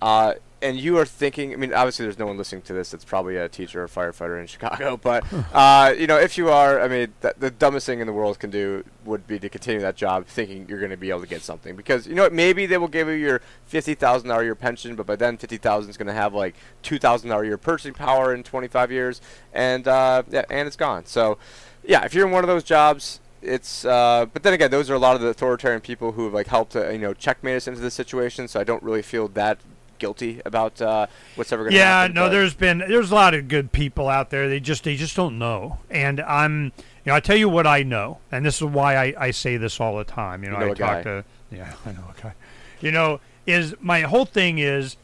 Uh, 0.04 0.34
and 0.62 0.78
you 0.78 0.97
are 0.97 1.06
thinking, 1.06 1.54
I 1.54 1.56
mean, 1.56 1.74
obviously 1.74 2.06
there's 2.06 2.20
no 2.20 2.26
one 2.26 2.38
listening 2.38 2.62
to 2.64 2.74
this 2.74 2.91
that's 2.91 3.06
probably 3.06 3.38
a 3.38 3.47
teacher 3.47 3.84
or 3.84 3.88
firefighter 3.88 4.38
in 4.39 4.47
Chicago, 4.54 4.97
but, 4.97 5.24
uh, 5.54 5.93
you 5.97 6.08
know, 6.08 6.18
if 6.18 6.38
you 6.38 6.49
are, 6.49 6.82
I 6.82 6.89
mean, 6.89 7.14
th- 7.22 7.36
the 7.39 7.49
dumbest 7.49 7.86
thing 7.86 8.01
in 8.01 8.08
the 8.08 8.12
world 8.12 8.38
can 8.38 8.49
do 8.49 8.84
would 9.06 9.26
be 9.28 9.39
to 9.39 9.47
continue 9.47 9.80
that 9.80 9.95
job 9.95 10.26
thinking 10.26 10.66
you're 10.68 10.80
going 10.80 10.91
to 10.91 10.97
be 10.97 11.10
able 11.10 11.22
to 11.22 11.28
get 11.28 11.41
something. 11.41 11.78
Because, 11.78 12.06
you 12.06 12.16
know 12.16 12.24
what, 12.24 12.34
maybe 12.34 12.66
they 12.66 12.78
will 12.78 12.89
give 12.89 13.08
you 13.08 13.14
your 13.14 13.39
$50,000 13.72 14.39
a 14.39 14.43
year 14.43 14.56
pension, 14.56 14.95
but 14.95 15.06
by 15.06 15.16
then 15.16 15.38
50000 15.38 15.89
is 15.89 15.95
going 15.95 16.08
to 16.08 16.14
have 16.14 16.34
like 16.34 16.56
$2,000 16.84 17.41
a 17.41 17.45
year 17.45 17.58
purchasing 17.58 17.93
power 17.93 18.34
in 18.34 18.43
25 18.43 18.91
years, 18.91 19.22
and, 19.54 19.88
uh, 19.88 20.24
yeah, 20.30 20.43
and 20.49 20.68
it's 20.68 20.76
gone. 20.76 21.06
So, 21.06 21.38
yeah, 21.86 22.04
if 22.04 22.14
you're 22.14 22.26
in 22.26 22.34
one 22.34 22.43
of 22.43 22.49
those 22.49 22.66
jobs, 22.66 23.22
it's 23.41 23.84
uh, 23.86 24.26
but 24.32 24.43
then 24.43 24.54
again, 24.54 24.72
those 24.72 24.89
are 24.89 24.93
a 24.93 24.99
lot 24.99 25.16
of 25.16 25.22
the 25.22 25.28
authoritarian 25.28 25.82
people 25.82 26.14
who 26.14 26.24
have 26.24 26.34
like 26.34 26.47
helped 26.47 26.72
to 26.72 26.93
you 26.93 26.97
know 26.97 27.14
checkmate 27.14 27.58
us 27.58 27.68
into 27.68 27.82
this 27.82 27.93
situation. 27.93 28.47
So 28.47 28.60
I 28.60 28.64
don't 28.64 28.82
really 28.82 29.01
feel 29.01 29.28
that 29.30 29.60
guilty 30.00 30.41
about 30.46 30.82
uh, 30.82 31.08
what's 31.36 31.52
ever 31.52 31.64
going 31.64 31.72
to 31.72 31.78
yeah, 31.78 32.02
happen. 32.02 32.16
no, 32.16 32.26
but- 32.26 32.30
there's 32.30 32.54
been 32.54 32.80
there's 32.80 33.12
a 33.12 33.16
lot 33.16 33.34
of 33.34 33.48
good 33.48 33.72
people 33.72 34.10
out 34.10 34.30
there. 34.30 34.48
They 34.50 34.60
just 34.60 34.84
they 34.84 34.96
just 34.96 35.16
don't 35.16 35.38
know. 35.38 35.80
And 35.89 36.20
I'm 36.22 36.66
you 36.66 36.72
know 37.08 37.16
I 37.16 37.20
tell 37.20 37.36
you 37.38 37.50
what 37.50 37.68
I 37.68 37.84
know, 37.84 38.20
and 38.32 38.46
this 38.46 38.58
is 38.58 38.64
why 38.64 38.96
I, 38.96 39.14
I 39.18 39.32
say 39.32 39.58
this 39.58 39.80
all 39.80 39.98
the 39.98 40.04
time. 40.04 40.44
You 40.44 40.52
know, 40.52 40.60
You 40.60 40.66
know 40.66 40.72
I 40.72 40.76
talk 40.76 40.78
guy. 40.78 41.04
to 41.04 41.24
yeah 41.52 41.74
I 41.86 41.91
know 41.91 42.04
a 42.18 42.22
guy. 42.22 42.34
You 42.82 42.91
know 42.91 43.20
is 43.46 43.76
my 43.82 44.02
whole 44.02 44.26
thing 44.26 44.58
is 44.60 44.96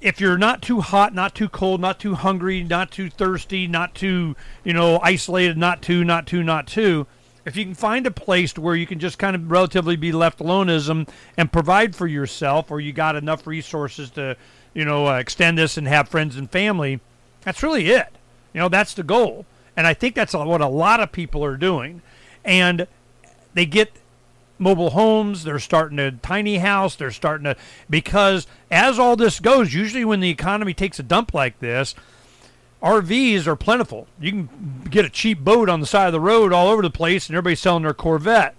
if 0.00 0.20
you're 0.20 0.38
not 0.38 0.62
too 0.62 0.80
hot, 0.80 1.14
not 1.14 1.34
too 1.34 1.48
cold, 1.48 1.80
not 1.80 2.00
too 2.00 2.14
hungry, 2.14 2.62
not 2.64 2.90
too 2.90 3.08
thirsty, 3.08 3.66
not 3.68 3.94
too 3.94 4.34
you 4.64 4.72
know 4.72 4.98
isolated, 5.02 5.56
not 5.56 5.82
too, 5.82 6.04
not 6.04 6.26
too, 6.26 6.42
not 6.42 6.66
too. 6.66 7.06
If 7.44 7.56
you 7.56 7.64
can 7.64 7.74
find 7.74 8.06
a 8.06 8.10
place 8.10 8.56
where 8.56 8.76
you 8.76 8.86
can 8.86 8.98
just 8.98 9.18
kind 9.18 9.34
of 9.34 9.50
relatively 9.50 9.96
be 9.96 10.12
left 10.12 10.38
aloneism 10.38 11.08
and 11.36 11.52
provide 11.52 11.96
for 11.96 12.06
yourself, 12.06 12.70
or 12.70 12.80
you 12.80 12.92
got 12.92 13.16
enough 13.16 13.46
resources 13.46 14.10
to, 14.10 14.36
you 14.74 14.84
know, 14.84 15.08
uh, 15.08 15.18
extend 15.18 15.58
this 15.58 15.76
and 15.76 15.88
have 15.88 16.08
friends 16.08 16.36
and 16.36 16.50
family, 16.50 17.00
that's 17.42 17.62
really 17.62 17.90
it. 17.90 18.08
You 18.52 18.60
know, 18.60 18.68
that's 18.68 18.94
the 18.94 19.02
goal. 19.02 19.44
And 19.76 19.86
I 19.86 19.94
think 19.94 20.14
that's 20.14 20.34
what 20.34 20.60
a 20.60 20.68
lot 20.68 21.00
of 21.00 21.12
people 21.12 21.44
are 21.44 21.56
doing. 21.56 22.02
And 22.44 22.86
they 23.54 23.66
get 23.66 23.92
mobile 24.58 24.90
homes, 24.90 25.42
they're 25.42 25.58
starting 25.58 25.98
a 25.98 26.12
tiny 26.12 26.58
house, 26.58 26.94
they're 26.94 27.10
starting 27.10 27.44
to, 27.44 27.56
because 27.90 28.46
as 28.70 28.98
all 28.98 29.16
this 29.16 29.40
goes, 29.40 29.74
usually 29.74 30.04
when 30.04 30.20
the 30.20 30.30
economy 30.30 30.72
takes 30.72 30.98
a 31.00 31.02
dump 31.02 31.34
like 31.34 31.58
this, 31.58 31.94
RVs 32.82 33.46
are 33.46 33.54
plentiful. 33.54 34.08
You 34.20 34.30
can 34.30 34.86
get 34.90 35.04
a 35.04 35.10
cheap 35.10 35.40
boat 35.40 35.68
on 35.68 35.80
the 35.80 35.86
side 35.86 36.06
of 36.06 36.12
the 36.12 36.20
road 36.20 36.52
all 36.52 36.68
over 36.68 36.82
the 36.82 36.90
place, 36.90 37.28
and 37.28 37.36
everybody's 37.36 37.60
selling 37.60 37.84
their 37.84 37.94
Corvette. 37.94 38.56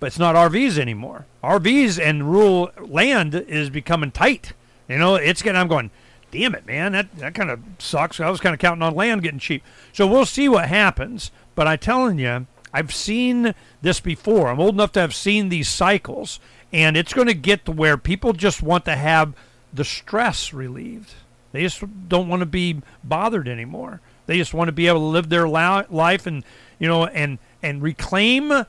But 0.00 0.06
it's 0.06 0.18
not 0.18 0.34
RVs 0.34 0.78
anymore. 0.78 1.26
RVs 1.42 2.02
and 2.02 2.30
rural 2.30 2.70
land 2.78 3.34
is 3.34 3.70
becoming 3.70 4.10
tight. 4.10 4.52
You 4.88 4.98
know, 4.98 5.16
it's 5.16 5.42
getting. 5.42 5.60
I'm 5.60 5.68
going. 5.68 5.90
Damn 6.30 6.54
it, 6.54 6.66
man. 6.66 6.92
That 6.92 7.14
that 7.18 7.34
kind 7.34 7.50
of 7.50 7.60
sucks. 7.78 8.20
I 8.20 8.30
was 8.30 8.40
kind 8.40 8.54
of 8.54 8.58
counting 8.58 8.82
on 8.82 8.94
land 8.94 9.22
getting 9.22 9.38
cheap. 9.38 9.62
So 9.92 10.06
we'll 10.06 10.26
see 10.26 10.48
what 10.48 10.68
happens. 10.68 11.30
But 11.54 11.66
I'm 11.66 11.78
telling 11.78 12.18
you, 12.18 12.46
I've 12.72 12.94
seen 12.94 13.54
this 13.80 14.00
before. 14.00 14.48
I'm 14.48 14.60
old 14.60 14.74
enough 14.74 14.92
to 14.92 15.00
have 15.00 15.14
seen 15.14 15.48
these 15.48 15.68
cycles, 15.68 16.40
and 16.72 16.96
it's 16.96 17.14
going 17.14 17.28
to 17.28 17.34
get 17.34 17.64
to 17.66 17.72
where 17.72 17.96
people 17.96 18.32
just 18.32 18.62
want 18.62 18.84
to 18.86 18.96
have 18.96 19.34
the 19.72 19.84
stress 19.84 20.52
relieved. 20.52 21.14
They 21.56 21.62
just 21.62 21.82
don't 22.10 22.28
want 22.28 22.40
to 22.40 22.46
be 22.46 22.82
bothered 23.02 23.48
anymore. 23.48 24.02
They 24.26 24.36
just 24.36 24.52
want 24.52 24.68
to 24.68 24.72
be 24.72 24.88
able 24.88 25.00
to 25.00 25.06
live 25.06 25.30
their 25.30 25.48
life 25.48 26.26
and 26.26 26.44
you 26.78 26.86
know 26.86 27.06
and 27.06 27.38
and 27.62 27.82
reclaim 27.82 28.66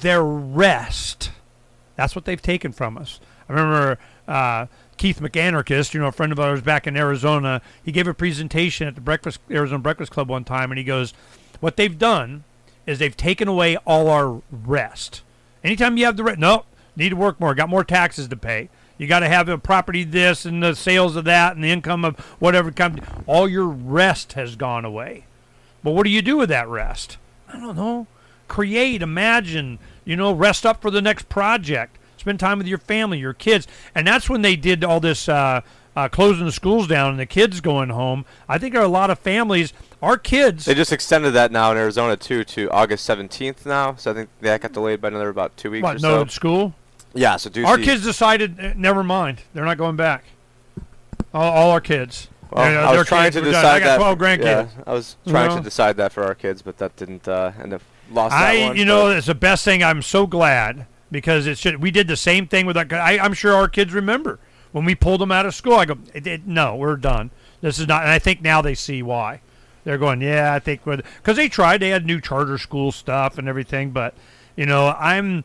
their 0.00 0.24
rest. 0.24 1.30
That's 1.94 2.16
what 2.16 2.24
they've 2.24 2.42
taken 2.42 2.72
from 2.72 2.98
us. 2.98 3.20
I 3.48 3.52
remember 3.52 3.98
uh, 4.26 4.66
Keith 4.96 5.20
McAnarchist, 5.20 5.94
you 5.94 6.00
know, 6.00 6.08
a 6.08 6.12
friend 6.12 6.32
of 6.32 6.40
ours 6.40 6.62
back 6.62 6.88
in 6.88 6.96
Arizona. 6.96 7.62
He 7.84 7.92
gave 7.92 8.08
a 8.08 8.14
presentation 8.14 8.88
at 8.88 8.96
the 8.96 9.00
Breakfast 9.00 9.38
Arizona 9.48 9.78
Breakfast 9.78 10.10
Club 10.10 10.28
one 10.28 10.42
time, 10.42 10.72
and 10.72 10.78
he 10.78 10.84
goes, 10.84 11.14
"What 11.60 11.76
they've 11.76 11.96
done 11.96 12.42
is 12.86 12.98
they've 12.98 13.16
taken 13.16 13.46
away 13.46 13.76
all 13.86 14.08
our 14.08 14.42
rest. 14.50 15.22
Anytime 15.62 15.96
you 15.96 16.06
have 16.06 16.16
the 16.16 16.24
rest, 16.24 16.40
no, 16.40 16.64
need 16.96 17.10
to 17.10 17.16
work 17.16 17.38
more, 17.38 17.54
got 17.54 17.68
more 17.68 17.84
taxes 17.84 18.26
to 18.26 18.36
pay." 18.36 18.68
You 18.98 19.06
got 19.06 19.20
to 19.20 19.28
have 19.28 19.48
a 19.48 19.58
property 19.58 20.04
this 20.04 20.44
and 20.44 20.62
the 20.62 20.74
sales 20.74 21.16
of 21.16 21.24
that 21.24 21.54
and 21.54 21.62
the 21.62 21.70
income 21.70 22.04
of 22.04 22.18
whatever 22.38 22.70
comes. 22.70 23.00
All 23.26 23.48
your 23.48 23.66
rest 23.66 24.34
has 24.34 24.56
gone 24.56 24.84
away. 24.84 25.24
But 25.82 25.92
what 25.92 26.04
do 26.04 26.10
you 26.10 26.22
do 26.22 26.36
with 26.36 26.48
that 26.48 26.68
rest? 26.68 27.18
I 27.48 27.60
don't 27.60 27.76
know. 27.76 28.06
Create, 28.48 29.02
imagine, 29.02 29.78
you 30.04 30.16
know, 30.16 30.32
rest 30.32 30.64
up 30.64 30.80
for 30.80 30.90
the 30.90 31.02
next 31.02 31.28
project. 31.28 31.98
Spend 32.16 32.40
time 32.40 32.58
with 32.58 32.66
your 32.66 32.78
family, 32.78 33.18
your 33.18 33.34
kids. 33.34 33.68
And 33.94 34.06
that's 34.06 34.28
when 34.28 34.42
they 34.42 34.56
did 34.56 34.82
all 34.82 35.00
this 35.00 35.28
uh, 35.28 35.60
uh, 35.94 36.08
closing 36.08 36.44
the 36.44 36.52
schools 36.52 36.86
down 36.86 37.10
and 37.10 37.18
the 37.18 37.26
kids 37.26 37.60
going 37.60 37.90
home. 37.90 38.24
I 38.48 38.58
think 38.58 38.72
there 38.72 38.82
are 38.82 38.86
a 38.86 38.88
lot 38.88 39.10
of 39.10 39.18
families, 39.18 39.72
our 40.02 40.16
kids. 40.16 40.64
They 40.64 40.74
just 40.74 40.92
extended 40.92 41.32
that 41.32 41.52
now 41.52 41.70
in 41.70 41.76
Arizona 41.76 42.16
too 42.16 42.44
to 42.44 42.70
August 42.70 43.08
17th 43.08 43.66
now. 43.66 43.94
So 43.96 44.10
I 44.10 44.14
think 44.14 44.30
that 44.40 44.60
got 44.60 44.72
delayed 44.72 45.00
by 45.00 45.08
another 45.08 45.28
about 45.28 45.56
two 45.56 45.70
weeks 45.70 45.82
what, 45.82 46.02
no 46.02 46.24
so. 46.24 46.26
school? 46.26 46.74
Yeah, 47.16 47.36
so 47.36 47.50
do 47.50 47.64
Our 47.66 47.78
kids 47.78 48.02
decided, 48.02 48.58
eh, 48.60 48.72
never 48.76 49.02
mind. 49.02 49.42
They're 49.54 49.64
not 49.64 49.78
going 49.78 49.96
back. 49.96 50.24
All, 51.32 51.52
all 51.52 51.70
our 51.70 51.80
kids. 51.80 52.28
Well, 52.50 52.64
They're- 52.64 52.78
I 52.80 52.96
was 52.96 53.06
trying 53.08 53.24
kids 53.24 53.36
to 53.36 53.40
were 53.42 53.52
done. 53.52 53.62
decide 53.62 53.76
I 53.82 53.84
got 53.84 53.86
that. 53.86 54.14
12 54.14 54.18
grandkids. 54.18 54.44
Yeah, 54.44 54.82
I 54.86 54.92
was 54.92 55.16
trying 55.26 55.48
know? 55.50 55.56
to 55.58 55.62
decide 55.62 55.96
that 55.96 56.12
for 56.12 56.24
our 56.24 56.34
kids, 56.34 56.62
but 56.62 56.78
that 56.78 56.96
didn't 56.96 57.26
uh, 57.26 57.52
end 57.60 57.74
up 57.74 57.82
lost 58.10 58.32
that 58.32 58.42
I, 58.42 58.68
one. 58.68 58.76
you 58.76 58.84
know, 58.84 59.04
but- 59.04 59.16
it's 59.16 59.26
the 59.26 59.34
best 59.34 59.64
thing. 59.64 59.82
I'm 59.82 60.02
so 60.02 60.26
glad 60.26 60.86
because 61.10 61.46
it 61.46 61.58
should. 61.58 61.82
We 61.82 61.90
did 61.90 62.08
the 62.08 62.16
same 62.16 62.46
thing 62.46 62.66
with 62.66 62.76
that. 62.76 62.92
I, 62.92 63.18
I'm 63.18 63.34
sure 63.34 63.52
our 63.54 63.68
kids 63.68 63.92
remember 63.92 64.38
when 64.72 64.84
we 64.84 64.94
pulled 64.94 65.20
them 65.20 65.32
out 65.32 65.46
of 65.46 65.54
school. 65.54 65.74
I 65.74 65.84
go, 65.86 65.98
it, 66.14 66.26
it, 66.26 66.46
no, 66.46 66.76
we're 66.76 66.96
done. 66.96 67.30
This 67.60 67.78
is 67.78 67.88
not. 67.88 68.02
And 68.02 68.10
I 68.10 68.18
think 68.18 68.42
now 68.42 68.62
they 68.62 68.74
see 68.74 69.02
why. 69.02 69.40
They're 69.84 69.98
going, 69.98 70.20
yeah, 70.20 70.52
I 70.52 70.58
think 70.58 70.84
because 70.84 71.36
they 71.36 71.48
tried. 71.48 71.78
They 71.78 71.90
had 71.90 72.04
new 72.06 72.20
charter 72.20 72.58
school 72.58 72.90
stuff 72.92 73.38
and 73.38 73.48
everything, 73.48 73.90
but 73.90 74.14
you 74.56 74.66
know, 74.66 74.94
I'm. 74.98 75.44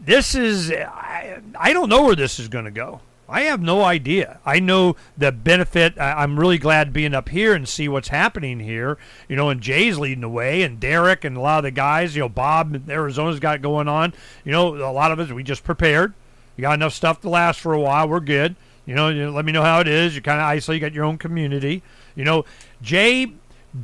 This 0.00 0.34
is. 0.34 0.70
I, 0.70 1.40
I 1.58 1.72
don't 1.72 1.88
know 1.88 2.04
where 2.04 2.16
this 2.16 2.38
is 2.38 2.48
going 2.48 2.64
to 2.64 2.70
go. 2.70 3.00
I 3.30 3.42
have 3.42 3.60
no 3.60 3.84
idea. 3.84 4.40
I 4.46 4.58
know 4.58 4.96
the 5.16 5.30
benefit. 5.30 5.98
I, 5.98 6.22
I'm 6.22 6.40
really 6.40 6.56
glad 6.56 6.94
being 6.94 7.14
up 7.14 7.28
here 7.28 7.52
and 7.52 7.68
see 7.68 7.86
what's 7.86 8.08
happening 8.08 8.58
here. 8.58 8.96
You 9.28 9.36
know, 9.36 9.50
and 9.50 9.60
Jay's 9.60 9.98
leading 9.98 10.22
the 10.22 10.28
way, 10.30 10.62
and 10.62 10.80
Derek 10.80 11.24
and 11.24 11.36
a 11.36 11.40
lot 11.40 11.58
of 11.58 11.64
the 11.64 11.70
guys. 11.70 12.16
You 12.16 12.22
know, 12.22 12.28
Bob 12.28 12.88
Arizona's 12.88 13.40
got 13.40 13.60
going 13.60 13.86
on. 13.86 14.14
You 14.44 14.52
know, 14.52 14.74
a 14.76 14.92
lot 14.92 15.12
of 15.12 15.18
us 15.18 15.30
we 15.30 15.42
just 15.42 15.62
prepared. 15.62 16.14
You 16.56 16.62
got 16.62 16.74
enough 16.74 16.94
stuff 16.94 17.20
to 17.20 17.28
last 17.28 17.60
for 17.60 17.74
a 17.74 17.80
while. 17.80 18.08
We're 18.08 18.20
good. 18.20 18.56
You 18.86 18.94
know, 18.94 19.10
you 19.10 19.30
let 19.30 19.44
me 19.44 19.52
know 19.52 19.62
how 19.62 19.80
it 19.80 19.88
is. 19.88 20.14
You 20.14 20.22
kind 20.22 20.40
of 20.40 20.46
isolate. 20.46 20.80
You 20.80 20.88
got 20.88 20.94
your 20.94 21.04
own 21.04 21.18
community. 21.18 21.82
You 22.16 22.24
know, 22.24 22.46
Jay 22.80 23.32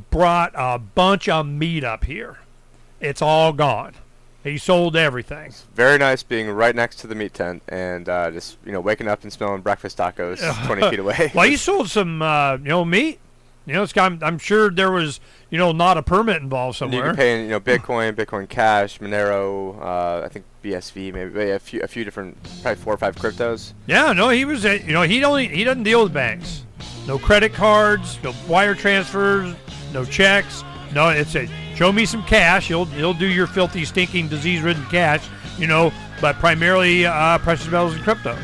brought 0.09 0.53
a 0.55 0.79
bunch 0.79 1.29
of 1.29 1.45
meat 1.45 1.83
up 1.83 2.05
here. 2.05 2.39
It's 2.99 3.21
all 3.21 3.53
gone. 3.53 3.93
He 4.45 4.59
sold 4.59 4.95
everything. 4.95 5.51
Very 5.73 5.97
nice 5.97 6.21
being 6.21 6.51
right 6.51 6.75
next 6.75 6.97
to 6.97 7.07
the 7.07 7.15
meat 7.15 7.33
tent 7.33 7.63
and 7.67 8.07
uh, 8.07 8.29
just 8.29 8.57
you 8.63 8.71
know 8.71 8.79
waking 8.79 9.07
up 9.07 9.23
and 9.23 9.33
smelling 9.33 9.61
breakfast 9.61 9.97
tacos 9.97 10.39
20 10.67 10.89
feet 10.91 10.99
away. 10.99 11.31
well, 11.35 11.49
he 11.49 11.57
sold 11.57 11.89
some 11.89 12.21
uh, 12.21 12.57
you 12.57 12.65
know 12.65 12.85
meat. 12.85 13.19
You 13.65 13.73
know, 13.73 13.81
it's 13.81 13.97
I'm, 13.97 14.19
I'm 14.21 14.37
sure 14.37 14.69
there 14.69 14.91
was 14.91 15.19
you 15.49 15.57
know 15.57 15.71
not 15.71 15.97
a 15.97 16.03
permit 16.03 16.43
involved 16.43 16.77
somewhere. 16.77 16.99
And 16.99 17.07
you 17.07 17.13
can 17.13 17.17
pay 17.17 17.39
in 17.39 17.45
you 17.45 17.49
know 17.49 17.59
Bitcoin, 17.59 18.13
Bitcoin 18.13 18.47
Cash, 18.47 18.99
Monero. 18.99 19.81
Uh, 19.81 20.23
I 20.23 20.29
think 20.29 20.45
BSV, 20.63 21.11
maybe 21.11 21.49
a 21.49 21.57
few 21.57 21.81
a 21.81 21.87
few 21.87 22.03
different, 22.03 22.37
probably 22.61 22.75
four 22.75 22.93
or 22.93 22.97
five 22.97 23.15
cryptos. 23.15 23.73
Yeah, 23.87 24.13
no, 24.13 24.29
he 24.29 24.45
was 24.45 24.63
you 24.63 24.93
know 24.93 25.01
he 25.01 25.23
only 25.23 25.47
he 25.47 25.63
doesn't 25.63 25.81
deal 25.81 26.03
with 26.03 26.13
banks. 26.13 26.65
No 27.07 27.17
credit 27.17 27.53
cards, 27.53 28.19
no 28.23 28.31
wire 28.47 28.75
transfers, 28.75 29.55
no 29.91 30.05
checks. 30.05 30.63
No, 30.93 31.09
it's 31.09 31.35
a 31.35 31.49
show 31.75 31.91
me 31.91 32.05
some 32.05 32.23
cash. 32.23 32.67
He'll 32.67 32.85
he'll 32.85 33.13
do 33.13 33.27
your 33.27 33.47
filthy, 33.47 33.85
stinking, 33.85 34.29
disease-ridden 34.29 34.85
cash, 34.85 35.27
you 35.57 35.67
know, 35.67 35.91
but 36.21 36.37
primarily 36.37 37.05
uh, 37.05 37.37
precious 37.39 37.67
metals 37.67 37.93
and 37.95 38.03
crypto, 38.03 38.37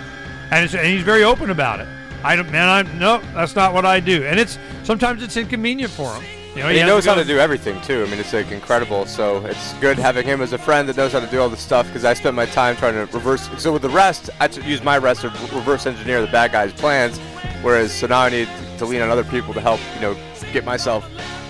and, 0.52 0.74
and 0.74 0.88
he's 0.88 1.04
very 1.04 1.24
open 1.24 1.50
about 1.50 1.80
it. 1.80 1.88
I 2.24 2.36
don't, 2.36 2.52
man. 2.52 2.70
I'm 2.70 3.00
no, 3.00 3.20
that's 3.34 3.56
not 3.56 3.74
what 3.74 3.86
I 3.86 4.00
do, 4.00 4.24
and 4.24 4.40
it's 4.40 4.60
sometimes 4.84 5.24
it's 5.24 5.38
inconvenient 5.38 5.92
for 5.92 6.14
him. 6.14 6.24
You 6.56 6.64
know, 6.64 6.68
he, 6.68 6.80
he 6.80 6.84
knows 6.84 7.06
to 7.06 7.12
how 7.12 7.16
to 7.16 7.24
do 7.24 7.40
everything 7.40 7.80
too. 7.82 8.04
I 8.04 8.10
mean, 8.10 8.20
it's 8.20 8.34
like 8.34 8.52
incredible. 8.52 9.06
So 9.06 9.46
it's 9.46 9.74
good 9.76 9.98
having 9.98 10.26
him 10.26 10.42
as 10.42 10.52
a 10.52 10.58
friend 10.58 10.88
that 10.90 10.98
knows 10.98 11.14
how 11.14 11.22
to 11.22 11.28
do 11.28 11.40
all 11.40 11.48
this 11.48 11.62
stuff. 11.62 11.88
Because 11.88 12.04
I 12.04 12.14
spent 12.14 12.36
my 12.36 12.46
time 12.46 12.76
trying 12.76 12.94
to 12.94 13.06
reverse. 13.14 13.50
So 13.58 13.72
with 13.72 13.84
the 13.84 13.90
rest, 13.90 14.30
I 14.42 14.48
use 14.48 14.84
my 14.84 14.98
rest 14.98 15.22
to 15.22 15.30
reverse 15.30 15.86
engineer 15.86 16.20
the 16.20 16.28
bad 16.28 16.52
guys' 16.52 16.74
plans. 16.74 17.20
Whereas 17.62 17.94
so 17.94 18.08
now 18.08 18.20
I 18.20 18.30
need 18.30 18.50
to 18.80 18.86
lean 18.86 19.02
on 19.02 19.10
other 19.10 19.24
people 19.24 19.54
to 19.54 19.62
help, 19.62 19.80
you 19.96 20.02
know, 20.02 20.18
get 20.52 20.66
myself 20.66 21.06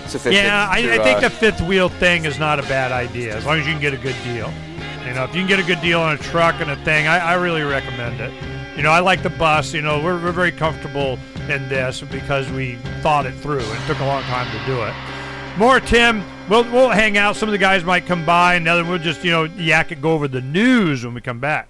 sufficient. 0.08 0.44
Yeah, 0.44 0.68
I, 0.70 0.82
to, 0.82 0.94
I 0.94 1.04
think 1.04 1.18
uh, 1.18 1.20
the 1.20 1.30
fifth 1.30 1.60
wheel 1.60 1.88
thing 1.88 2.24
is 2.24 2.38
not 2.38 2.58
a 2.58 2.62
bad 2.62 2.92
idea 2.92 3.36
as 3.36 3.44
long 3.44 3.58
as 3.58 3.66
you 3.66 3.72
can 3.72 3.80
get 3.80 3.94
a 3.94 3.98
good 3.98 4.16
deal. 4.24 4.52
You 5.06 5.14
know, 5.14 5.24
if 5.24 5.34
you 5.34 5.40
can 5.40 5.48
get 5.48 5.58
a 5.58 5.64
good 5.64 5.80
deal 5.80 6.00
on 6.00 6.14
a 6.14 6.18
truck 6.18 6.60
and 6.60 6.70
a 6.70 6.76
thing, 6.84 7.06
I, 7.06 7.18
I 7.18 7.34
really 7.34 7.62
recommend 7.62 8.20
it. 8.20 8.32
You 8.76 8.82
know, 8.82 8.90
I 8.90 9.00
like 9.00 9.22
the 9.22 9.30
bus. 9.30 9.74
You 9.74 9.82
know, 9.82 10.02
we're, 10.02 10.22
we're 10.22 10.32
very 10.32 10.52
comfortable 10.52 11.18
in 11.48 11.68
this 11.68 12.00
because 12.00 12.50
we 12.50 12.76
thought 13.02 13.26
it 13.26 13.34
through. 13.34 13.60
It 13.60 13.86
took 13.86 13.98
a 14.00 14.06
long 14.06 14.22
time 14.22 14.50
to 14.50 14.66
do 14.66 14.82
it. 14.82 14.94
More 15.58 15.80
Tim. 15.80 16.24
We'll 16.48 16.64
we'll 16.72 16.90
hang 16.90 17.18
out. 17.18 17.36
Some 17.36 17.48
of 17.48 17.52
the 17.52 17.58
guys 17.58 17.84
might 17.84 18.06
come 18.06 18.26
by, 18.26 18.54
and 18.54 18.66
then 18.66 18.88
we'll 18.88 18.98
just 18.98 19.22
you 19.24 19.30
know 19.30 19.44
yak 19.44 19.90
and 19.90 20.02
go 20.02 20.12
over 20.12 20.28
the 20.28 20.40
news 20.40 21.04
when 21.04 21.14
we 21.14 21.20
come 21.20 21.40
back. 21.40 21.68